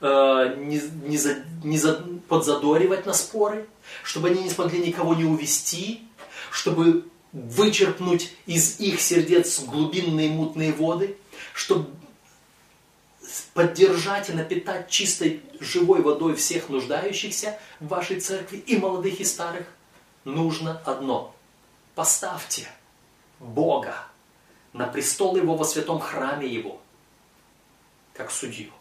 э, 0.02 0.56
не, 0.58 0.82
не, 1.08 1.18
за, 1.18 1.44
не 1.64 1.78
за, 1.78 1.94
подзадоривать 2.28 3.06
на 3.06 3.14
споры, 3.14 3.68
чтобы 4.04 4.30
они 4.30 4.44
не 4.44 4.50
смогли 4.50 4.80
никого 4.80 5.16
не 5.16 5.24
увести, 5.24 6.02
чтобы 6.52 7.06
вычерпнуть 7.32 8.34
из 8.46 8.80
их 8.80 9.00
сердец 9.00 9.62
глубинные 9.62 10.30
мутные 10.30 10.74
воды, 10.74 11.18
чтобы 11.54 11.90
поддержать 13.54 14.30
и 14.30 14.34
напитать 14.34 14.90
чистой 14.90 15.42
живой 15.60 16.02
водой 16.02 16.36
всех 16.36 16.70
нуждающихся 16.70 17.58
в 17.80 17.88
вашей 17.88 18.20
церкви, 18.20 18.58
и 18.58 18.78
молодых, 18.78 19.22
и 19.22 19.24
старых, 19.24 19.66
нужно 20.26 20.82
одно. 20.86 21.34
Поставьте 21.94 22.68
Бога 23.40 23.96
на 24.76 24.88
престол 24.88 25.38
Его 25.38 25.56
во 25.56 25.64
святом 25.64 26.00
храме 26.00 26.48
Его, 26.48 26.82
как 28.14 28.30
судью. 28.30 28.72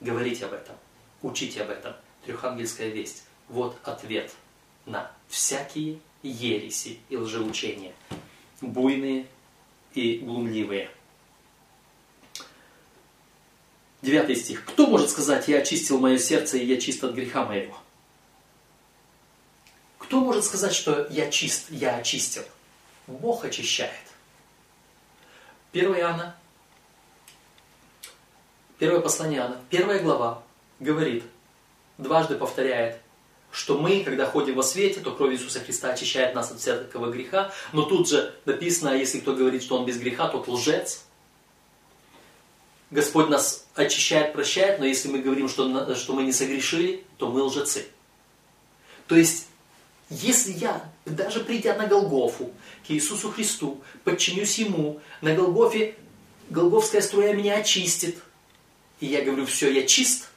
Говорите 0.00 0.46
об 0.46 0.54
этом, 0.54 0.76
учите 1.20 1.62
об 1.62 1.68
этом. 1.68 1.94
Трехангельская 2.24 2.88
весть. 2.88 3.24
Вот 3.48 3.76
ответ 3.84 4.32
на 4.86 5.12
всякие 5.28 5.98
ереси 6.22 7.00
и 7.10 7.18
лжеучения, 7.18 7.92
буйные 8.62 9.26
и 9.92 10.16
глумливые. 10.20 10.90
Девятый 14.00 14.36
стих. 14.36 14.64
Кто 14.64 14.86
может 14.86 15.10
сказать, 15.10 15.48
я 15.48 15.58
очистил 15.58 16.00
мое 16.00 16.16
сердце 16.16 16.56
и 16.56 16.64
я 16.64 16.80
чист 16.80 17.04
от 17.04 17.14
греха 17.14 17.44
моего? 17.44 17.76
Кто 19.98 20.20
может 20.20 20.44
сказать, 20.44 20.74
что 20.74 21.06
я 21.10 21.30
чист, 21.30 21.66
я 21.68 21.96
очистил? 21.96 22.44
Бог 23.06 23.44
очищает. 23.44 24.03
1 25.74 25.92
Иоанна, 25.96 26.36
первое 28.78 29.00
послание 29.00 29.40
Иоанна, 29.40 29.60
первая 29.70 30.00
глава 30.00 30.44
говорит, 30.78 31.24
дважды 31.98 32.36
повторяет, 32.36 33.00
что 33.50 33.76
мы, 33.76 34.04
когда 34.04 34.24
ходим 34.24 34.54
во 34.54 34.62
свете, 34.62 35.00
то 35.00 35.10
кровь 35.10 35.34
Иисуса 35.34 35.58
Христа 35.58 35.90
очищает 35.90 36.32
нас 36.32 36.52
от 36.52 36.60
всякого 36.60 37.10
греха, 37.10 37.52
но 37.72 37.82
тут 37.82 38.08
же 38.08 38.32
написано, 38.44 38.90
если 38.90 39.18
кто 39.18 39.34
говорит, 39.34 39.64
что 39.64 39.76
он 39.76 39.84
без 39.84 39.98
греха, 39.98 40.28
тот 40.28 40.46
лжец. 40.46 41.04
Господь 42.92 43.28
нас 43.28 43.66
очищает, 43.74 44.32
прощает, 44.32 44.78
но 44.78 44.86
если 44.86 45.08
мы 45.08 45.18
говорим, 45.18 45.48
что, 45.48 45.96
что 45.96 46.12
мы 46.12 46.22
не 46.22 46.32
согрешили, 46.32 47.04
то 47.18 47.28
мы 47.28 47.42
лжецы. 47.42 47.86
То 49.08 49.16
есть, 49.16 49.48
если 50.10 50.52
я, 50.52 50.84
даже 51.04 51.40
придя 51.40 51.74
на 51.76 51.86
Голгофу, 51.86 52.52
к 52.86 52.90
Иисусу 52.90 53.30
Христу, 53.30 53.82
подчинюсь 54.04 54.58
Ему, 54.58 55.00
на 55.20 55.34
Голгофе 55.34 55.96
Голговская 56.50 57.00
струя 57.00 57.32
меня 57.32 57.56
очистит, 57.56 58.18
и 59.00 59.06
я 59.06 59.22
говорю, 59.22 59.46
все, 59.46 59.72
я 59.72 59.86
чист, 59.86 60.28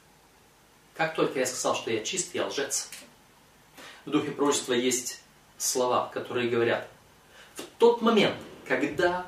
как 0.96 1.14
только 1.14 1.38
я 1.40 1.46
сказал, 1.46 1.76
что 1.76 1.90
я 1.90 2.02
чист, 2.02 2.34
я 2.34 2.46
лжец. 2.46 2.88
В 4.04 4.10
духе 4.10 4.30
пророчества 4.30 4.72
есть 4.72 5.20
слова, 5.58 6.10
которые 6.12 6.48
говорят, 6.48 6.88
в 7.54 7.62
тот 7.78 8.00
момент, 8.00 8.36
когда 8.66 9.26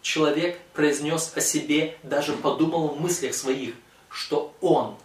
человек 0.00 0.60
произнес 0.72 1.32
о 1.36 1.40
себе, 1.40 1.98
даже 2.02 2.32
подумал 2.32 2.88
в 2.88 3.00
мыслях 3.00 3.34
своих, 3.34 3.74
что 4.08 4.54
он 4.60 4.96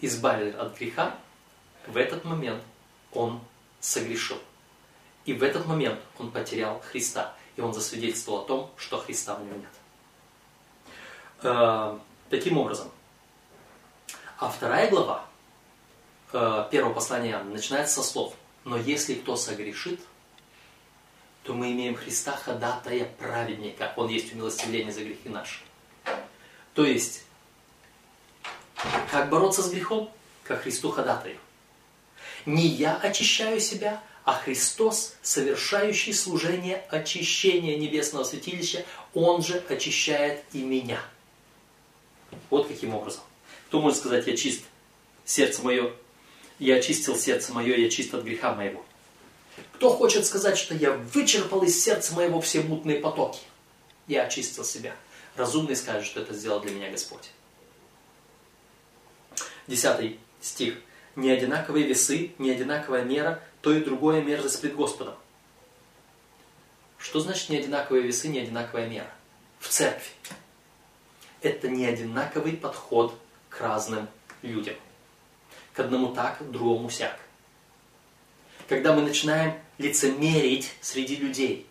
избавлен 0.00 0.58
от 0.58 0.76
греха, 0.76 1.16
в 1.86 1.96
этот 1.96 2.24
момент 2.24 2.62
он 3.12 3.40
согрешил. 3.82 4.38
И 5.26 5.34
в 5.34 5.42
этот 5.42 5.66
момент 5.66 6.00
он 6.18 6.30
потерял 6.30 6.80
Христа. 6.80 7.34
И 7.56 7.60
он 7.60 7.74
засвидетельствовал 7.74 8.40
о 8.40 8.46
том, 8.46 8.70
что 8.78 8.98
Христа 8.98 9.34
в 9.34 9.44
нем 9.44 9.60
нет. 9.60 9.70
Э, 11.42 11.98
таким 12.30 12.56
образом, 12.56 12.90
а 14.38 14.48
вторая 14.48 14.88
глава 14.88 15.26
э, 16.32 16.68
первого 16.70 16.94
послания 16.94 17.38
начинается 17.42 17.96
со 17.96 18.08
слов 18.08 18.34
«Но 18.64 18.78
если 18.78 19.14
кто 19.14 19.36
согрешит, 19.36 20.00
то 21.42 21.52
мы 21.52 21.72
имеем 21.72 21.96
Христа 21.96 22.32
ходатая 22.36 23.04
праведника, 23.04 23.92
Он 23.96 24.08
есть 24.08 24.32
умилостивление 24.32 24.92
за 24.92 25.04
грехи 25.04 25.28
наши». 25.28 25.60
То 26.74 26.84
есть, 26.84 27.24
как 29.10 29.28
бороться 29.28 29.62
с 29.62 29.70
грехом? 29.70 30.10
Как 30.44 30.62
Христу 30.62 30.90
ходатаю. 30.90 31.38
Не 32.46 32.66
я 32.66 32.96
очищаю 32.96 33.60
себя, 33.60 34.02
а 34.24 34.34
Христос, 34.34 35.14
совершающий 35.22 36.12
служение 36.12 36.84
очищения 36.90 37.76
небесного 37.76 38.24
святилища, 38.24 38.84
Он 39.14 39.42
же 39.42 39.62
очищает 39.68 40.44
и 40.52 40.62
меня. 40.62 41.00
Вот 42.50 42.68
каким 42.68 42.94
образом. 42.94 43.22
Кто 43.68 43.80
может 43.80 43.98
сказать, 43.98 44.26
я 44.26 44.36
чист, 44.36 44.62
сердце 45.24 45.62
мое, 45.62 45.92
я 46.58 46.76
очистил 46.76 47.16
сердце 47.16 47.52
мое, 47.52 47.76
я 47.76 47.90
чист 47.90 48.14
от 48.14 48.24
греха 48.24 48.54
моего? 48.54 48.84
Кто 49.74 49.90
хочет 49.90 50.24
сказать, 50.26 50.56
что 50.56 50.74
я 50.74 50.92
вычерпал 50.92 51.62
из 51.62 51.82
сердца 51.82 52.14
моего 52.14 52.40
все 52.40 52.60
мутные 52.60 53.00
потоки? 53.00 53.40
Я 54.06 54.24
очистил 54.24 54.64
себя. 54.64 54.94
Разумный 55.36 55.76
скажет, 55.76 56.06
что 56.06 56.20
это 56.20 56.34
сделал 56.34 56.60
для 56.60 56.70
меня 56.72 56.90
Господь. 56.90 57.30
Десятый 59.66 60.18
стих. 60.40 60.76
Не 61.14 61.30
одинаковые 61.30 61.86
весы, 61.86 62.32
не 62.38 62.50
одинаковая 62.50 63.04
мера, 63.04 63.40
то 63.60 63.72
и 63.72 63.84
другое 63.84 64.22
мерзость 64.22 64.60
пред 64.60 64.74
Господом. 64.74 65.14
Что 66.98 67.20
значит 67.20 67.50
не 67.50 67.58
одинаковые 67.58 68.04
весы, 68.04 68.28
не 68.28 68.38
одинаковая 68.38 68.88
мера? 68.88 69.10
В 69.58 69.68
церкви. 69.68 70.10
Это 71.42 71.68
не 71.68 71.84
одинаковый 71.84 72.52
подход 72.52 73.18
к 73.48 73.60
разным 73.60 74.08
людям. 74.42 74.76
К 75.74 75.80
одному 75.80 76.14
так, 76.14 76.38
к 76.38 76.42
другому 76.42 76.88
сяк. 76.90 77.18
Когда 78.68 78.94
мы 78.94 79.02
начинаем 79.02 79.54
лицемерить 79.78 80.72
среди 80.80 81.16
людей, 81.16 81.66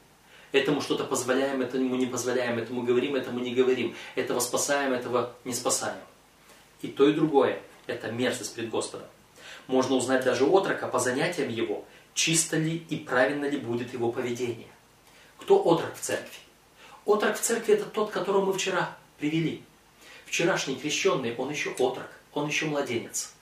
этому 0.52 0.82
что-то 0.82 1.06
позволяем, 1.06 1.62
этому 1.62 1.96
не 1.96 2.06
позволяем, 2.06 2.60
этому 2.60 2.84
говорим, 2.84 3.16
этому 3.16 3.40
не 3.40 3.56
говорим, 3.56 3.96
этого 4.16 4.40
спасаем, 4.40 4.94
этого 4.94 5.34
не 5.46 5.54
спасаем. 5.54 6.02
И 6.82 6.88
то, 6.88 7.08
и 7.08 7.14
другое– 7.14 7.62
это 7.88 8.12
мерзость 8.12 8.54
пред 8.54 8.70
Господом. 8.70 9.08
Можно 9.68 9.96
узнать 9.96 10.24
даже 10.24 10.46
отрока 10.46 10.88
по 10.88 11.00
занятиям 11.00 11.50
его, 11.50 11.86
чисто 12.14 12.58
ли 12.58 12.78
и 12.90 12.98
правильно 12.98 13.46
ли 13.46 13.58
будет 13.58 13.94
его 13.94 14.12
поведение. 14.12 14.68
Кто 15.38 15.62
отрок 15.62 15.96
в 15.96 16.00
церкви? 16.00 16.38
Отрок 17.06 17.38
в 17.38 17.42
церкви– 17.42 17.74
это 17.76 17.86
тот, 17.86 18.12
которого 18.12 18.46
мы 18.46 18.54
вчера 18.54 18.96
привели. 19.18 19.64
Вчерашний 20.26 20.76
крещенный, 20.76 21.36
он 21.36 21.50
еще 21.50 21.72
отрок, 21.72 22.10
он 22.34 22.48
еще 22.48 22.66
младенец. 22.66 23.34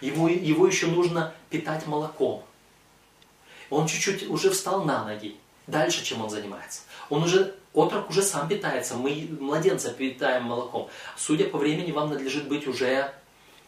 Его, 0.00 0.28
его 0.28 0.66
еще 0.66 0.86
нужно 0.86 1.32
питать 1.48 1.86
молоком. 1.86 2.44
Он 3.70 3.86
чуть-чуть 3.86 4.28
уже 4.28 4.50
встал 4.50 4.84
на 4.84 5.04
ноги. 5.04 5.36
Дальше, 5.66 6.04
чем 6.04 6.22
он 6.22 6.28
занимается. 6.28 6.82
Он 7.08 7.22
уже, 7.22 7.54
отрок 7.72 8.10
уже 8.10 8.22
сам 8.22 8.48
питается. 8.48 8.96
Мы 8.96 9.28
младенца 9.40 9.90
питаем 9.90 10.44
молоком. 10.44 10.90
Судя 11.16 11.46
по 11.46 11.58
времени, 11.58 11.92
вам 11.92 12.10
надлежит 12.10 12.48
быть 12.48 12.66
уже... 12.66 13.12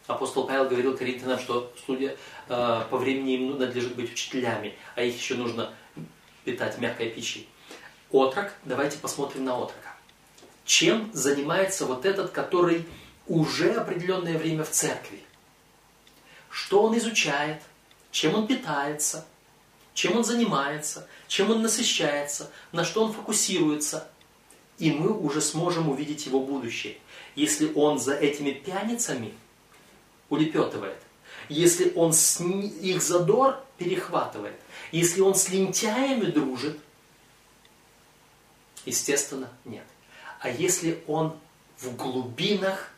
Апостол 0.07 0.45
Павел 0.45 0.69
говорил 0.69 0.97
Коринфянам, 0.97 1.39
что 1.39 1.73
судя 1.85 2.15
э, 2.47 2.83
по 2.89 2.97
времени 2.97 3.33
им 3.33 3.57
надлежит 3.57 3.95
быть 3.95 4.11
учителями, 4.13 4.75
а 4.95 5.01
их 5.01 5.17
еще 5.17 5.35
нужно 5.35 5.73
питать 6.43 6.77
мягкой 6.77 7.09
пищей. 7.09 7.49
Отрок, 8.11 8.53
давайте 8.63 8.97
посмотрим 8.99 9.45
на 9.45 9.57
отрока 9.57 9.95
чем 10.65 11.11
занимается 11.13 11.85
вот 11.85 12.05
этот, 12.05 12.31
который 12.31 12.85
уже 13.27 13.73
определенное 13.73 14.37
время 14.37 14.63
в 14.63 14.71
церкви. 14.71 15.21
Что 16.49 16.83
он 16.83 16.97
изучает, 16.97 17.61
чем 18.11 18.35
он 18.35 18.47
питается, 18.47 19.25
чем 19.93 20.17
он 20.17 20.23
занимается, 20.23 21.07
чем 21.27 21.51
он 21.51 21.61
насыщается, 21.61 22.51
на 22.71 22.83
что 22.83 23.03
он 23.03 23.13
фокусируется. 23.13 24.09
И 24.77 24.91
мы 24.91 25.13
уже 25.17 25.41
сможем 25.41 25.89
увидеть 25.89 26.25
его 26.25 26.39
будущее. 26.41 26.97
Если 27.35 27.71
он 27.75 27.99
за 27.99 28.13
этими 28.13 28.51
пьяницами 28.51 29.33
улепетывает, 30.29 30.97
если 31.49 31.93
он 31.95 32.13
с 32.13 32.41
их 32.41 33.01
задор 33.01 33.57
перехватывает, 33.77 34.59
если 34.91 35.21
он 35.21 35.35
с 35.35 35.49
лентяями 35.49 36.25
дружит, 36.25 36.79
естественно, 38.85 39.49
нет. 39.65 39.85
А 40.39 40.49
если 40.49 41.03
он 41.07 41.37
в 41.77 41.95
глубинах 41.95 42.91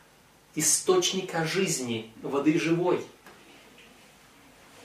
источника 0.54 1.44
жизни, 1.44 2.12
воды 2.22 2.58
живой, 2.58 3.04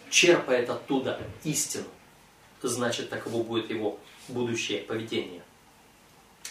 черпает 0.09 0.69
оттуда 0.69 1.19
истину, 1.43 1.87
значит, 2.61 3.09
таково 3.09 3.43
будет 3.43 3.69
его 3.69 3.99
будущее 4.27 4.79
поведение. 4.79 5.43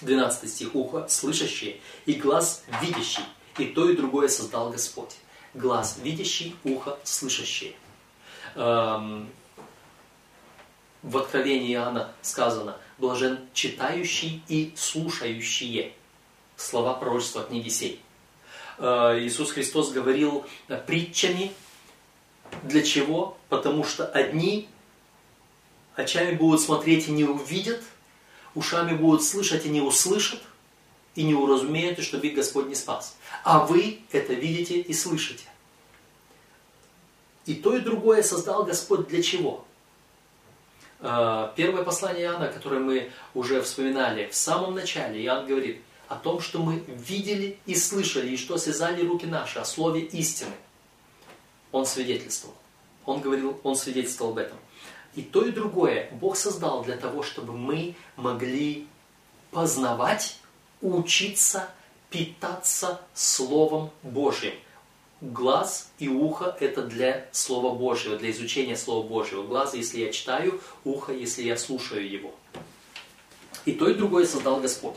12 0.01 0.51
стих. 0.51 0.75
Ухо 0.75 1.07
слышащее 1.09 1.81
и 2.07 2.15
глаз 2.15 2.65
видящий, 2.81 3.25
и 3.59 3.67
то 3.67 3.89
и 3.89 3.97
другое 3.97 4.29
создал 4.29 4.71
Господь. 4.71 5.17
Глаз 5.55 5.99
видящий, 6.03 6.57
ухо 6.65 6.99
слышащее. 7.05 7.75
Эм, 8.55 9.29
в 11.03 11.19
Откровении 11.19 11.75
Иоанна 11.75 12.13
сказано, 12.23 12.77
блажен 12.99 13.39
читающий 13.53 14.43
и 14.49 14.73
слушающие 14.77 15.93
слова 16.57 16.95
пророчества 16.95 17.43
книги 17.43 17.69
сей. 17.69 18.01
Э, 18.79 19.19
Иисус 19.19 19.51
Христос 19.53 19.93
говорил 19.93 20.47
притчами. 20.87 21.53
Для 22.63 22.83
чего? 22.83 23.37
Потому 23.49 23.85
что 23.85 24.07
одни 24.07 24.69
очами 25.97 26.35
будут 26.35 26.61
смотреть 26.61 27.09
и 27.09 27.13
не 27.13 27.25
увидят, 27.25 27.83
ушами 28.55 28.95
будут 28.97 29.23
слышать 29.23 29.67
и 29.67 29.69
не 29.69 29.81
услышат, 29.81 30.43
и 31.15 31.25
не 31.25 31.35
уразумеют, 31.35 31.99
и 31.99 32.03
чтобы 32.03 32.27
их 32.27 32.35
Господь 32.35 32.69
не 32.69 32.75
спас. 32.75 33.17
А 33.45 33.65
вы 33.67 34.01
это 34.13 34.33
видите 34.33 34.81
и 34.81 34.95
слышите. 34.95 35.45
И 37.45 37.55
то, 37.55 37.77
и 37.77 37.81
другое 37.81 38.23
создал 38.23 38.65
Господь 38.65 39.09
для 39.09 39.23
чего? 39.23 39.65
Э, 41.01 41.51
первое 41.57 41.83
послание 41.83 42.27
Иоанна, 42.27 42.49
которое 42.49 42.81
мы 42.81 43.11
уже 43.35 43.61
вспоминали, 43.63 44.29
в 44.29 44.35
самом 44.35 44.75
начале 44.75 45.23
Иоанн 45.25 45.47
говорит 45.47 45.83
о 46.09 46.17
том, 46.17 46.41
что 46.41 46.61
мы 46.61 46.85
видели 46.87 47.59
и 47.67 47.75
слышали, 47.75 48.31
и 48.31 48.37
что 48.37 48.59
связали 48.59 49.05
руки 49.05 49.27
наши 49.27 49.59
о 49.59 49.65
слове 49.65 50.03
истины. 50.03 50.55
Он 51.73 51.87
свидетельствовал. 51.87 52.55
Он 53.07 53.21
говорил, 53.21 53.59
он 53.65 53.75
свидетельствовал 53.75 54.33
об 54.33 54.39
этом. 54.39 54.59
И 55.15 55.23
то, 55.23 55.45
и 55.45 55.51
другое 55.51 56.09
Бог 56.13 56.37
создал 56.37 56.85
для 56.85 56.97
того, 56.97 57.23
чтобы 57.23 57.53
мы 57.53 57.97
могли 58.17 58.87
познавать, 59.51 60.39
учиться, 60.83 61.71
питаться 62.11 63.01
Словом 63.15 63.91
Божьим– 64.03 64.53
глаз 65.23 65.93
и 65.99 66.09
ухо– 66.09 66.57
это 66.61 66.83
для 66.83 67.29
Слова 67.33 67.75
Божьего, 67.75 68.17
для 68.17 68.31
изучения 68.33 68.77
Слова 68.77 69.07
Божьего. 69.07 69.45
Глаз, 69.45 69.75
если 69.75 70.01
я 70.01 70.13
читаю, 70.13 70.61
ухо, 70.85 71.13
если 71.13 71.43
я 71.43 71.57
слушаю 71.57 72.09
его. 72.09 72.35
И 73.65 73.73
то, 73.73 73.89
и 73.89 73.95
другое 73.95 74.27
создал 74.27 74.61
Господь. 74.61 74.97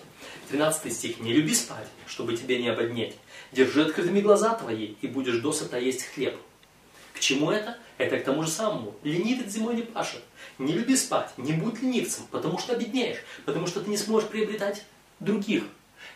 13 0.50 0.92
стих. 0.92 1.20
«Не 1.20 1.34
люби 1.34 1.54
спать, 1.54 1.88
чтобы 2.08 2.36
тебе 2.36 2.62
не 2.62 2.68
ободнеть. 2.68 3.16
Держи 3.52 3.84
открытыми 3.84 4.22
глаза 4.22 4.56
твои, 4.56 4.96
и 5.02 5.08
будешь 5.08 5.38
досыта 5.38 5.78
есть 5.78 6.04
хлеб». 6.04 6.36
К 7.14 7.20
чему 7.20 7.52
это? 7.52 7.78
Это 7.98 8.20
к 8.20 8.26
тому 8.26 8.44
же 8.44 8.50
самому. 8.50 8.94
Ленивец 9.04 9.52
зимой 9.52 9.76
не 9.76 9.84
пашет. 9.84 10.22
Не 10.58 10.74
люби 10.74 10.96
спать, 10.96 11.32
не 11.38 11.54
будь 11.54 11.82
ленивцем, 11.82 12.26
потому 12.30 12.58
что 12.58 12.74
обеднеешь, 12.74 13.20
потому 13.46 13.68
что 13.68 13.82
ты 13.82 13.90
не 13.90 13.98
сможешь 13.98 14.28
приобретать 14.28 14.84
других 15.20 15.64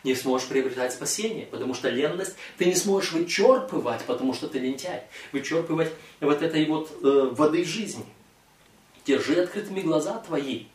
не 0.04 0.16
сможешь 0.16 0.48
приобретать 0.48 0.94
спасение, 0.94 1.46
потому 1.46 1.74
что 1.74 1.90
ленность 1.90 2.36
ты 2.58 2.66
не 2.66 2.76
сможешь 2.76 3.12
вычерпывать, 3.12 4.04
потому 4.06 4.34
что 4.34 4.48
ты 4.48 4.60
лентяй, 4.60 5.04
вычерпывать 5.32 5.92
вот 6.20 6.42
этой 6.42 6.66
вот 6.66 6.92
э, 7.04 7.30
воды 7.32 7.66
жизни. 7.66 8.06
Держи 9.06 9.42
открытыми 9.42 9.82
глаза 9.82 10.20
твои, 10.20 10.66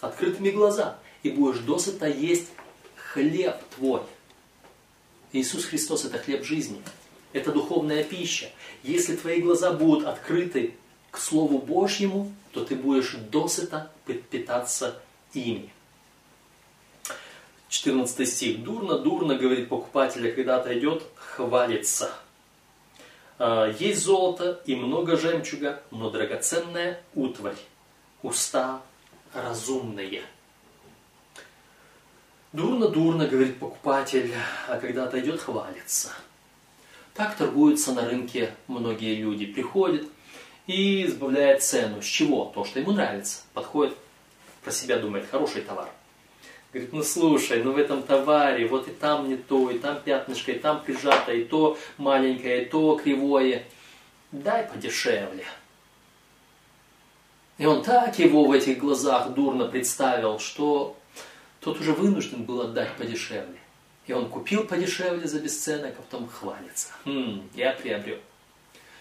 открытыми 0.00 0.50
глаза, 0.50 0.98
и 1.22 1.30
будешь 1.30 1.58
досыта 1.60 2.06
есть 2.08 2.48
хлеб 2.96 3.56
твой. 3.76 4.02
Иисус 5.32 5.64
Христос– 5.64 6.04
это 6.06 6.18
хлеб 6.18 6.44
жизни, 6.44 6.82
это 7.32 7.52
духовная 7.52 8.04
пища. 8.04 8.50
Если 8.82 9.16
твои 9.16 9.40
глаза 9.40 9.72
будут 9.72 10.06
открыты 10.06 10.74
к 11.10 11.18
Слову 11.18 11.58
Божьему, 11.58 12.34
то 12.52 12.64
ты 12.64 12.74
будешь 12.74 13.16
досыта 13.30 13.90
питаться 14.30 15.00
ими. 15.32 15.72
14 17.72 18.28
стих. 18.28 18.62
Дурно, 18.62 18.98
дурно, 18.98 19.34
говорит 19.34 19.70
покупатель, 19.70 20.28
а 20.28 20.32
когда 20.32 20.58
отойдет, 20.58 21.02
хвалится. 21.14 22.12
А, 23.38 23.72
есть 23.78 24.02
золото 24.02 24.60
и 24.66 24.76
много 24.76 25.16
жемчуга, 25.16 25.82
но 25.90 26.10
драгоценная 26.10 27.00
утварь. 27.14 27.56
Уста 28.22 28.82
разумные. 29.32 30.22
Дурно, 32.52 32.88
дурно, 32.88 33.26
говорит 33.26 33.58
покупатель, 33.58 34.34
а 34.68 34.78
когда 34.78 35.04
отойдет, 35.04 35.40
хвалится. 35.40 36.12
Так 37.14 37.36
торгуются 37.36 37.94
на 37.94 38.04
рынке 38.04 38.54
многие 38.68 39.14
люди. 39.14 39.46
Приходят 39.46 40.06
и 40.66 41.06
избавляет 41.06 41.62
цену. 41.62 42.02
С 42.02 42.04
чего? 42.04 42.52
То, 42.54 42.66
что 42.66 42.80
ему 42.80 42.92
нравится. 42.92 43.40
Подходит, 43.54 43.96
про 44.62 44.70
себя 44.72 44.98
думает, 44.98 45.26
хороший 45.30 45.62
товар– 45.62 45.88
Говорит, 46.72 46.92
ну 46.92 47.02
слушай, 47.02 47.62
ну 47.62 47.72
в 47.72 47.78
этом 47.78 48.02
товаре 48.02 48.66
вот 48.66 48.88
и 48.88 48.92
там 48.92 49.28
не 49.28 49.36
то, 49.36 49.70
и 49.70 49.78
там 49.78 50.00
пятнышко, 50.00 50.52
и 50.52 50.58
там 50.58 50.82
прижато, 50.82 51.32
и 51.32 51.44
то 51.44 51.76
маленькое, 51.98 52.62
и 52.62 52.64
то 52.64 52.96
кривое. 52.96 53.64
Дай 54.30 54.64
подешевле. 54.66 55.44
И 57.58 57.66
он 57.66 57.82
так 57.82 58.18
его 58.18 58.46
в 58.46 58.52
этих 58.52 58.78
глазах 58.78 59.34
дурно 59.34 59.66
представил, 59.68 60.38
что 60.38 60.96
тот 61.60 61.78
уже 61.78 61.92
вынужден 61.92 62.44
был 62.44 62.62
отдать 62.62 62.96
подешевле. 62.96 63.58
И 64.06 64.12
он 64.14 64.30
купил 64.30 64.64
подешевле 64.64 65.28
за 65.28 65.40
бесценок, 65.40 65.94
а 65.98 66.02
потом 66.02 66.28
хвалится. 66.28 66.88
Хм, 67.04 67.48
я 67.54 67.72
приобрел. 67.72 68.18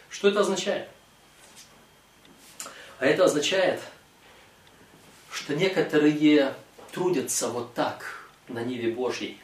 Что 0.10 0.28
это 0.28 0.42
означает? 0.42 0.90
А 3.00 3.06
это 3.06 3.24
означает, 3.24 3.82
что 5.32 5.56
некоторые 5.56 6.54
трудятся 6.92 7.50
вот 7.50 7.74
так 7.74 8.30
на 8.48 8.64
Ниве 8.64 8.92
Божьей. 8.92 9.38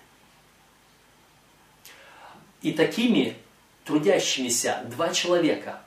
И 2.62 2.74
такими 2.74 3.36
трудящимися 3.84 4.86
два 4.90 5.14
человека. 5.14 5.82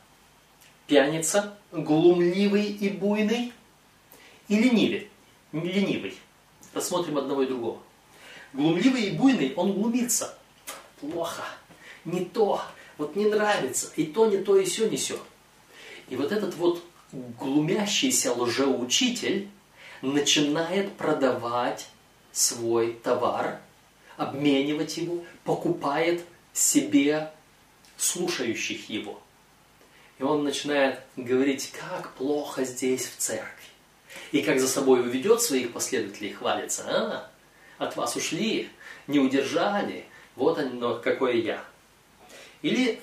Пьяница, 0.87 1.57
глумливый 1.73 2.67
и 2.67 2.89
буйный, 2.89 3.53
и 4.49 4.57
ленивый. 4.57 5.09
ленивый. 5.53 6.17
Рассмотрим 6.73 7.19
одного 7.19 7.43
и 7.43 7.47
другого. 7.47 7.81
Глумливый 8.53 9.03
и 9.03 9.11
буйный, 9.11 9.53
он 9.55 9.73
глумится. 9.73 10.37
Плохо, 11.01 11.45
не 12.05 12.25
то, 12.25 12.63
вот 12.99 13.17
не 13.17 13.27
нравится, 13.27 13.91
и 13.97 14.05
то, 14.05 14.27
не 14.27 14.39
то, 14.39 14.59
и 14.59 14.65
все 14.65 14.89
несет. 14.89 15.21
И 16.09 16.17
вот 16.17 16.33
этот 16.33 16.55
вот 16.57 16.83
глумящийся 17.13 18.33
лжеучитель, 18.33 19.49
начинает 20.03 20.93
продавать 20.97 21.89
свой 22.33 22.95
товар, 22.95 23.59
обменивать 24.17 24.97
его, 24.97 25.25
покупает 25.45 26.25
себе 26.53 27.31
слушающих 27.97 28.89
его. 28.89 29.21
И 30.19 30.23
он 30.23 30.45
начинает 30.45 31.01
говорить, 31.17 31.73
как 31.73 32.13
плохо 32.15 32.65
здесь 32.65 33.07
в 33.07 33.17
церкви. 33.17 33.47
И 34.33 34.43
как 34.43 34.61
за 34.61 34.69
собой 34.69 35.01
уведет 35.01 35.41
своих 35.41 35.73
последователей, 35.73 36.33
хвалится. 36.33 36.85
А, 36.87 37.31
от 37.79 37.97
вас 37.97 38.17
ушли, 38.17 38.69
не 39.07 39.19
удержали, 39.19 40.05
вот 40.37 40.59
оно, 40.59 40.99
какое 40.99 41.35
я. 41.35 41.65
Или 42.63 43.01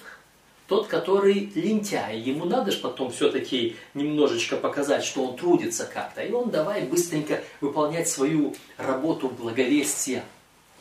тот, 0.67 0.87
который 0.87 1.51
лентяй, 1.55 2.19
ему 2.19 2.45
надо 2.45 2.71
же 2.71 2.79
потом 2.79 3.11
все-таки 3.11 3.77
немножечко 3.93 4.57
показать, 4.57 5.03
что 5.03 5.25
он 5.25 5.37
трудится 5.37 5.85
как-то. 5.85 6.21
И 6.21 6.31
он 6.31 6.49
давай 6.49 6.83
быстренько 6.83 7.41
выполнять 7.61 8.09
свою 8.09 8.53
работу 8.77 9.29
благовестия 9.29 10.25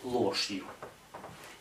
ложью. 0.03 0.65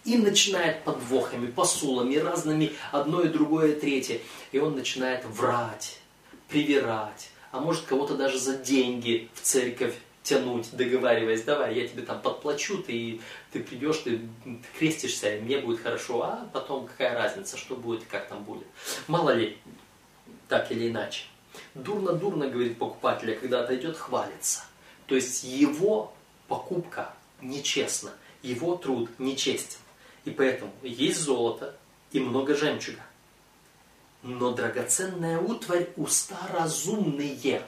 И 0.03 0.17
начинает 0.17 0.83
подвохами, 0.83 1.47
посулами, 1.47 2.15
разными, 2.15 2.73
одно 2.91 3.21
и 3.21 3.29
другое, 3.29 3.75
третье. 3.75 4.19
И 4.51 4.59
он 4.59 4.75
начинает 4.75 5.23
врать, 5.25 5.99
привирать, 6.47 7.29
а 7.51 7.59
может 7.59 7.85
кого-то 7.85 8.15
даже 8.15 8.39
за 8.39 8.57
деньги 8.57 9.29
в 9.33 9.41
церковь 9.41 9.93
тянуть, 10.25 10.75
договариваясь, 10.75 11.43
давай, 11.43 11.75
я 11.75 11.87
тебе 11.87 12.01
там 12.01 12.19
подплачу, 12.19 12.79
ты, 12.81 13.21
ты 13.53 13.63
придешь, 13.63 13.99
ты, 13.99 14.17
ты 14.43 14.59
крестишься, 14.77 15.37
мне 15.41 15.59
будет 15.59 15.81
хорошо, 15.81 16.23
а 16.23 16.49
потом 16.51 16.87
какая 16.87 17.13
разница, 17.13 17.57
что 17.57 17.75
будет 17.75 18.01
и 18.01 18.05
как 18.07 18.27
там 18.27 18.43
будет. 18.43 18.65
Мало 19.07 19.29
ли, 19.29 19.57
так 20.49 20.71
или 20.71 20.89
иначе. 20.89 21.25
дурно-дурно, 21.75 22.47
говорит 22.47 22.79
покупатель, 22.79 23.33
а 23.33 23.35
когда 23.35 23.61
отойдет, 23.61 23.95
хвалится. 23.95 24.63
То 25.05 25.15
есть 25.15 25.43
его 25.43 26.11
покупка 26.47 27.13
нечестна, 27.41 28.11
его 28.41 28.75
труд 28.75 29.09
нечестен. 29.19 29.77
И 30.25 30.31
поэтому 30.31 30.71
есть 30.81 31.19
золото 31.19 31.77
и 32.11 32.19
много 32.19 32.55
жемчуга. 32.55 33.03
Но 34.23 34.53
драгоценная 34.53 35.37
утварь 35.37 35.89
уста 35.97 36.39
разумные. 36.51 37.61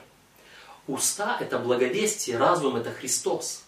Уста– 0.88 1.36
это 1.40 1.58
благовестие, 1.58 2.38
разум– 2.38 2.76
это 2.76 2.90
Христос. 2.90 3.62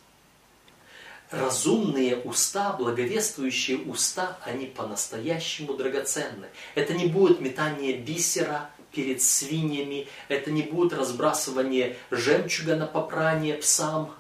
Разумные 1.30 2.16
уста, 2.16 2.72
благовествующие 2.72 3.76
уста, 3.78 4.38
они 4.42 4.66
по-настоящему 4.66 5.74
драгоценны. 5.74 6.48
Это 6.74 6.94
не 6.94 7.06
будет 7.06 7.40
метание 7.40 7.92
бисера 7.92 8.70
перед 8.90 9.22
свиньями, 9.22 10.08
это 10.28 10.50
не 10.50 10.62
будет 10.62 10.94
разбрасывание 10.94 11.96
жемчуга 12.10 12.74
на 12.74 12.86
попрание 12.86 13.54
псам, 13.58 14.12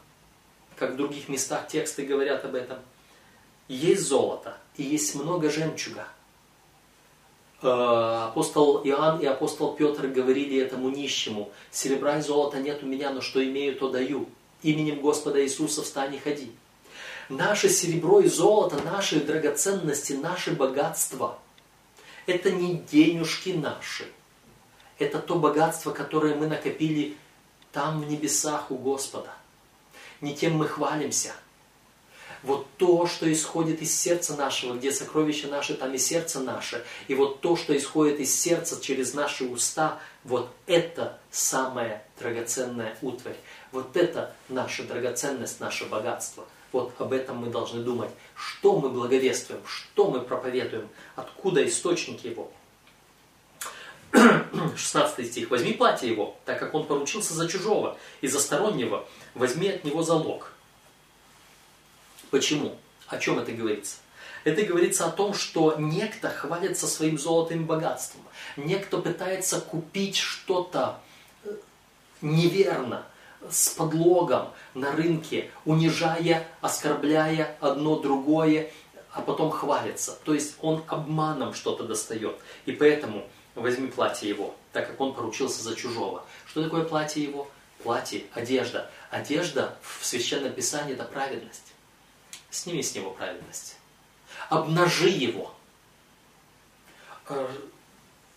как 0.76 0.92
в 0.92 0.96
других 0.96 1.28
местах 1.30 1.68
тексты 1.68 2.04
говорят 2.04 2.44
об 2.44 2.54
этом. 2.54 2.78
Есть 3.66 4.02
золото 4.02 4.58
и 4.76 4.82
есть 4.82 5.14
много 5.14 5.50
жемчуга. 5.50 6.06
Э, 7.62 8.26
апостол 8.28 8.82
Иоанн 8.84 9.20
и 9.20 9.26
апостол 9.26 9.74
Петр 9.74 10.06
говорили 10.06 10.58
этому 10.60 10.88
нищему, 10.90 11.50
«Серебра 11.70 12.18
и 12.18 12.22
золота 12.22 12.58
нет 12.58 12.82
у 12.82 12.86
меня, 12.86 13.10
но 13.10 13.20
что 13.20 13.44
имею, 13.44 13.76
то 13.76 13.90
даю. 13.90 14.28
Именем 14.62 15.00
Господа 15.00 15.42
Иисуса 15.42 15.82
встань 15.82 16.14
и 16.14 16.18
ходи». 16.18 16.52
Наше 17.28 17.68
серебро 17.68 18.20
и 18.20 18.28
золото, 18.28 18.82
наши 18.82 19.20
драгоценности, 19.20 20.14
наши 20.14 20.52
богатства– 20.52 21.38
это 22.26 22.50
не 22.50 22.74
денежки 22.74 23.50
наши. 23.50 24.10
Это 24.98 25.18
то 25.18 25.36
богатство, 25.36 25.90
которое 25.90 26.34
мы 26.34 26.46
накопили 26.46 27.16
там, 27.72 28.00
в 28.00 28.08
небесах 28.08 28.70
у 28.70 28.76
Господа. 28.76 29.32
Не 30.20 30.34
тем 30.34 30.54
мы 30.54 30.66
хвалимся. 30.66 31.32
Вот 32.42 32.66
то, 32.76 33.06
что 33.06 33.30
исходит 33.30 33.82
из 33.82 33.94
сердца 33.94 34.34
нашего, 34.34 34.74
где 34.74 34.92
сокровища 34.92 35.48
наши, 35.48 35.74
там 35.74 35.92
и 35.92 35.98
сердце 35.98 36.40
наше. 36.40 36.84
И 37.08 37.14
вот 37.14 37.40
то, 37.40 37.56
что 37.56 37.76
исходит 37.76 38.18
из 38.18 38.34
сердца 38.34 38.80
через 38.80 39.12
наши 39.12 39.44
уста, 39.44 39.98
вот 40.24 40.50
это 40.66 41.18
самая 41.30 42.04
драгоценная 42.18 42.96
утварь. 43.02 43.36
Вот 43.72 43.96
это 43.96 44.34
наша 44.48 44.84
драгоценность, 44.84 45.60
наше 45.60 45.86
богатство– 45.86 46.46
вот 46.72 46.92
об 46.98 47.12
этом 47.12 47.38
мы 47.38 47.48
должны 47.48 47.82
думать. 47.82 48.10
Что 48.34 48.78
мы 48.78 48.90
благовествуем, 48.90 49.60
что 49.66 50.10
мы 50.10 50.20
проповедуем, 50.20 50.88
откуда 51.16 51.66
источник 51.66 52.24
его. 52.24 52.50
16 54.76 55.26
стих. 55.26 55.50
«Возьми 55.50 55.72
платье 55.72 56.08
его, 56.08 56.36
так 56.44 56.58
как 56.58 56.74
он 56.74 56.86
поручился 56.86 57.34
за 57.34 57.48
чужого 57.48 57.96
и 58.20 58.28
за 58.28 58.40
стороннего, 58.40 59.06
возьми 59.34 59.68
от 59.68 59.84
него 59.84 60.02
залог». 60.02 60.52
Почему? 62.30 62.76
О 63.08 63.18
чем 63.18 63.38
это 63.38 63.52
говорится? 63.52 63.96
Это 64.44 64.62
говорится 64.62 65.06
о 65.06 65.10
том, 65.10 65.34
что 65.34 65.76
некто 65.78 66.30
хвалится 66.30 66.86
своим 66.86 67.18
золотым 67.18 67.66
богатством. 67.66 68.22
Некто 68.56 68.98
пытается 68.98 69.60
купить 69.60 70.16
что-то 70.16 71.00
э, 71.44 71.50
неверно, 72.22 73.04
с 73.48 73.70
подлогом 73.70 74.50
на 74.74 74.92
рынке, 74.92 75.50
унижая, 75.64 76.46
оскорбляя 76.60 77.56
одно 77.60 77.98
другое, 77.98 78.70
а 79.12 79.22
потом 79.22 79.50
хвалится. 79.50 80.16
То 80.24 80.34
есть 80.34 80.56
он 80.60 80.82
обманом 80.88 81.54
что-то 81.54 81.84
достает. 81.84 82.36
И 82.66 82.72
поэтому 82.72 83.26
возьми 83.54 83.88
платье 83.88 84.28
его, 84.28 84.54
так 84.72 84.86
как 84.86 85.00
он 85.00 85.14
поручился 85.14 85.62
за 85.62 85.74
чужого. 85.74 86.24
Что 86.46 86.62
такое 86.62 86.84
платье 86.84 87.22
его? 87.22 87.48
Платье, 87.82 88.24
одежда. 88.34 88.90
Одежда 89.10 89.76
в 89.82 90.04
Священном 90.04 90.52
Писании 90.52 90.94
это 90.94 91.04
праведность. 91.04 91.69
Сними 92.50 92.82
с 92.82 92.94
него 92.94 93.10
праведность. 93.10 93.76
Обнажи 94.48 95.08
его. 95.08 95.54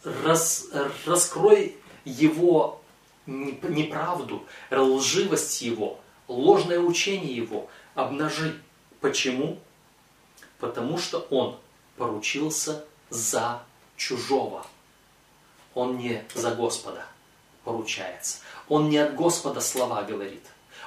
Рас, 0.03 0.67
раскрой 1.05 1.77
его 2.05 2.81
неправду, 3.25 4.45
лживость 4.69 5.61
его, 5.61 5.99
ложное 6.27 6.79
учение 6.79 7.35
его 7.35 7.69
обнажи. 7.95 8.61
Почему? 8.99 9.59
Потому 10.59 10.97
что 10.97 11.19
он 11.29 11.57
поручился 11.97 12.85
за 13.09 13.63
чужого. 13.97 14.65
Он 15.73 15.97
не 15.97 16.23
за 16.35 16.53
Господа 16.53 17.05
поручается. 17.63 18.39
Он 18.67 18.89
не 18.89 18.97
от 18.97 19.15
Господа 19.15 19.61
слова 19.61 20.03
говорит. 20.03 20.43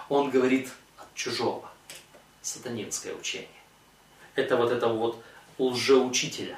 Он 0.08 0.30
говорит 0.30 0.70
от 0.98 1.12
чужого. 1.14 1.68
Сатанинское 2.46 3.12
учение. 3.12 3.48
Это 4.36 4.56
вот 4.56 4.70
этого 4.70 4.92
вот 4.92 5.24
лжеучителя. 5.58 6.56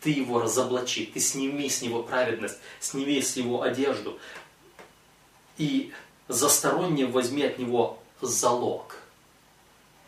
Ты 0.00 0.10
его 0.10 0.38
разоблачи, 0.38 1.06
ты 1.06 1.18
сними 1.18 1.68
с 1.68 1.82
него 1.82 2.04
праведность, 2.04 2.58
сними 2.78 3.20
с 3.20 3.34
него 3.34 3.62
одежду, 3.62 4.20
и 5.58 5.92
за 6.28 6.48
стороннего 6.48 7.10
возьми 7.10 7.42
от 7.42 7.58
него 7.58 7.98
залог. 8.20 8.96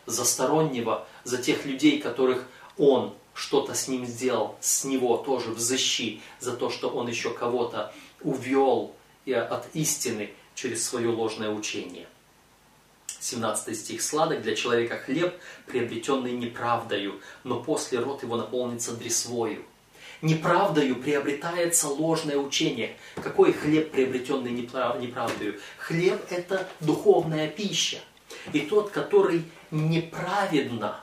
За 0.05 0.23
стороннего, 0.23 1.05
за 1.25 1.37
тех 1.37 1.65
людей, 1.65 1.99
которых 1.99 2.47
он 2.77 3.13
что-то 3.33 3.73
с 3.73 3.89
ним 3.89 4.05
сделал, 4.05 4.55
с 4.61 4.85
него 4.85 5.17
тоже 5.17 5.49
взыщи 5.49 6.21
за 6.39 6.55
то, 6.55 6.69
что 6.69 6.89
он 6.89 7.09
еще 7.09 7.33
кого-то 7.33 7.93
увел 8.21 8.95
от 9.25 9.67
истины 9.75 10.33
через 10.55 10.87
свое 10.87 11.09
ложное 11.09 11.49
учение. 11.49 12.07
17 13.19 13.75
стих. 13.75 14.01
«Сладок 14.01 14.41
для 14.41 14.55
человека 14.55 14.97
хлеб, 14.97 15.35
приобретенный 15.65 16.31
неправдою, 16.31 17.19
но 17.43 17.61
после 17.61 17.99
рот 17.99 18.23
его 18.23 18.37
наполнится 18.37 18.93
дресвою». 18.93 19.63
Неправдою 20.21 20.95
приобретается 20.95 21.87
ложное 21.89 22.37
учение. 22.37 22.95
Какой 23.15 23.53
хлеб, 23.53 23.91
приобретенный 23.91 24.49
неправдою? 24.49 25.59
Хлеб– 25.77 26.19
это 26.31 26.67
духовная 26.79 27.47
пища. 27.47 27.99
И 28.51 28.61
тот, 28.61 28.89
который 28.89 29.43
неправедно, 29.69 30.99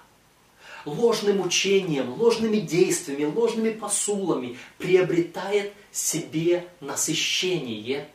ложным 0.84 1.42
учением, 1.42 2.12
ложными 2.14 2.56
действиями, 2.56 3.24
ложными 3.24 3.70
посулами 3.70 4.58
приобретает 4.78 5.72
себе 5.92 6.66
насыщение– 6.80 8.08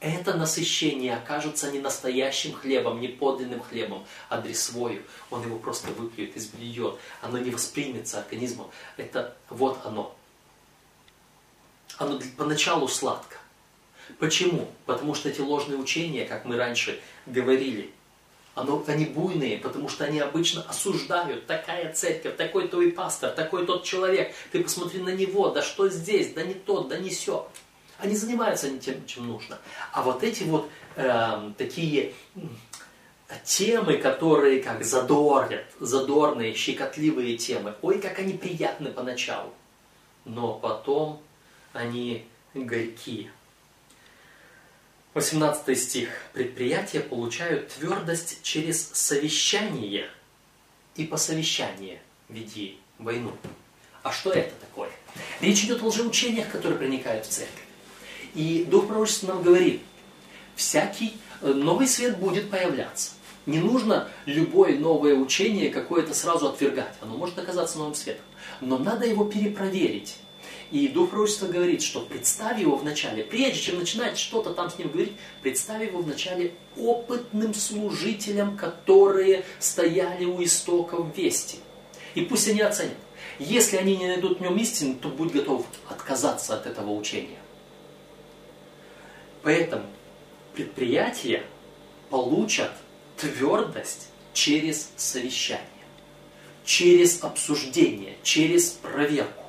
это 0.00 0.34
насыщение 0.34 1.14
окажется 1.16 1.70
не 1.70 1.78
настоящим 1.78 2.54
хлебом, 2.54 3.00
не 3.00 3.08
подлинным 3.08 3.62
хлебом, 3.62 4.06
а 4.30 4.40
дресвою. 4.40 5.02
Он 5.30 5.42
его 5.42 5.58
просто 5.58 5.88
выпьет, 5.92 6.36
изблюет. 6.36 6.96
Оно 7.20 7.38
не 7.38 7.50
воспримется 7.50 8.20
организмом. 8.20 8.70
Это 8.96 9.36
вот 9.50 9.78
оно. 9.84 10.16
Оно 11.98 12.18
поначалу 12.38 12.88
сладко. 12.88 13.36
Почему? 14.18 14.70
Потому 14.86 15.14
что 15.14 15.28
эти 15.28 15.40
ложные 15.40 15.78
учения, 15.78 16.24
как 16.24 16.46
мы 16.46 16.56
раньше 16.56 16.98
говорили, 17.26 17.92
оно, 18.54 18.82
они 18.86 19.04
буйные, 19.04 19.58
потому 19.58 19.88
что 19.88 20.04
они 20.04 20.18
обычно 20.18 20.62
осуждают. 20.62 21.46
Такая 21.46 21.92
церковь, 21.92 22.36
такой 22.36 22.68
твой 22.68 22.90
пастор, 22.90 23.30
такой 23.30 23.66
тот 23.66 23.84
человек. 23.84 24.34
Ты 24.50 24.62
посмотри 24.62 25.00
на 25.00 25.10
него, 25.10 25.50
да 25.50 25.62
что 25.62 25.88
здесь, 25.88 26.32
да 26.32 26.42
не 26.42 26.54
тот, 26.54 26.88
да 26.88 26.98
не 26.98 27.10
все. 27.10 27.48
Они 28.00 28.16
занимаются 28.16 28.70
не 28.70 28.78
тем, 28.78 29.06
чем 29.06 29.28
нужно. 29.28 29.58
А 29.92 30.02
вот 30.02 30.22
эти 30.22 30.44
вот 30.44 30.70
э, 30.96 31.52
такие 31.58 32.14
темы, 33.44 33.98
которые 33.98 34.62
как 34.62 34.84
задорят, 34.84 35.66
задорные, 35.78 36.54
щекотливые 36.54 37.36
темы, 37.36 37.74
ой, 37.82 38.00
как 38.00 38.18
они 38.18 38.34
приятны 38.34 38.90
поначалу. 38.90 39.52
Но 40.24 40.54
потом 40.54 41.22
они 41.72 42.26
горькие. 42.54 43.30
18 45.14 45.78
стих. 45.78 46.08
Предприятия 46.32 47.00
получают 47.00 47.68
твердость 47.68 48.42
через 48.42 48.90
совещание 48.92 50.08
и 50.94 51.04
по 51.04 51.16
совещанию 51.16 51.98
веди 52.28 52.78
войну. 52.98 53.32
А 54.02 54.12
что 54.12 54.30
это 54.30 54.54
такое? 54.60 54.90
Речь 55.40 55.64
идет 55.64 55.82
о 55.82 55.86
лжеучениях, 55.86 56.48
которые 56.50 56.78
проникают 56.78 57.26
в 57.26 57.28
церковь. 57.28 57.69
И 58.34 58.66
Дух 58.70 58.88
Пророчества 58.88 59.28
нам 59.28 59.42
говорит, 59.42 59.80
всякий 60.54 61.14
э, 61.40 61.52
новый 61.52 61.88
свет 61.88 62.18
будет 62.18 62.50
появляться. 62.50 63.12
Не 63.46 63.58
нужно 63.58 64.08
любое 64.26 64.78
новое 64.78 65.14
учение 65.14 65.70
какое-то 65.70 66.14
сразу 66.14 66.48
отвергать. 66.48 66.94
Оно 67.00 67.16
может 67.16 67.38
оказаться 67.38 67.78
новым 67.78 67.94
светом. 67.94 68.24
Но 68.60 68.78
надо 68.78 69.06
его 69.06 69.24
перепроверить. 69.24 70.16
И 70.70 70.86
Дух 70.86 71.10
Пророчества 71.10 71.48
говорит, 71.48 71.82
что 71.82 72.00
представь 72.00 72.60
его 72.60 72.76
вначале, 72.76 73.24
прежде 73.24 73.60
чем 73.60 73.78
начинать 73.80 74.16
что-то 74.16 74.54
там 74.54 74.70
с 74.70 74.78
ним 74.78 74.88
говорить, 74.88 75.14
представь 75.42 75.84
его 75.84 76.00
вначале 76.00 76.52
опытным 76.76 77.54
служителям, 77.54 78.56
которые 78.56 79.44
стояли 79.58 80.24
у 80.24 80.42
истоков 80.44 81.16
вести. 81.16 81.58
И 82.14 82.20
пусть 82.20 82.48
они 82.48 82.60
оценят. 82.60 82.94
Если 83.40 83.78
они 83.78 83.96
не 83.96 84.06
найдут 84.06 84.38
в 84.38 84.42
нем 84.42 84.56
истины, 84.58 84.94
то 84.94 85.08
будь 85.08 85.32
готов 85.32 85.66
отказаться 85.88 86.54
от 86.54 86.66
этого 86.66 86.92
учения. 86.92 87.39
Поэтому 89.42 89.86
предприятия 90.54 91.44
получат 92.10 92.72
твердость 93.16 94.08
через 94.32 94.90
совещание, 94.96 95.64
через 96.64 97.22
обсуждение, 97.22 98.16
через 98.22 98.70
проверку. 98.70 99.44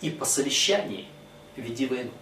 И 0.00 0.10
по 0.10 0.24
совещании 0.24 1.06
веди 1.56 1.86
войну. 1.86 2.12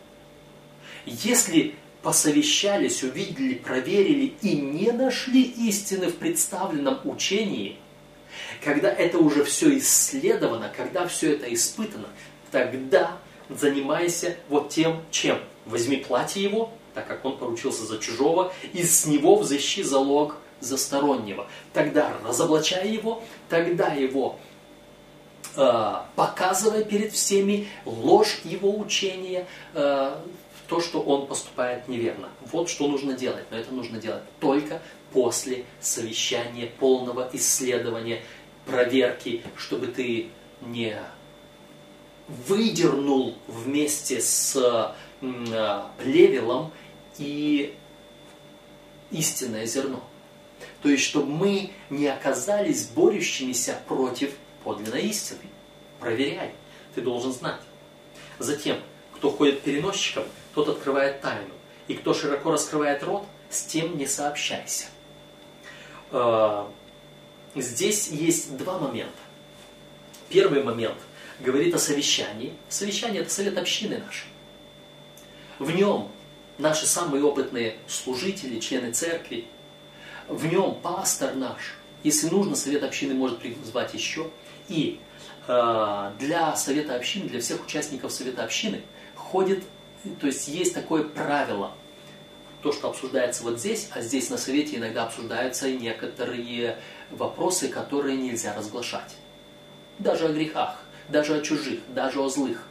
Если 1.06 1.74
посовещались, 2.02 3.02
увидели, 3.02 3.54
проверили 3.54 4.34
и 4.42 4.56
не 4.56 4.92
нашли 4.92 5.42
истины 5.42 6.08
в 6.08 6.16
представленном 6.16 7.00
учении, 7.04 7.78
когда 8.62 8.92
это 8.92 9.18
уже 9.18 9.44
все 9.44 9.76
исследовано, 9.78 10.72
когда 10.74 11.06
все 11.06 11.32
это 11.32 11.52
испытано, 11.52 12.08
тогда 12.50 13.18
занимайся 13.48 14.36
вот 14.48 14.70
тем, 14.70 15.02
чем. 15.10 15.38
Возьми 15.66 15.96
платье 15.96 16.42
его, 16.42 16.70
так 16.94 17.06
как 17.06 17.24
он 17.24 17.38
поручился 17.38 17.84
за 17.84 17.98
чужого, 17.98 18.52
и 18.72 18.82
с 18.82 19.06
него 19.06 19.36
взыщи 19.36 19.82
залог 19.82 20.36
за 20.60 20.76
стороннего. 20.76 21.46
Тогда 21.72 22.12
разоблачай 22.24 22.88
его, 22.88 23.22
тогда 23.48 23.88
его 23.88 24.38
э, 25.56 25.94
показывая 26.16 26.84
перед 26.84 27.12
всеми 27.12 27.68
ложь 27.84 28.40
его 28.44 28.78
учения, 28.78 29.46
э, 29.74 30.16
то, 30.68 30.80
что 30.80 31.00
он 31.00 31.26
поступает 31.26 31.88
неверно. 31.88 32.28
Вот 32.50 32.68
что 32.68 32.88
нужно 32.88 33.12
делать. 33.14 33.44
Но 33.50 33.58
это 33.58 33.72
нужно 33.72 33.98
делать 33.98 34.22
только 34.40 34.80
после 35.12 35.64
совещания, 35.80 36.66
полного 36.78 37.28
исследования, 37.32 38.22
проверки, 38.66 39.42
чтобы 39.56 39.88
ты 39.88 40.28
не 40.62 40.96
выдернул 42.48 43.36
вместе 43.46 44.20
с 44.20 44.94
плевелом 45.20 46.72
и 47.18 47.74
истинное 49.10 49.66
зерно. 49.66 50.02
То 50.82 50.88
есть, 50.88 51.04
чтобы 51.04 51.26
мы 51.26 51.70
не 51.90 52.06
оказались 52.06 52.88
борющимися 52.88 53.80
против 53.88 54.34
подлинной 54.62 55.02
истины. 55.02 55.40
Проверяй. 56.00 56.52
Ты 56.94 57.00
должен 57.00 57.32
знать. 57.32 57.60
Затем, 58.38 58.78
кто 59.14 59.30
ходит 59.30 59.62
переносчиком, 59.62 60.24
тот 60.54 60.68
открывает 60.68 61.20
тайну. 61.20 61.54
И 61.88 61.94
кто 61.94 62.14
широко 62.14 62.50
раскрывает 62.50 63.02
рот, 63.02 63.24
с 63.50 63.62
тем 63.62 63.96
не 63.96 64.06
сообщайся. 64.06 64.86
А, 66.10 66.70
здесь 67.54 68.08
есть 68.08 68.56
два 68.56 68.78
момента. 68.78 69.12
Первый 70.28 70.62
момент 70.62 70.96
говорит 71.40 71.74
о 71.74 71.78
совещании. 71.78 72.54
Совещание– 72.68 73.22
это 73.22 73.30
совет 73.30 73.58
общины 73.58 73.98
нашей. 73.98 74.28
В 75.58 75.70
нем 75.70 76.10
наши 76.58 76.86
самые 76.86 77.24
опытные 77.24 77.76
служители, 77.86 78.60
члены 78.60 78.92
церкви, 78.92 79.46
в 80.28 80.46
нем 80.46 80.76
пастор 80.82 81.34
наш. 81.34 81.74
Если 82.02 82.28
нужно, 82.28 82.56
совет 82.56 82.82
общины 82.82 83.14
может 83.14 83.38
призвать 83.38 83.94
еще. 83.94 84.30
И 84.68 85.00
э, 85.46 86.12
для 86.18 86.56
совета 86.56 86.96
общины, 86.96 87.28
для 87.28 87.40
всех 87.40 87.64
участников 87.64 88.12
совета 88.12 88.44
общины 88.44 88.82
ходит 89.14 89.64
то 90.20 90.26
есть 90.26 90.48
есть 90.48 90.74
такое 90.74 91.04
правило, 91.04 91.72
то, 92.62 92.72
что 92.72 92.88
обсуждается 92.88 93.42
вот 93.42 93.58
здесь, 93.58 93.88
а 93.92 94.00
здесь 94.00 94.30
на 94.30 94.38
совете 94.38 94.76
иногда 94.76 95.04
обсуждаются 95.04 95.70
некоторые 95.70 96.78
вопросы, 97.10 97.68
которые 97.68 98.16
нельзя 98.16 98.54
разглашать. 98.54 99.16
Даже 99.98 100.26
о 100.26 100.32
грехах, 100.32 100.78
даже 101.08 101.36
о 101.36 101.40
чужих, 101.40 101.80
даже 101.88 102.20
о 102.20 102.28
злых. 102.28 102.66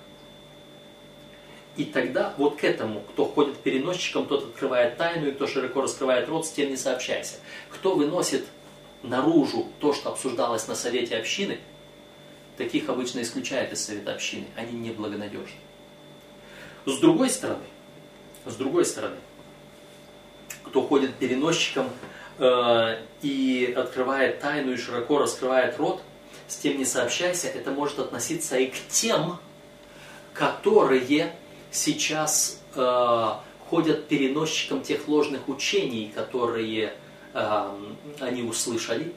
И 1.76 1.86
тогда 1.86 2.34
вот 2.38 2.58
к 2.58 2.64
этому, 2.64 3.02
кто 3.02 3.26
ходит 3.26 3.58
переносчиком, 3.58 4.28
тот 4.28 4.44
открывает 4.44 4.98
тайну, 4.98 5.30
и 5.30 5.32
кто 5.32 5.48
широко 5.48 5.82
раскрывает 5.82 6.30
рот, 6.30 6.46
с 6.46 6.52
тем 6.52 6.70
не 6.70 6.78
сообщайся. 6.78 7.36
Кто 7.70 7.96
выносит 7.96 8.46
наружу 9.02 9.68
то, 9.80 9.94
что 9.94 10.12
обсуждалось 10.12 10.68
на 10.68 10.76
совете 10.76 11.18
общины, 11.18 11.60
таких 12.58 12.90
обычно 12.90 13.22
исключают 13.22 13.74
из 13.74 13.84
совета 13.84 14.14
общины. 14.14 14.46
Они 14.56 14.74
неблагонадежны. 14.74 15.58
С 16.86 17.00
другой 17.00 17.30
стороны, 17.30 17.64
с 18.46 18.56
другой 18.56 18.86
стороны, 18.86 19.16
кто 20.64 20.82
ходит 20.82 21.16
переносчиком 21.16 21.90
э, 22.38 23.00
и 23.22 23.74
открывает 23.76 24.42
тайну 24.42 24.74
и 24.74 24.78
широко 24.78 25.18
раскрывает 25.18 25.78
рот, 25.78 26.02
с 26.48 26.58
тем 26.58 26.78
не 26.78 26.86
сообщайся, 26.86 27.48
это 27.48 27.72
может 27.72 28.00
относиться 28.00 28.58
и 28.58 28.68
к 28.68 28.76
тем, 28.90 29.40
которые 30.34 31.02
сейчас 31.74 32.62
э, 32.76 33.30
ходят 33.70 34.08
переносчиком 34.08 34.82
тех 34.82 35.08
ложных 35.08 35.50
учений, 35.50 36.12
которые 36.14 36.94
э, 37.34 37.70
они 38.20 38.44
услышали. 38.44 39.14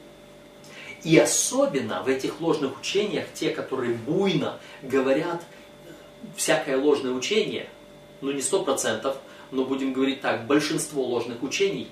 И 1.03 1.17
особенно 1.17 2.03
в 2.03 2.07
этих 2.07 2.41
ложных 2.41 2.79
учениях 2.79 3.25
те, 3.33 3.51
которые 3.51 3.93
буйно 3.93 4.59
говорят– 4.81 5.43
всякое 6.35 6.77
ложное 6.77 7.13
учение, 7.13 7.67
ну 8.21 8.31
не 8.31 8.41
сто 8.41 8.63
процентов, 8.63 9.17
но 9.51 9.63
будем 9.63 9.93
говорить 9.93 10.21
так, 10.21 10.45
большинство 10.45 11.03
ложных 11.05 11.43
учений 11.43 11.87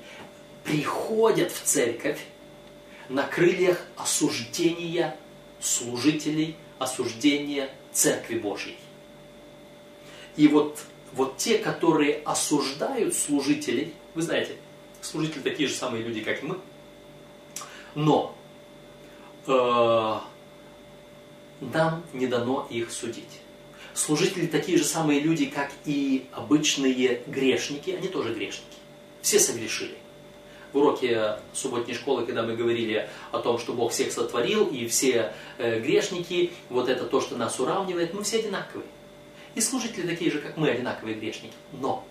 приходят 0.64 1.52
в 1.52 1.62
церковь 1.62 2.20
на 3.08 3.24
крыльях 3.24 3.86
осуждения 3.96 5.16
служителей, 5.60 6.56
осуждения 6.80 7.70
Церкви 7.94 8.38
Божьей. 8.38 8.78
И 10.38 10.48
вот, 10.48 10.80
вот 11.14 11.38
те, 11.38 11.58
которые 11.58 12.22
осуждают 12.26 13.16
служителей, 13.16 13.94
вы 14.14 14.22
знаете, 14.22 14.56
служители 15.02 15.42
такие 15.42 15.70
же 15.70 15.76
самые 15.76 16.04
люди, 16.04 16.22
как 16.22 16.44
и 16.44 16.46
мы, 16.46 16.58
но 17.96 18.36
э, 19.48 20.20
нам 21.62 22.04
не 22.14 22.28
дано 22.28 22.68
их 22.70 22.92
судить. 22.92 23.42
Служители 23.94 24.46
такие 24.48 24.78
же 24.78 24.84
самые 24.84 25.22
люди, 25.22 25.46
как 25.46 25.72
и 25.86 26.26
обычные 26.34 27.22
грешники, 27.28 27.92
они 27.92 28.10
тоже 28.10 28.34
грешники. 28.34 28.66
Все 29.22 29.40
согрешили. 29.40 29.96
В 30.74 30.78
уроке 30.78 31.38
субботней 31.54 31.96
школы, 31.96 32.26
когда 32.26 32.44
мы 32.44 32.58
говорили 32.58 33.10
о 33.32 33.40
том, 33.40 33.58
что 33.58 33.72
Бог 33.72 33.94
всех 33.94 34.12
сотворил, 34.12 34.68
и 34.68 34.88
все 34.88 35.34
э, 35.58 35.80
грешники, 35.80 36.52
вот 36.70 36.90
это 36.90 37.06
то, 37.06 37.22
что 37.22 37.38
нас 37.38 37.58
уравнивает, 37.62 38.14
мы 38.14 38.24
все 38.24 38.40
одинаковые. 38.40 38.86
И 39.56 39.62
служители 39.62 40.06
такие 40.06 40.32
же, 40.32 40.40
как 40.40 40.58
мы, 40.58 40.70
одинаковые 40.70 41.16
грешники. 41.16 41.54
Но 41.72 42.06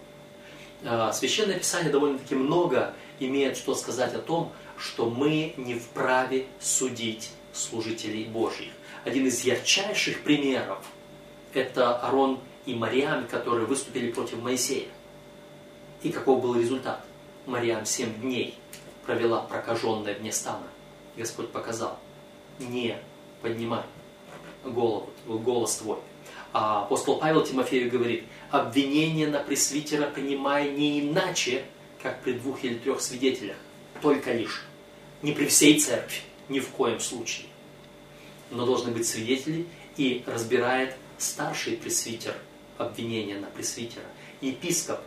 э, 0.83 1.11
Священное 1.13 1.59
Писание 1.59 1.93
довольно-таки 1.93 2.35
много 2.35 2.95
имеет 3.21 3.57
что 3.57 3.75
сказать 3.75 4.15
о 4.15 4.19
том, 4.19 4.53
что 4.79 5.09
мы 5.09 5.55
не 5.57 5.75
вправе 5.79 6.47
судить 6.59 7.31
служителей 7.53 8.25
Божьих. 8.25 8.73
Один 9.05 9.27
из 9.27 9.45
ярчайших 9.45 10.23
примеров– 10.23 10.85
это 11.55 11.99
Арон 11.99 12.41
и 12.67 12.75
Мариам, 12.75 13.27
которые 13.27 13.67
выступили 13.67 14.11
против 14.11 14.41
Моисея. 14.41 14.89
И 16.03 16.11
каков 16.11 16.43
был 16.43 16.59
результат? 16.59 17.05
Мариам 17.47 17.85
семь 17.85 18.15
дней 18.21 18.55
провела 19.05 19.43
прокаженная 19.43 20.15
вне 20.15 20.33
стана. 20.33 20.67
Господь 21.17 21.51
показал, 21.51 21.99
не 22.59 22.97
поднимай 23.43 23.83
голову, 24.65 25.11
голос 25.27 25.77
твой. 25.77 25.99
А 26.55 26.85
апостол 26.85 27.19
Павел 27.19 27.45
Тимофею 27.45 27.91
говорит, 27.91 28.23
обвинение 28.53 29.27
на 29.27 29.41
пресвитера 29.41 30.07
принимай 30.07 30.71
не 30.71 31.01
иначе, 31.01 31.65
как 32.01 32.23
при 32.23 32.35
двух 32.35 32.63
или 32.63 32.77
трех 32.77 33.01
свидетелях, 33.01 33.57
только 34.01 34.33
лишь. 34.33 34.63
Не 35.21 35.33
при 35.33 35.47
всей 35.47 35.81
церкви, 35.81 36.19
ни 36.49 36.61
в 36.61 36.69
коем 36.69 37.01
случае. 37.01 37.49
Но 38.53 38.67
должны 38.67 38.93
быть 38.93 39.05
свидетели 39.05 39.67
и 39.97 40.23
разбирает 40.29 40.95
старший 41.19 41.77
пресвитер, 41.77 42.37
обвинение 42.79 43.41
на 43.41 43.49
пресвитера, 43.49 44.07
епископ 44.41 45.01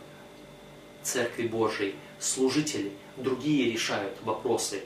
Церкви 1.02 1.46
Божией, 1.46 1.94
служители, 2.18 2.92
другие 3.16 3.72
решают 3.72 4.12
вопросы 4.22 4.84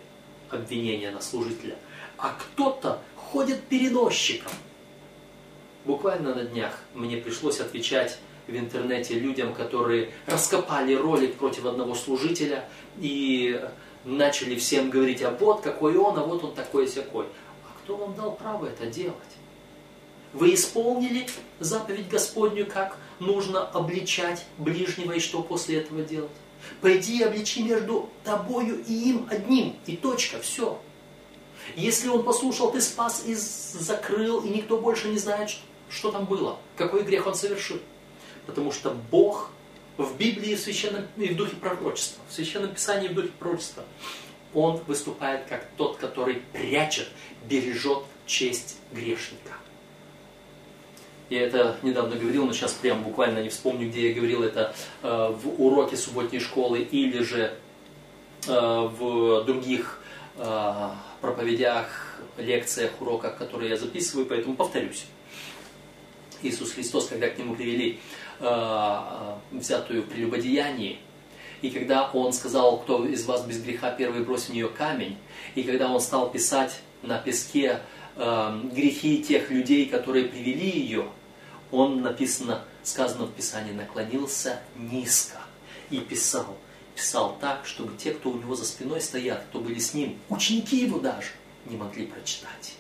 обвинения 0.49 1.11
на 1.11 1.21
служителя. 1.21 1.77
А 2.19 2.29
кто-то 2.39 3.03
ходит 3.17 3.65
переносчиком. 3.65 4.53
Буквально 5.85 6.35
на 6.35 6.45
днях 6.45 6.79
мне 6.95 7.17
пришлось 7.17 7.61
отвечать 7.61 8.19
в 8.47 8.57
интернете 8.57 9.15
людям, 9.15 9.53
которые 9.53 10.13
раскопали 10.27 10.95
ролик 10.95 11.35
против 11.35 11.67
одного 11.67 11.95
служителя 11.95 12.69
и 12.99 13.61
начали 14.05 14.57
всем 14.57 14.91
говорить, 14.91 15.23
а 15.23 15.31
вот 15.31 15.61
какой 15.61 15.97
он, 15.97 16.19
а 16.19 16.25
вот 16.25 16.45
он 16.45 16.55
такой-сякой. 16.55 17.27
А 17.65 17.83
кто 17.83 17.97
вам 17.97 18.15
дал 18.15 18.33
право 18.33 18.67
это 18.67 18.87
делать? 18.87 19.17
Вы 20.33 20.55
исполнили 20.55 21.27
заповедь 21.61 22.09
Господню, 22.09 22.67
как 22.67 22.97
нужно 23.19 23.67
обличать 23.67 24.47
ближнего 24.59 25.13
и 25.13 25.21
что 25.21 25.43
после 25.43 25.79
этого 25.79 26.03
делать? 26.03 26.31
Пойди 26.81 27.19
и 27.19 27.23
обличи 27.23 27.63
между 27.63 28.09
тобою 28.25 28.83
и 28.87 29.11
им 29.11 29.27
одним. 29.29 29.77
И 29.87 29.97
точка, 29.97 30.39
все. 30.41 30.81
Если 31.77 32.09
он 32.09 32.23
послушал, 32.23 32.73
ты 32.73 32.81
спас 32.81 33.25
и 33.27 33.35
закрыл, 33.35 34.41
и 34.41 34.49
никто 34.49 34.79
больше 34.79 35.09
не 35.09 35.19
знает, 35.19 35.51
что 35.51 35.63
там 36.11 36.25
было, 36.25 36.59
какой 36.77 37.03
грех 37.03 37.27
он 37.27 37.35
совершил. 37.35 37.79
Потому 38.47 38.73
что 38.73 38.97
Бог 39.11 39.51
в 39.97 40.17
Библии 40.17 40.55
в 40.55 40.61
священном, 40.61 41.07
и 41.17 41.29
в 41.29 41.37
духе 41.37 41.57
пророчества, 41.57 42.23
в 42.29 42.33
священном 42.33 42.75
писании 42.75 43.09
и 43.09 43.13
в 43.13 43.15
духе 43.15 43.31
пророчества, 43.39 43.85
он 44.55 44.79
выступает 44.87 45.47
как 45.47 45.69
тот, 45.77 45.97
который 45.97 46.43
прячет, 46.53 47.09
бережет 47.49 48.05
честь 48.27 48.77
грешника. 48.93 49.53
Я 51.31 51.43
это 51.43 51.77
недавно 51.83 52.17
говорил, 52.17 52.45
но 52.45 52.53
сейчас 52.53 52.73
прям 52.73 53.03
буквально 53.03 53.43
не 53.43 53.49
вспомню, 53.49 53.89
где 53.89 54.09
я 54.09 54.15
говорил 54.15 54.43
это 54.43 54.75
э, 55.03 55.35
в 55.35 55.63
уроке 55.63 55.97
субботней 55.97 56.41
школы 56.41 56.81
или 56.81 57.23
же 57.23 57.55
э, 58.47 58.51
в 58.51 59.45
других 59.45 60.01
э, 60.37 60.89
проповедях, 61.23 62.19
лекциях, 62.37 63.01
уроках, 63.01 63.39
которые 63.39 63.71
я 63.71 63.77
записываю, 63.79 64.27
поэтому 64.27 64.57
повторюсь. 64.57 65.07
Иисус 66.43 66.73
Христос, 66.73 67.07
когда 67.09 67.29
к 67.29 67.39
Нему 67.39 67.55
привели 67.55 68.01
взятую 69.51 70.03
в 70.03 70.09
и 71.63 71.71
когда 71.71 72.11
Он 72.11 72.33
сказал, 72.33 72.81
кто 72.81 73.05
из 73.07 73.25
вас 73.25 73.45
без 73.45 73.63
греха 73.63 73.93
первый 73.93 74.25
бросит 74.25 74.49
в 74.49 74.55
нее 74.55 74.69
камень, 74.69 75.17
и 75.55 75.63
когда 75.63 75.91
Он 75.93 76.01
стал 76.01 76.31
писать 76.31 76.81
на 77.03 77.19
песке 77.19 77.81
грехи 78.17 79.23
тех 79.23 79.51
людей, 79.51 79.87
которые 79.87 80.27
привели 80.27 80.71
ее, 80.71 81.07
он, 81.71 82.03
написано, 82.03 82.65
сказано 82.83 83.25
в 83.25 83.33
Писании, 83.33 83.73
наклонился 83.73 84.61
низко 84.77 85.39
и 85.89 85.99
писал. 85.99 86.59
Писал 86.95 87.39
так, 87.41 87.65
чтобы 87.65 87.97
те, 87.97 88.13
кто 88.13 88.31
у 88.31 88.37
него 88.37 88.55
за 88.55 88.67
спиной 88.67 89.01
стоят, 89.01 89.45
кто 89.49 89.61
были 89.61 89.79
с 89.79 89.95
ним, 89.95 90.19
ученики 90.29 90.77
его 90.77 90.99
даже, 90.99 91.31
не 91.65 91.79
могли 91.79 92.05
прочитать, 92.05 92.75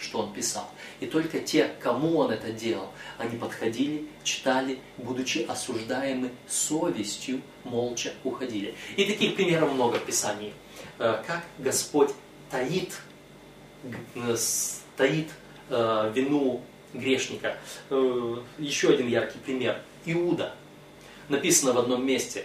что 0.00 0.20
он 0.20 0.32
писал. 0.32 0.68
И 1.00 1.06
только 1.06 1.40
те, 1.40 1.70
кому 1.80 2.18
он 2.18 2.30
это 2.30 2.50
делал, 2.52 2.88
они 3.18 3.36
подходили, 3.36 4.06
читали, 4.24 4.78
будучи 4.96 5.40
осуждаемы 5.40 6.30
совестью, 6.48 7.42
молча 7.64 8.12
уходили. 8.24 8.74
И 8.96 9.04
таких 9.04 9.36
примеров 9.36 9.72
много 9.72 9.96
в 9.96 10.04
Писании. 10.04 10.54
Э, 10.98 11.22
как 11.26 11.44
Господь 11.58 12.10
таит, 12.50 12.94
э, 14.14 14.36
таит 14.96 15.28
э, 15.68 16.12
вину 16.14 16.62
грешника. 16.94 17.56
Еще 18.58 18.88
один 18.88 19.06
яркий 19.06 19.38
пример. 19.38 19.80
Иуда. 20.06 20.54
Написано 21.28 21.72
в 21.72 21.78
одном 21.78 22.04
месте, 22.04 22.44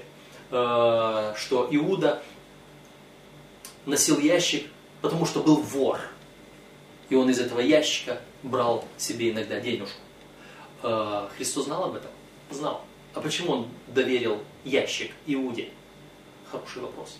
что 0.49 1.67
Иуда 1.71 2.21
носил 3.87 4.19
ящик, 4.19 4.67
потому 5.01 5.25
что 5.25 5.41
был 5.41 5.55
вор. 5.55 5.99
И 7.09 7.15
он 7.15 7.29
из 7.29 7.39
этого 7.39 7.59
ящика 7.59 8.21
брал 8.43 8.85
себе 8.97 9.31
иногда 9.31 9.59
денежку. 9.59 9.99
Э, 10.83 11.27
Христос 11.37 11.65
знал 11.65 11.85
об 11.85 11.95
этом? 11.95 12.11
Знал. 12.49 12.81
А 13.13 13.21
почему 13.21 13.53
он 13.53 13.67
доверил 13.87 14.39
ящик 14.63 15.11
Иуде? 15.25 15.69
Хороший 16.51 16.81
вопрос. 16.81 17.17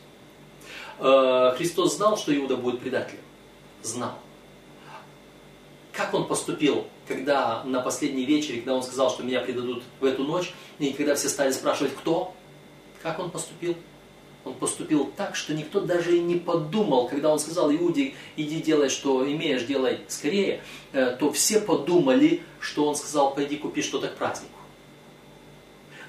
Христос 0.97 1.97
знал, 1.97 2.17
что 2.17 2.35
Иуда 2.35 2.55
будет 2.55 2.79
предателем? 2.79 3.21
Знал. 3.81 4.17
Как 5.91 6.13
он 6.13 6.27
поступил 6.27 6.87
когда 7.07 7.63
на 7.63 7.81
последней 7.81 8.25
вечере, 8.25 8.57
когда 8.57 8.75
он 8.75 8.83
сказал, 8.83 9.09
что 9.09 9.23
меня 9.23 9.41
предадут 9.41 9.83
в 9.99 10.05
эту 10.05 10.23
ночь, 10.23 10.53
и 10.79 10.91
когда 10.93 11.15
все 11.15 11.29
стали 11.29 11.51
спрашивать, 11.51 11.95
кто, 11.95 12.33
как 13.01 13.19
он 13.19 13.29
поступил? 13.29 13.75
Он 14.45 14.53
поступил 14.53 15.11
так, 15.17 15.35
что 15.35 15.53
никто 15.53 15.81
даже 15.81 16.15
и 16.15 16.21
не 16.21 16.35
подумал, 16.35 17.07
когда 17.07 17.31
он 17.33 17.39
сказал 17.39 17.71
Иуде, 17.71 18.13
иди 18.37 18.61
делай, 18.61 18.89
что 18.89 19.27
имеешь, 19.29 19.63
делай 19.63 20.01
скорее, 20.07 20.61
э, 20.93 21.17
то 21.19 21.31
все 21.31 21.59
подумали, 21.59 22.43
что 22.59 22.87
он 22.87 22.95
сказал, 22.95 23.33
пойди 23.33 23.57
купи 23.57 23.81
что-то 23.81 24.07
к 24.07 24.15
празднику. 24.15 24.54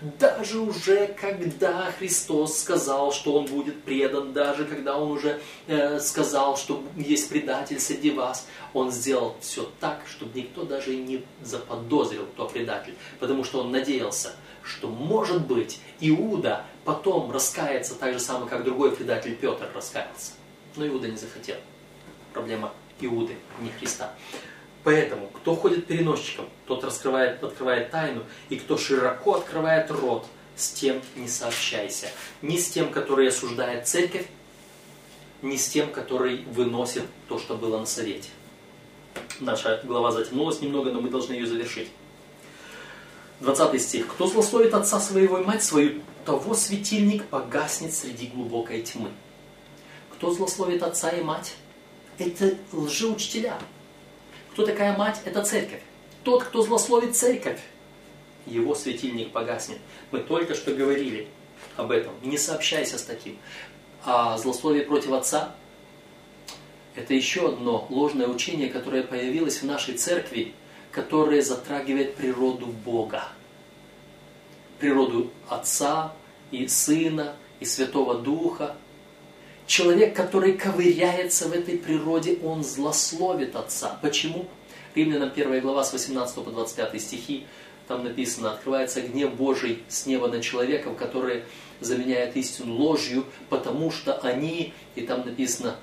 Даже 0.01 0.59
уже 0.59 1.07
когда 1.09 1.91
Христос 1.99 2.59
сказал, 2.59 3.13
что 3.13 3.35
Он 3.35 3.47
будет 3.47 3.83
предан, 3.83 4.33
даже 4.33 4.65
когда 4.65 4.99
Он 4.99 5.13
уже 5.13 5.41
э, 5.67 5.99
сказал, 6.01 6.57
что 6.57 6.83
есть 6.97 7.29
предатель 7.29 7.81
среди 7.81 8.11
вас, 8.11 8.47
Он 8.75 8.91
сделал 8.91 9.37
все 9.41 9.71
так, 9.81 10.03
чтобы 10.07 10.39
никто 10.39 10.65
даже 10.65 10.95
не 10.97 11.25
заподозрил, 11.43 12.27
кто 12.27 12.47
предатель. 12.47 12.95
Потому 13.21 13.43
что 13.43 13.61
Он 13.61 13.71
надеялся, 13.71 14.33
что 14.63 14.89
может 14.89 15.47
быть 15.47 15.81
Иуда 16.01 16.65
потом 16.85 17.31
раскается 17.31 17.95
так 17.95 18.13
же 18.13 18.21
самое, 18.21 18.51
как 18.51 18.65
другой 18.65 18.95
предатель 18.95 19.35
Петр 19.35 19.71
раскаялся. 19.75 20.33
Но 20.77 20.87
Иуда 20.87 21.09
не 21.09 21.17
захотел. 21.17 21.57
Проблема 22.33 22.73
Иуды, 23.01 23.37
не 23.61 23.71
Христа. 23.71 24.13
Поэтому, 24.85 25.29
кто 25.29 25.57
ходит 25.57 25.87
переносчиком, 25.87 26.47
тот 26.67 26.85
раскрывает, 26.85 27.43
открывает 27.43 27.91
тайну, 27.91 28.25
и 28.49 28.57
кто 28.57 28.77
широко 28.77 29.35
открывает 29.35 29.91
рот, 29.91 30.27
с 30.57 30.71
тем 30.71 31.01
не 31.15 31.29
сообщайся. 31.29 32.09
Ни 32.43 32.57
с 32.57 32.69
тем, 32.71 32.91
который 32.91 33.29
осуждает 33.29 33.87
церковь, 33.87 34.27
ни 35.43 35.57
с 35.57 35.69
тем, 35.69 35.91
который 35.91 36.45
выносит 36.45 37.05
то, 37.29 37.39
что 37.39 37.57
было 37.57 37.79
на 37.79 37.87
совете. 37.87 38.31
Наша 39.41 39.81
глава 39.85 40.11
затянулась 40.13 40.61
немного, 40.61 40.91
но 40.91 41.01
мы 41.01 41.11
должны 41.11 41.35
ее 41.35 41.47
завершить. 41.47 41.91
20 43.41 43.83
стих. 43.83 44.09
«Кто 44.09 44.27
злословит 44.27 44.73
отца 44.73 44.99
своего 44.99 45.39
и 45.39 45.45
мать 45.45 45.63
свою, 45.63 46.01
того 46.25 46.55
светильник 46.55 47.27
погаснет 47.27 47.93
среди 47.93 48.29
глубокой 48.29 48.83
тьмы». 48.83 49.11
Кто 50.17 50.33
злословит 50.33 50.83
отца 50.83 51.11
и 51.11 51.23
мать? 51.23 51.55
Это 52.17 52.55
лжеучителя. 52.73 53.59
Кто 54.53 54.65
такая 54.65 54.97
мать? 54.97 55.21
Это 55.27 55.45
церковь. 55.45 55.83
Тот, 56.27 56.43
кто 56.43 56.63
злословит 56.63 57.15
церковь, 57.15 57.61
его 58.47 58.75
светильник 58.75 59.31
погаснет. 59.31 59.79
Мы 60.11 60.19
только 60.19 60.57
что 60.57 60.75
говорили 60.75 61.29
об 61.77 61.93
этом. 61.93 62.15
Не 62.25 62.37
сообщайся 62.37 62.99
с 62.99 63.05
таким. 63.05 63.39
А 64.05 64.37
злословие 64.37 64.83
против 64.83 65.13
отца– 65.13 65.55
это 66.97 67.15
еще 67.15 67.51
одно 67.51 67.87
ложное 67.91 68.27
учение, 68.27 68.71
которое 68.71 69.05
появилось 69.05 69.63
в 69.63 69.67
нашей 69.67 69.95
церкви, 69.95 70.53
которое 70.91 71.43
затрагивает 71.43 72.17
природу 72.17 72.67
Бога. 72.67 73.29
Природу 74.81 75.31
Отца 75.49 76.13
и 76.51 76.67
Сына 76.67 77.37
и 77.61 77.65
Святого 77.65 78.17
Духа. 78.17 78.75
Человек, 79.69 80.17
который 80.17 80.55
ковыряется 80.55 81.47
в 81.47 81.53
этой 81.53 81.79
природе, 81.79 82.41
он 82.43 82.65
злословит 82.65 83.55
Отца. 83.55 83.97
Почему? 84.03 84.49
Римлянам 84.97 85.31
1 85.37 85.61
глава 85.61 85.85
с 85.85 85.93
18 85.93 86.43
по 86.43 86.51
25 86.51 87.03
стихи, 87.03 87.47
там 87.87 88.03
написано, 88.03 88.53
открывается 88.53 89.03
гнев 89.03 89.35
Божий 89.35 89.83
с 89.89 90.07
неба 90.07 90.27
на 90.29 90.41
человеков, 90.41 90.97
которые 90.97 91.45
заменяют 91.81 92.35
истину 92.35 92.75
ложью, 92.75 93.27
потому 93.51 93.91
что 93.91 94.15
они, 94.15 94.73
и 94.95 95.03
там 95.03 95.27
написано, 95.27 95.77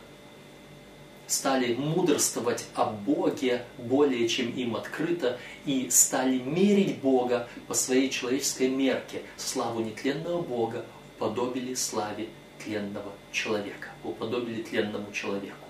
стали 1.28 1.76
мудрствовать 1.76 2.66
о 2.74 2.86
Боге 2.86 3.64
более, 3.78 4.28
чем 4.28 4.50
им 4.50 4.76
открыто, 4.76 5.40
и 5.66 5.92
стали 5.92 6.40
мерить 6.40 6.98
Бога 6.98 7.48
по 7.68 7.76
своей 7.76 8.10
человеческой 8.10 8.70
мерке. 8.70 9.22
Славу 9.38 9.82
нетленного 9.82 10.42
Бога 10.42 10.86
уподобили 11.16 11.76
славе 11.76 12.30
тленного 12.64 13.12
человека, 13.32 13.90
уподобили 14.04 14.64
тленному 14.64 15.12
человеку. 15.12 15.68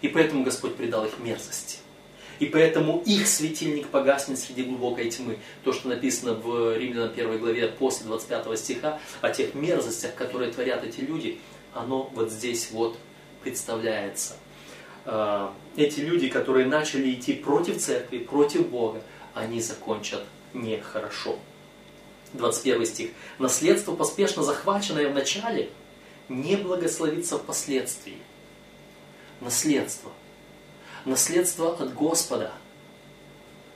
И 0.00 0.08
поэтому 0.08 0.44
Господь 0.44 0.76
предал 0.76 1.04
их 1.04 1.18
мерзости. 1.18 1.83
И 2.38 2.46
поэтому 2.46 3.02
их 3.06 3.28
светильник 3.28 3.88
погаснет 3.88 4.38
среди 4.38 4.64
глубокой 4.64 5.10
тьмы. 5.10 5.38
То, 5.62 5.72
что 5.72 5.88
написано 5.88 6.34
в 6.34 6.76
Римлянам 6.76 7.10
1 7.10 7.38
главе 7.38 7.68
после 7.68 8.06
25 8.06 8.58
стиха, 8.58 9.00
о 9.20 9.30
тех 9.30 9.54
мерзостях, 9.54 10.14
которые 10.14 10.52
творят 10.52 10.84
эти 10.84 11.00
люди, 11.00 11.40
оно 11.72 12.10
вот 12.14 12.30
здесь 12.30 12.70
вот 12.70 12.98
представляется. 13.42 14.34
А, 15.04 15.54
эти 15.76 16.00
люди, 16.00 16.28
которые 16.28 16.66
начали 16.66 17.12
идти 17.12 17.34
против 17.34 17.78
церкви, 17.78 18.18
против 18.18 18.68
Бога, 18.68 19.02
они 19.34 19.60
закончат 19.60 20.24
нехорошо. 20.52 21.38
21 22.32 22.86
стих. 22.86 23.10
Наследство, 23.38 23.94
поспешно 23.94 24.42
захваченное 24.42 25.08
в 25.08 25.14
начале, 25.14 25.70
не 26.28 26.56
благословится 26.56 27.38
впоследствии. 27.38 28.18
Наследство. 29.40 30.10
Наследство 31.04 31.74
от 31.74 31.92
Господа. 31.92 32.52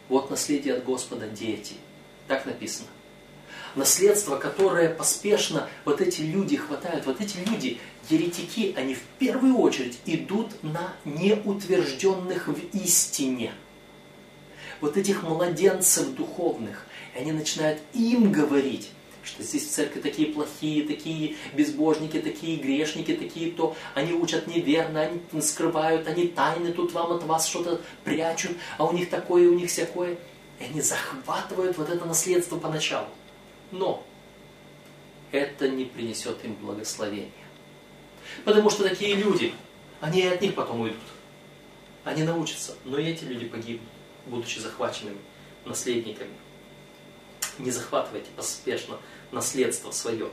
Вот 0.09 0.31
наследие 0.31 0.75
от 0.75 0.85
Господа 0.85 1.29
дети. 1.29 1.75
Так 2.27 2.47
написано. 2.47 2.89
Наследство, 3.75 4.37
которое 4.37 4.89
поспешно 4.89 5.69
вот 5.85 6.01
эти 6.01 6.23
люди 6.23 6.57
хватают, 6.57 7.05
вот 7.05 7.21
эти 7.21 7.37
люди, 7.39 7.79
еретики, 8.09 8.75
они 8.77 8.95
в 8.95 9.03
первую 9.19 9.59
очередь 9.59 9.99
идут 10.07 10.63
на 10.63 10.95
неутвержденных 11.05 12.49
в 12.49 12.59
истине. 12.73 13.53
Вот 14.81 14.97
этих 14.97 15.23
младенцев 15.23 16.15
духовных. 16.15 16.87
И 17.15 17.19
они 17.19 17.33
начинают 17.33 17.81
им 17.93 18.33
говорить, 18.33 18.91
что 19.29 19.43
здесь 19.43 19.67
в 19.67 19.71
церкви 19.71 20.01
такие 20.01 20.33
плохие, 20.33 20.87
такие 20.87 21.37
безбожники, 21.53 22.19
такие 22.19 22.57
грешники, 22.57 23.15
такие 23.15 23.53
то, 23.53 23.77
они 23.95 24.13
учат 24.13 24.47
неверно, 24.47 25.03
они 25.03 25.43
скрывают, 25.43 26.09
они 26.09 26.29
тайны 26.29 26.73
тут 26.73 26.93
вам 26.93 27.13
от 27.13 27.23
вас 27.25 27.47
что-то 27.47 27.81
прячут, 28.05 28.53
а 28.79 28.85
у 28.85 28.93
них 28.93 29.11
такое, 29.11 29.49
у 29.49 29.55
них 29.55 29.71
всякое. 29.71 30.19
И 30.59 30.65
они 30.65 30.81
захватывают 30.81 31.77
вот 31.77 31.89
это 31.89 32.05
наследство 32.05 32.59
поначалу. 32.59 33.09
Но 33.71 34.05
это 35.31 35.69
не 35.69 35.85
принесет 35.85 36.45
им 36.45 36.55
благословения. 36.55 37.31
Потому 38.45 38.71
что 38.71 38.89
такие 38.89 39.15
люди, 39.15 39.55
они 40.01 40.23
от 40.23 40.41
них 40.41 40.55
потом 40.55 40.81
уйдут. 40.81 40.99
Они 42.05 42.23
научатся, 42.23 42.75
но 42.85 42.99
и 42.99 43.05
эти 43.05 43.25
люди 43.25 43.47
погибнут, 43.47 43.89
будучи 44.27 44.59
захваченными 44.59 45.19
наследниками. 45.67 46.33
Не 47.59 47.71
захватывайте 47.71 48.31
поспешно 48.35 48.99
наследство 49.33 49.91
свое. 49.91 50.29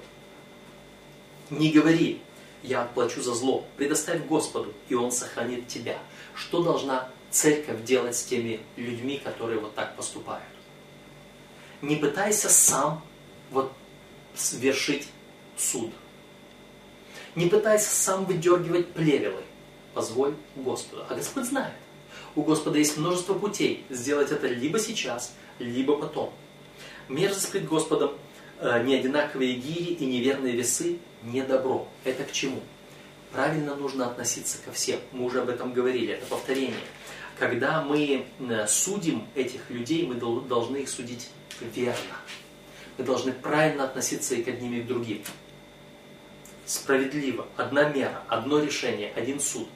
Не 1.50 1.72
говори, 1.72 2.22
я 2.64 2.84
отплачу 2.84 3.22
за 3.22 3.34
зло. 3.34 3.66
Предоставь 3.78 4.26
Господу, 4.26 4.74
и 4.90 4.96
Он 4.96 5.12
сохранит 5.12 5.68
тебя. 5.68 6.00
Что 6.34 6.64
должна 6.64 7.10
церковь 7.30 7.84
делать 7.84 8.16
с 8.16 8.24
теми 8.24 8.60
людьми, 8.76 9.22
которые 9.24 9.60
вот 9.60 9.76
так 9.76 9.96
поступают? 9.96 10.44
Не 11.82 11.98
пытайся 11.98 12.50
сам 12.50 13.04
вот 13.52 13.72
совершить 14.34 15.08
суд. 15.58 15.92
Не 17.36 17.48
пытайся 17.48 17.90
сам 17.90 18.26
выдергивать 18.26 18.94
плевелы. 18.94 19.44
Позволь 19.94 20.36
Господу. 20.56 21.06
А 21.10 21.16
Господь 21.16 21.46
знает. 21.46 21.74
У 22.36 22.42
Господа 22.42 22.78
есть 22.78 22.98
множество 22.98 23.34
путей 23.34 23.86
сделать 23.90 24.32
это 24.32 24.48
либо 24.48 24.80
сейчас, 24.80 25.34
либо 25.60 25.98
потом. 25.98 26.34
Мерзость 27.08 27.52
пред 27.52 27.68
Господом, 27.68 28.12
неодинаковые 28.62 29.56
гири 29.56 29.94
и 29.94 30.06
неверные 30.06 30.54
весы– 30.54 31.00
не 31.26 31.42
добро. 31.42 31.88
Это 32.04 32.24
к 32.24 32.32
чему? 32.32 32.62
Правильно 33.32 33.76
нужно 33.76 34.08
относиться 34.08 34.58
ко 34.64 34.72
всем. 34.72 35.00
Мы 35.12 35.26
уже 35.26 35.42
об 35.42 35.50
этом 35.50 35.74
говорили, 35.74 36.14
это 36.14 36.26
повторение. 36.28 36.80
Когда 37.38 37.82
мы 37.82 38.26
э, 38.40 38.68
судим 38.68 39.28
этих 39.36 39.70
людей, 39.70 40.06
мы 40.06 40.16
должны 40.16 40.78
их 40.78 40.90
судить 40.90 41.30
верно. 41.60 42.16
Мы 42.98 43.04
должны 43.04 43.34
правильно 43.34 43.84
относиться 43.84 44.36
и 44.36 44.44
к 44.44 44.48
одним, 44.48 44.74
и 44.76 44.82
к 44.82 44.88
другим. 44.88 45.22
Справедливо. 46.66 47.48
Одна 47.58 47.90
мера, 47.90 48.24
одно 48.30 48.60
решение, 48.60 49.12
один 49.16 49.40
суд. 49.40 49.68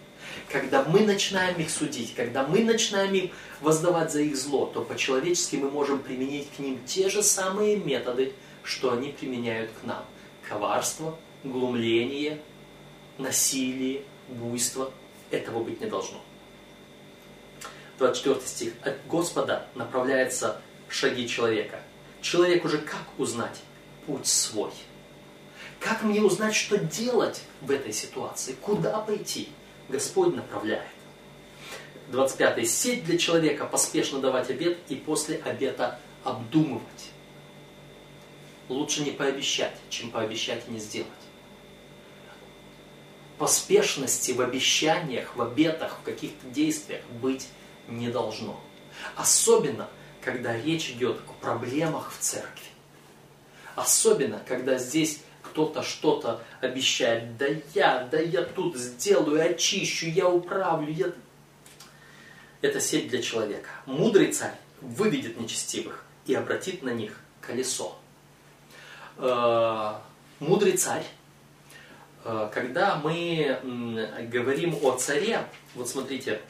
Когда 0.50 0.84
мы 0.84 1.02
начинаем 1.02 1.60
их 1.60 1.70
судить, 1.70 2.14
когда 2.16 2.48
мы 2.48 2.64
начинаем 2.64 3.14
им 3.14 3.32
воздавать 3.60 4.12
за 4.12 4.22
их 4.22 4.38
зло, 4.38 4.68
то 4.68 4.82
по-человечески 4.82 5.58
мы 5.58 5.70
можем 5.70 6.00
применить 6.00 6.48
к 6.56 6.60
ним 6.60 6.80
те 6.86 7.10
же 7.10 7.24
самые 7.24 7.76
методы, 7.76 8.34
что 8.64 8.94
они 8.94 9.12
применяют 9.12 9.72
к 9.82 9.86
нам. 9.86 10.04
Коварство, 10.48 11.18
глумление, 11.44 12.42
насилие, 13.18 14.04
буйство. 14.28 14.92
Этого 15.32 15.64
быть 15.64 15.80
не 15.80 15.88
должно. 15.88 16.22
24 18.00 18.42
стих. 18.42 18.74
От 18.82 19.06
Господа 19.08 19.68
направляются 19.76 20.62
шаги 20.88 21.28
человека. 21.28 21.82
Человек 22.22 22.66
уже 22.66 22.80
как 22.80 23.06
узнать 23.18 23.62
путь 24.06 24.28
свой? 24.28 24.72
Как 25.80 26.04
мне 26.04 26.22
узнать, 26.22 26.56
что 26.56 26.78
делать 26.78 27.42
в 27.62 27.72
этой 27.72 27.94
ситуации? 27.94 28.56
Куда 28.62 29.00
пойти? 29.00 29.50
Господь 29.88 30.36
направляет. 30.36 30.84
25. 32.10 32.68
Сеть 32.68 33.06
для 33.06 33.18
человека 33.18 33.66
поспешно 33.66 34.20
давать 34.20 34.50
обед 34.50 34.80
и 34.90 34.96
после 34.96 35.38
обета 35.38 36.00
обдумывать. 36.24 37.09
Лучше 38.70 39.02
не 39.02 39.12
пообещать, 39.12 39.76
чем 39.90 40.12
пообещать 40.12 40.64
и 40.68 40.72
не 40.72 40.80
сделать 40.80 41.10
поспешности 43.40 44.34
в 44.34 44.42
обещаниях, 44.42 45.36
в 45.36 45.42
обетах, 45.42 46.00
в 46.00 46.04
каких-то 46.04 46.46
действиях 46.48 47.02
быть 47.22 47.48
не 47.88 48.10
должно. 48.10 48.60
Особенно, 49.16 49.90
когда 50.22 50.56
речь 50.56 50.90
идет 50.90 51.20
о 51.28 51.32
проблемах 51.42 52.12
в 52.12 52.20
церкви. 52.20 52.68
Особенно, 53.76 54.42
когда 54.46 54.78
здесь 54.78 55.22
кто-то 55.42 55.84
что-то 55.84 56.44
обещает. 56.60 57.38
Да 57.38 57.48
я, 57.74 58.08
да 58.12 58.20
я 58.20 58.44
тут 58.44 58.76
сделаю, 58.76 59.50
очищу, 59.50 60.08
я 60.08 60.28
управлю. 60.28 60.92
Я... 60.92 61.14
Это 62.62 62.82
сеть 62.82 63.08
для 63.08 63.22
человека. 63.22 63.70
Мудрый 63.86 64.34
царь 64.34 64.56
выведет 64.82 65.40
нечестивых 65.40 66.04
и 66.26 66.36
обратит 66.36 66.84
на 66.84 66.90
них 66.90 67.22
колесо. 67.40 67.99
Э, 69.20 69.94
мудрый 70.40 70.78
царь 70.78 71.06
Э, 72.24 72.50
когда 72.54 72.96
мы 72.96 73.60
говорим 74.32 74.78
о 74.82 74.98
царе, 74.98 75.46
вот 75.76 75.88
смотрите, 75.88 76.42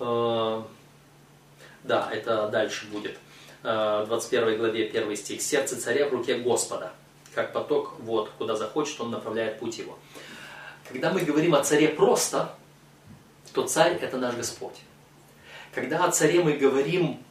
э, 0.00 0.62
да, 1.82 2.08
это 2.12 2.48
дальше 2.48 2.86
будет, 2.86 3.18
в 3.62 4.04
21 4.06 4.58
главе 4.58 4.86
1 4.86 5.16
стих. 5.16 5.40
«Сердце 5.40 5.80
царя 5.80 6.08
в 6.08 6.12
руке 6.12 6.36
Господа, 6.36 6.92
как 7.34 7.52
поток 7.52 7.94
вот, 8.00 8.30
куда 8.36 8.56
захочет, 8.56 9.00
он 9.00 9.10
направляет 9.10 9.58
путь 9.58 9.78
его». 9.78 9.98
Когда 10.88 11.10
мы 11.10 11.20
говорим 11.20 11.54
о 11.54 11.64
царе 11.64 11.88
просто, 11.88 12.54
то 13.54 13.66
царь– 13.66 13.94
это 14.02 14.18
наш 14.18 14.34
Господь. 14.34 14.76
Когда 15.74 16.04
о 16.04 16.10
царе 16.10 16.44
мы 16.44 16.52
говорим 16.52 17.22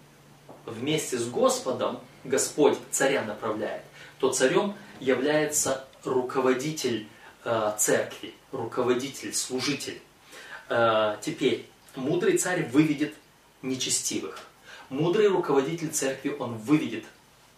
вместе 0.65 1.18
с 1.19 1.30
Господом, 1.30 1.99
Господь 2.23 2.77
царя 2.91 3.23
направляет, 3.23 3.83
то 4.19 4.31
царем 4.31 4.75
является 4.99 5.85
руководитель 6.03 7.07
э, 7.43 7.73
церкви, 7.77 8.33
руководитель, 8.51 9.33
служитель. 9.33 10.01
Э, 10.69 11.17
теперь, 11.21 11.67
мудрый 11.95 12.37
царь 12.37 12.65
выведет 12.69 13.13
нечестивых. 13.61 14.39
Мудрый 14.89 15.27
руководитель 15.27 15.89
церкви, 15.89 16.35
он 16.37 16.57
выведет 16.57 17.05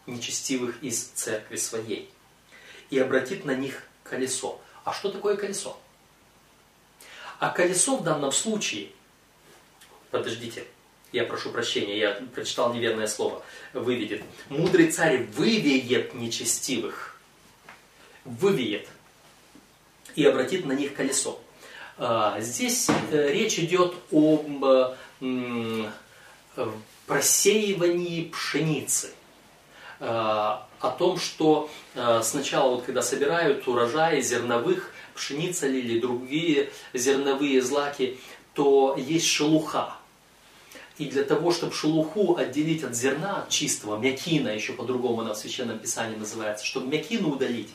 нечестивых 0.07 0.81
из 0.81 1.03
церкви 1.03 1.57
своей 1.57 2.09
и 2.89 2.99
обратит 2.99 3.45
на 3.45 3.55
них 3.55 3.83
колесо. 4.03 4.61
А 4.83 4.93
что 4.93 5.11
такое 5.11 5.35
колесо? 5.35 5.77
А 7.39 7.49
колесо 7.49 7.97
в 7.97 8.03
данном 8.03 8.31
случае, 8.31 8.89
подождите, 10.11 10.65
я 11.15 11.23
прошу 11.23 11.49
прощения, 11.51 11.97
я 11.97 12.21
прочитал 12.33 12.73
неверное 12.73 13.07
слово, 13.07 13.41
выведет. 13.73 14.21
Мудрый 14.49 14.91
царь 14.91 15.25
выведет 15.35 16.13
нечестивых 16.13 17.17
вывеет 18.25 18.87
и 20.15 20.25
обратит 20.25 20.65
на 20.65 20.73
них 20.73 20.93
колесо. 20.93 21.39
А, 21.97 22.39
здесь 22.41 22.89
э, 23.11 23.31
речь 23.31 23.57
идет 23.59 23.93
об 24.11 24.65
э, 24.65 25.91
просеивании 27.05 28.25
пшеницы. 28.25 29.11
А, 29.99 30.67
о 30.81 30.89
том, 30.89 31.17
что 31.17 31.69
э, 31.93 32.21
сначала, 32.23 32.75
вот, 32.75 32.83
когда 32.83 33.01
собирают 33.01 33.67
урожаи 33.67 34.19
зерновых, 34.21 34.91
пшеница 35.15 35.67
или 35.67 35.99
другие 35.99 36.71
зерновые 36.93 37.61
злаки, 37.61 38.19
то 38.53 38.95
есть 38.97 39.27
шелуха. 39.27 39.94
И 40.97 41.05
для 41.07 41.23
того, 41.23 41.51
чтобы 41.51 41.73
шелуху 41.73 42.37
отделить 42.37 42.83
от 42.83 42.95
зерна, 42.95 43.41
от 43.41 43.49
чистого, 43.49 43.97
мякина, 43.97 44.49
еще 44.49 44.73
по-другому 44.73 45.21
она 45.21 45.33
в 45.33 45.37
Священном 45.37 45.77
Писании 45.77 46.15
называется, 46.15 46.65
чтобы 46.65 46.87
мякину 46.87 47.31
удалить, 47.31 47.69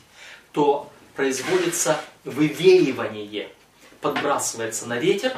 то 0.51 0.89
производится 1.15 1.99
вывеивание. 2.23 3.49
Подбрасывается 4.01 4.87
на 4.87 4.97
ветер, 4.97 5.37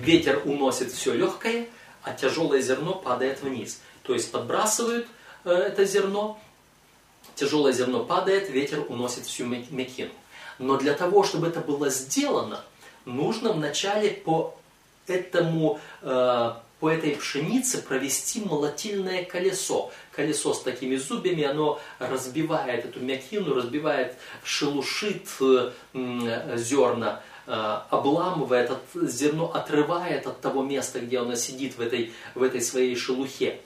ветер 0.00 0.42
уносит 0.44 0.90
все 0.90 1.14
легкое, 1.14 1.68
а 2.02 2.12
тяжелое 2.14 2.60
зерно 2.60 2.94
падает 2.94 3.42
вниз. 3.42 3.80
То 4.02 4.14
есть 4.14 4.32
подбрасывают 4.32 5.06
э, 5.44 5.50
это 5.50 5.84
зерно, 5.84 6.40
тяжелое 7.36 7.72
зерно 7.72 8.04
падает, 8.04 8.50
ветер 8.50 8.84
уносит 8.88 9.26
всю 9.26 9.44
мекину. 9.46 10.10
Но 10.58 10.76
для 10.76 10.94
того, 10.94 11.22
чтобы 11.22 11.46
это 11.46 11.60
было 11.60 11.90
сделано, 11.90 12.64
нужно 13.04 13.52
вначале 13.52 14.10
по 14.10 14.58
этому 15.06 15.78
э, 16.02 16.52
по 16.80 16.88
этой 16.88 17.14
пшенице 17.14 17.82
провести 17.82 18.40
молотильное 18.40 19.24
колесо. 19.24 19.92
Колесо 20.12 20.54
с 20.54 20.62
такими 20.62 20.96
зубьями, 20.96 21.44
оно 21.44 21.78
разбивает 21.98 22.86
эту 22.86 23.00
мякину, 23.00 23.54
разбивает, 23.54 24.16
шелушит 24.42 25.28
э, 25.40 25.72
зерна, 26.56 27.22
э, 27.46 27.52
обламывает, 27.90 28.72
зерно 28.94 29.52
отрывает 29.52 30.26
от 30.26 30.40
того 30.40 30.62
места, 30.62 31.00
где 31.00 31.18
оно 31.18 31.36
сидит 31.36 31.76
в 31.76 31.82
этой, 31.82 32.12
в 32.34 32.42
этой 32.42 32.62
своей 32.62 32.96
шелухе. 32.96 33.60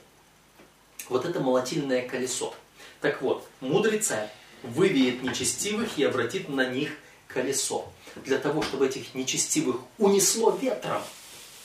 Вот 1.07 1.25
это 1.25 1.39
молотильное 1.39 2.07
колесо. 2.07 2.53
Так 2.99 3.21
вот, 3.21 3.47
мудрый 3.61 3.99
царь 3.99 4.29
вывеет 4.61 5.23
нечестивых 5.23 5.97
и 5.97 6.03
обратит 6.03 6.49
на 6.49 6.65
них 6.65 6.89
колесо. 7.27 7.87
Для 8.25 8.39
того, 8.39 8.61
чтобы 8.61 8.87
этих 8.87 9.13
нечестивых 9.13 9.77
унесло 9.97 10.51
ветром 10.51 11.01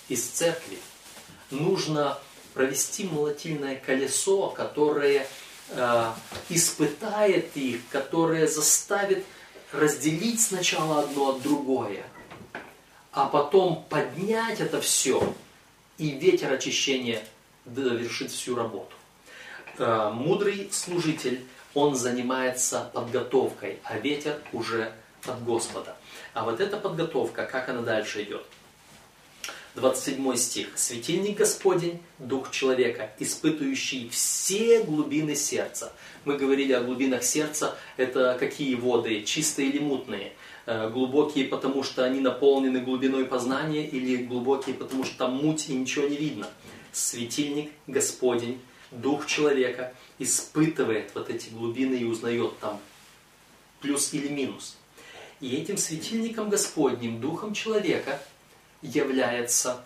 из 0.09 0.25
церкви, 0.25 0.79
нужно 1.51 2.19
провести 2.55 3.05
молотильное 3.05 3.77
колесо, 3.77 4.49
которое 4.49 5.27
э, 5.71 6.13
испытает 6.49 7.57
их, 7.57 7.81
которое 7.91 8.47
заставит 8.47 9.25
разделить 9.73 10.41
сначала 10.41 11.01
одно 11.01 11.31
от 11.31 11.43
другое, 11.43 12.03
а 13.13 13.27
потом 13.27 13.85
поднять 13.89 14.61
это 14.61 14.81
все, 14.81 15.35
и 15.99 16.11
ветер 16.11 16.53
очищения 16.53 17.23
довершит 17.65 18.31
всю 18.31 18.57
работу. 18.57 18.95
Э, 19.79 20.11
мудрый 20.13 20.69
служитель 20.73 21.45
он 21.75 21.95
занимается 21.95 22.91
подготовкой, 22.93 23.79
а 23.85 23.99
ветер 23.99 24.41
уже 24.53 24.93
от 25.27 25.45
Господа. 25.45 25.97
А 26.35 26.45
вот 26.45 26.61
эта 26.61 26.77
подготовка, 26.77 27.47
как 27.47 27.69
она 27.69 27.83
дальше 27.83 28.23
идет? 28.23 28.45
27 29.75 30.37
стих. 30.37 30.69
«Светильник 30.77 31.39
Господень, 31.39 32.01
Дух 32.19 32.51
человека, 32.51 33.11
испытывающий 33.19 34.09
все 34.09 34.83
глубины 34.83 35.35
сердца». 35.35 35.93
Мы 36.25 36.37
говорили 36.37 36.73
о 36.73 36.83
глубинах 36.83 37.23
сердца. 37.23 37.79
Это 37.97 38.37
какие 38.39 38.75
воды? 38.75 39.23
Чистые 39.23 39.71
или 39.71 39.79
мутные? 39.79 40.33
Э, 40.67 40.91
глубокие, 40.91 41.47
потому 41.47 41.83
что 41.83 42.05
они 42.05 42.21
наполнены 42.21 42.81
глубиной 42.81 43.25
познания, 43.25 43.87
или 43.87 44.17
глубокие, 44.17 44.75
потому 44.75 45.05
что 45.05 45.17
там 45.17 45.37
муть 45.37 45.69
и 45.71 45.75
ничего 45.75 46.09
не 46.09 46.17
видно? 46.17 46.47
Светильник 46.93 47.71
Господень, 47.87 48.61
Дух 48.91 49.27
человека, 49.27 49.95
испытывает 50.19 51.13
вот 51.15 51.31
эти 51.31 51.49
глубины 51.49 51.95
и 51.95 52.05
узнает 52.05 52.59
там 52.59 52.81
плюс 53.81 54.13
или 54.13 54.29
минус. 54.29 54.77
И 55.41 55.57
этим 55.57 55.79
светильником 55.79 56.51
Господним, 56.51 57.21
Духом 57.21 57.55
человека, 57.55 58.21
является 58.83 59.83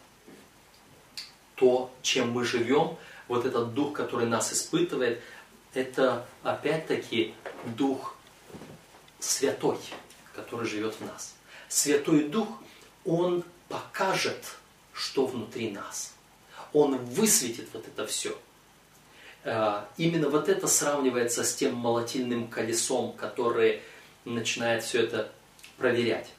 то, 1.55 1.93
чем 2.03 2.33
мы 2.33 2.45
живем, 2.45 2.97
вот 3.29 3.47
этот 3.47 3.75
Дух, 3.75 3.93
который 3.93 4.27
нас 4.27 4.53
испытывает, 4.53 5.21
это 5.73 6.27
опять-таки 6.43 7.35
Дух 7.65 8.17
Святой, 9.19 9.79
который 10.35 10.67
живет 10.69 10.95
в 10.95 11.07
нас. 11.07 11.35
Святой 11.69 12.25
Дух, 12.25 12.49
Он 13.05 13.45
покажет, 13.69 14.57
что 14.93 15.27
внутри 15.27 15.71
нас. 15.71 16.15
Он 16.73 16.97
высветит 16.97 17.69
вот 17.73 17.87
это 17.87 18.07
все. 18.07 18.37
Э, 19.45 19.85
именно 19.97 20.29
вот 20.29 20.49
это 20.49 20.67
сравнивается 20.67 21.45
с 21.45 21.55
тем 21.55 21.75
молотильным 21.75 22.49
колесом, 22.49 23.13
которое 23.13 23.81
начинает 24.25 24.85
все 24.85 25.03
это 25.03 25.33
проверять. 25.77 26.31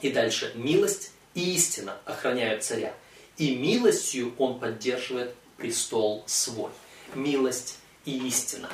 И 0.00 0.10
дальше. 0.10 0.52
Милость 0.54 1.11
и 1.34 1.54
истина 1.54 1.98
охраняют 2.04 2.64
царя. 2.64 2.94
И 3.36 3.56
милостью 3.56 4.34
он 4.38 4.58
поддерживает 4.58 5.34
престол 5.56 6.24
свой. 6.26 6.70
Милость 7.14 7.78
и 8.04 8.18
истина. 8.26 8.70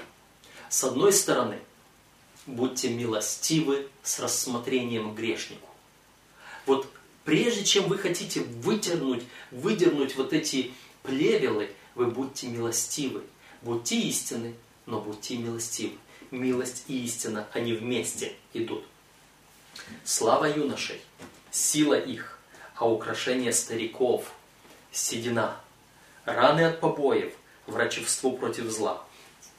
С 0.69 0.85
одной 0.85 1.13
стороны, 1.13 1.59
будьте 2.47 2.91
милостивы 2.91 3.89
с 4.03 4.19
рассмотрением 4.19 5.15
грешнику. 5.15 5.69
Вот 6.67 6.91
прежде 7.25 7.65
чем 7.65 7.89
вы 7.89 7.99
хотите 7.99 8.41
выдернуть, 8.41 9.25
выдернуть 9.51 10.17
вот 10.17 10.33
эти 10.33 10.73
плевелы, 11.03 11.71
вы 11.95 12.07
будьте 12.07 12.49
милостивы. 12.49 13.23
Будьте 13.63 13.99
истины, 14.01 14.55
но 14.87 15.01
будьте 15.01 15.37
милостивы. 15.37 15.97
Милость 16.31 16.85
и 16.89 17.05
истина, 17.05 17.49
они 17.53 17.73
вместе 17.73 18.35
идут. 18.53 18.85
Слава 20.05 20.45
юношей, 20.45 21.01
сила 21.51 21.99
их, 21.99 22.38
а 22.79 22.89
украшение 22.89 23.53
стариков, 23.53 24.33
седина, 24.93 25.57
раны 26.25 26.63
от 26.63 26.81
побоев, 26.81 27.33
врачевство 27.67 28.31
против 28.31 28.71
зла 28.71 29.03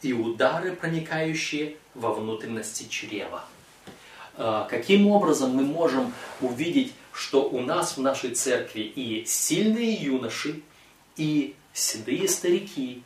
и 0.02 0.14
удары, 0.14 0.76
проникающие 0.76 1.76
во 1.94 2.14
внутренности 2.14 2.88
чрева. 2.90 3.44
А, 4.38 4.66
каким 4.70 5.08
образом 5.08 5.52
мы 5.52 5.64
можем 5.64 6.14
увидеть, 6.40 6.94
что 7.12 7.44
у 7.44 7.60
нас 7.60 7.98
в 7.98 8.02
нашей 8.02 8.34
церкви 8.34 8.82
и 8.82 9.26
сильные 9.26 9.94
юноши, 9.94 10.62
и 11.18 11.56
седые 11.74 12.30
старики, 12.30 13.04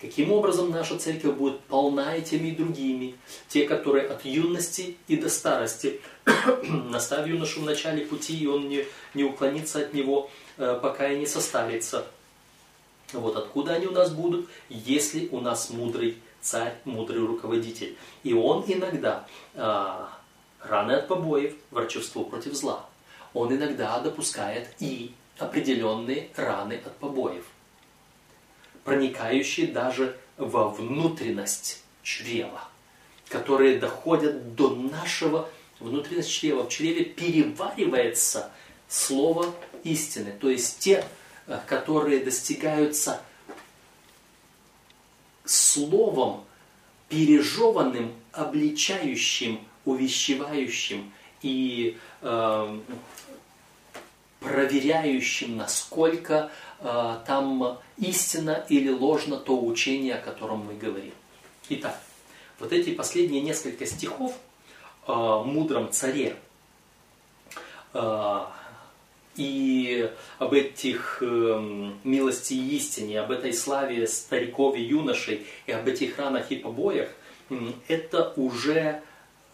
Каким 0.00 0.30
образом 0.30 0.70
наша 0.70 0.96
церковь 0.96 1.34
будет 1.34 1.60
полна 1.62 2.14
этими 2.14 2.48
и 2.48 2.54
другими, 2.54 3.16
те, 3.48 3.66
которые 3.66 4.06
от 4.06 4.24
юности 4.24 4.96
и 5.08 5.16
до 5.16 5.28
старости, 5.28 6.00
наставь 6.62 7.28
юношу 7.28 7.62
в 7.62 7.64
начале 7.64 8.06
пути, 8.06 8.38
и 8.38 8.46
он 8.46 8.68
не, 8.68 8.84
не 9.14 9.24
уклонится 9.24 9.80
от 9.80 9.94
него, 9.94 10.30
э, 10.56 10.78
пока 10.80 11.08
и 11.08 11.18
не 11.18 11.26
состарится. 11.26 12.06
Вот 13.12 13.36
откуда 13.36 13.72
они 13.72 13.86
у 13.86 13.90
нас 13.90 14.12
будут, 14.12 14.48
если 14.68 15.28
у 15.32 15.40
нас 15.40 15.70
мудрый 15.70 16.18
царь, 16.40 16.76
мудрый 16.84 17.26
руководитель. 17.26 17.96
И 18.22 18.34
он 18.34 18.64
иногда 18.68 19.26
а, 19.54 20.10
раны 20.60 20.92
от 20.92 21.08
побоев, 21.08 21.54
врачевство 21.70 22.22
против 22.22 22.54
зла. 22.54 22.86
Он 23.32 23.52
иногда 23.52 23.98
допускает 24.00 24.68
и 24.78 25.12
определенные 25.38 26.28
раны 26.36 26.74
от 26.84 26.94
побоев– 26.98 27.44
проникающие 28.84 29.66
даже 29.66 30.16
во 30.36 30.68
внутренность 30.68 31.82
чрева, 32.02 32.62
которые 33.28 33.78
доходят 33.78 34.54
до 34.54 34.74
нашего 34.74 35.48
внутренности 35.80 36.30
чрева. 36.30 36.64
В 36.64 36.68
чреве 36.68 37.04
переваривается 37.04 38.50
слово 38.88 39.54
истины, 39.84 40.32
то 40.38 40.48
есть 40.48 40.78
те, 40.78 41.04
э, 41.46 41.58
которые 41.66 42.20
достигаются 42.20 43.20
словом, 45.44 46.44
пережеванным, 47.08 48.12
обличающим, 48.32 49.60
увещевающим 49.84 51.12
и 51.42 51.96
э, 52.20 52.80
проверяющим, 54.40 55.56
насколько 55.56 56.50
там 56.80 57.78
истина 57.96 58.64
или 58.68 58.90
ложно 58.90 59.36
то 59.36 59.60
учение, 59.60 60.14
о 60.14 60.20
котором 60.20 60.66
мы 60.66 60.74
говорим. 60.74 61.12
Итак, 61.70 62.00
вот 62.58 62.72
эти 62.72 62.94
последние 62.94 63.40
несколько 63.40 63.86
стихов 63.86 64.34
о 65.06 65.42
мудром 65.42 65.90
царе 65.90 66.36
э, 67.94 68.40
и 69.36 70.10
об 70.38 70.52
этих 70.52 71.18
э, 71.22 71.92
милости 72.04 72.54
и 72.54 72.76
истине, 72.76 73.20
об 73.20 73.30
этой 73.30 73.52
славе 73.52 74.06
стариков 74.06 74.76
и 74.76 74.82
юношей, 74.82 75.46
и 75.66 75.72
об 75.72 75.86
этих 75.86 76.18
ранах 76.18 76.50
и 76.50 76.56
побоях, 76.56 77.08
это 77.86 78.32
уже 78.36 79.02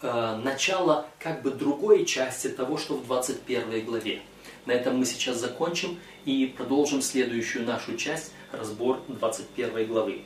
э, 0.01 0.36
начало 0.42 1.06
как 1.18 1.42
бы 1.42 1.51
другой 1.51 2.05
части 2.05 2.48
того, 2.48 2.78
что 2.78 2.94
в 2.94 3.06
21 3.06 3.84
главе. 3.84 4.22
На 4.66 4.73
этом 4.73 4.99
мы 4.99 5.05
сейчас 5.05 5.39
закончим 5.39 5.99
и 6.24 6.53
продолжим 6.57 7.03
следующую 7.03 7.66
нашу 7.66 7.97
часть, 7.97 8.32
разбор 8.53 9.03
21 9.09 9.86
главы. 9.86 10.23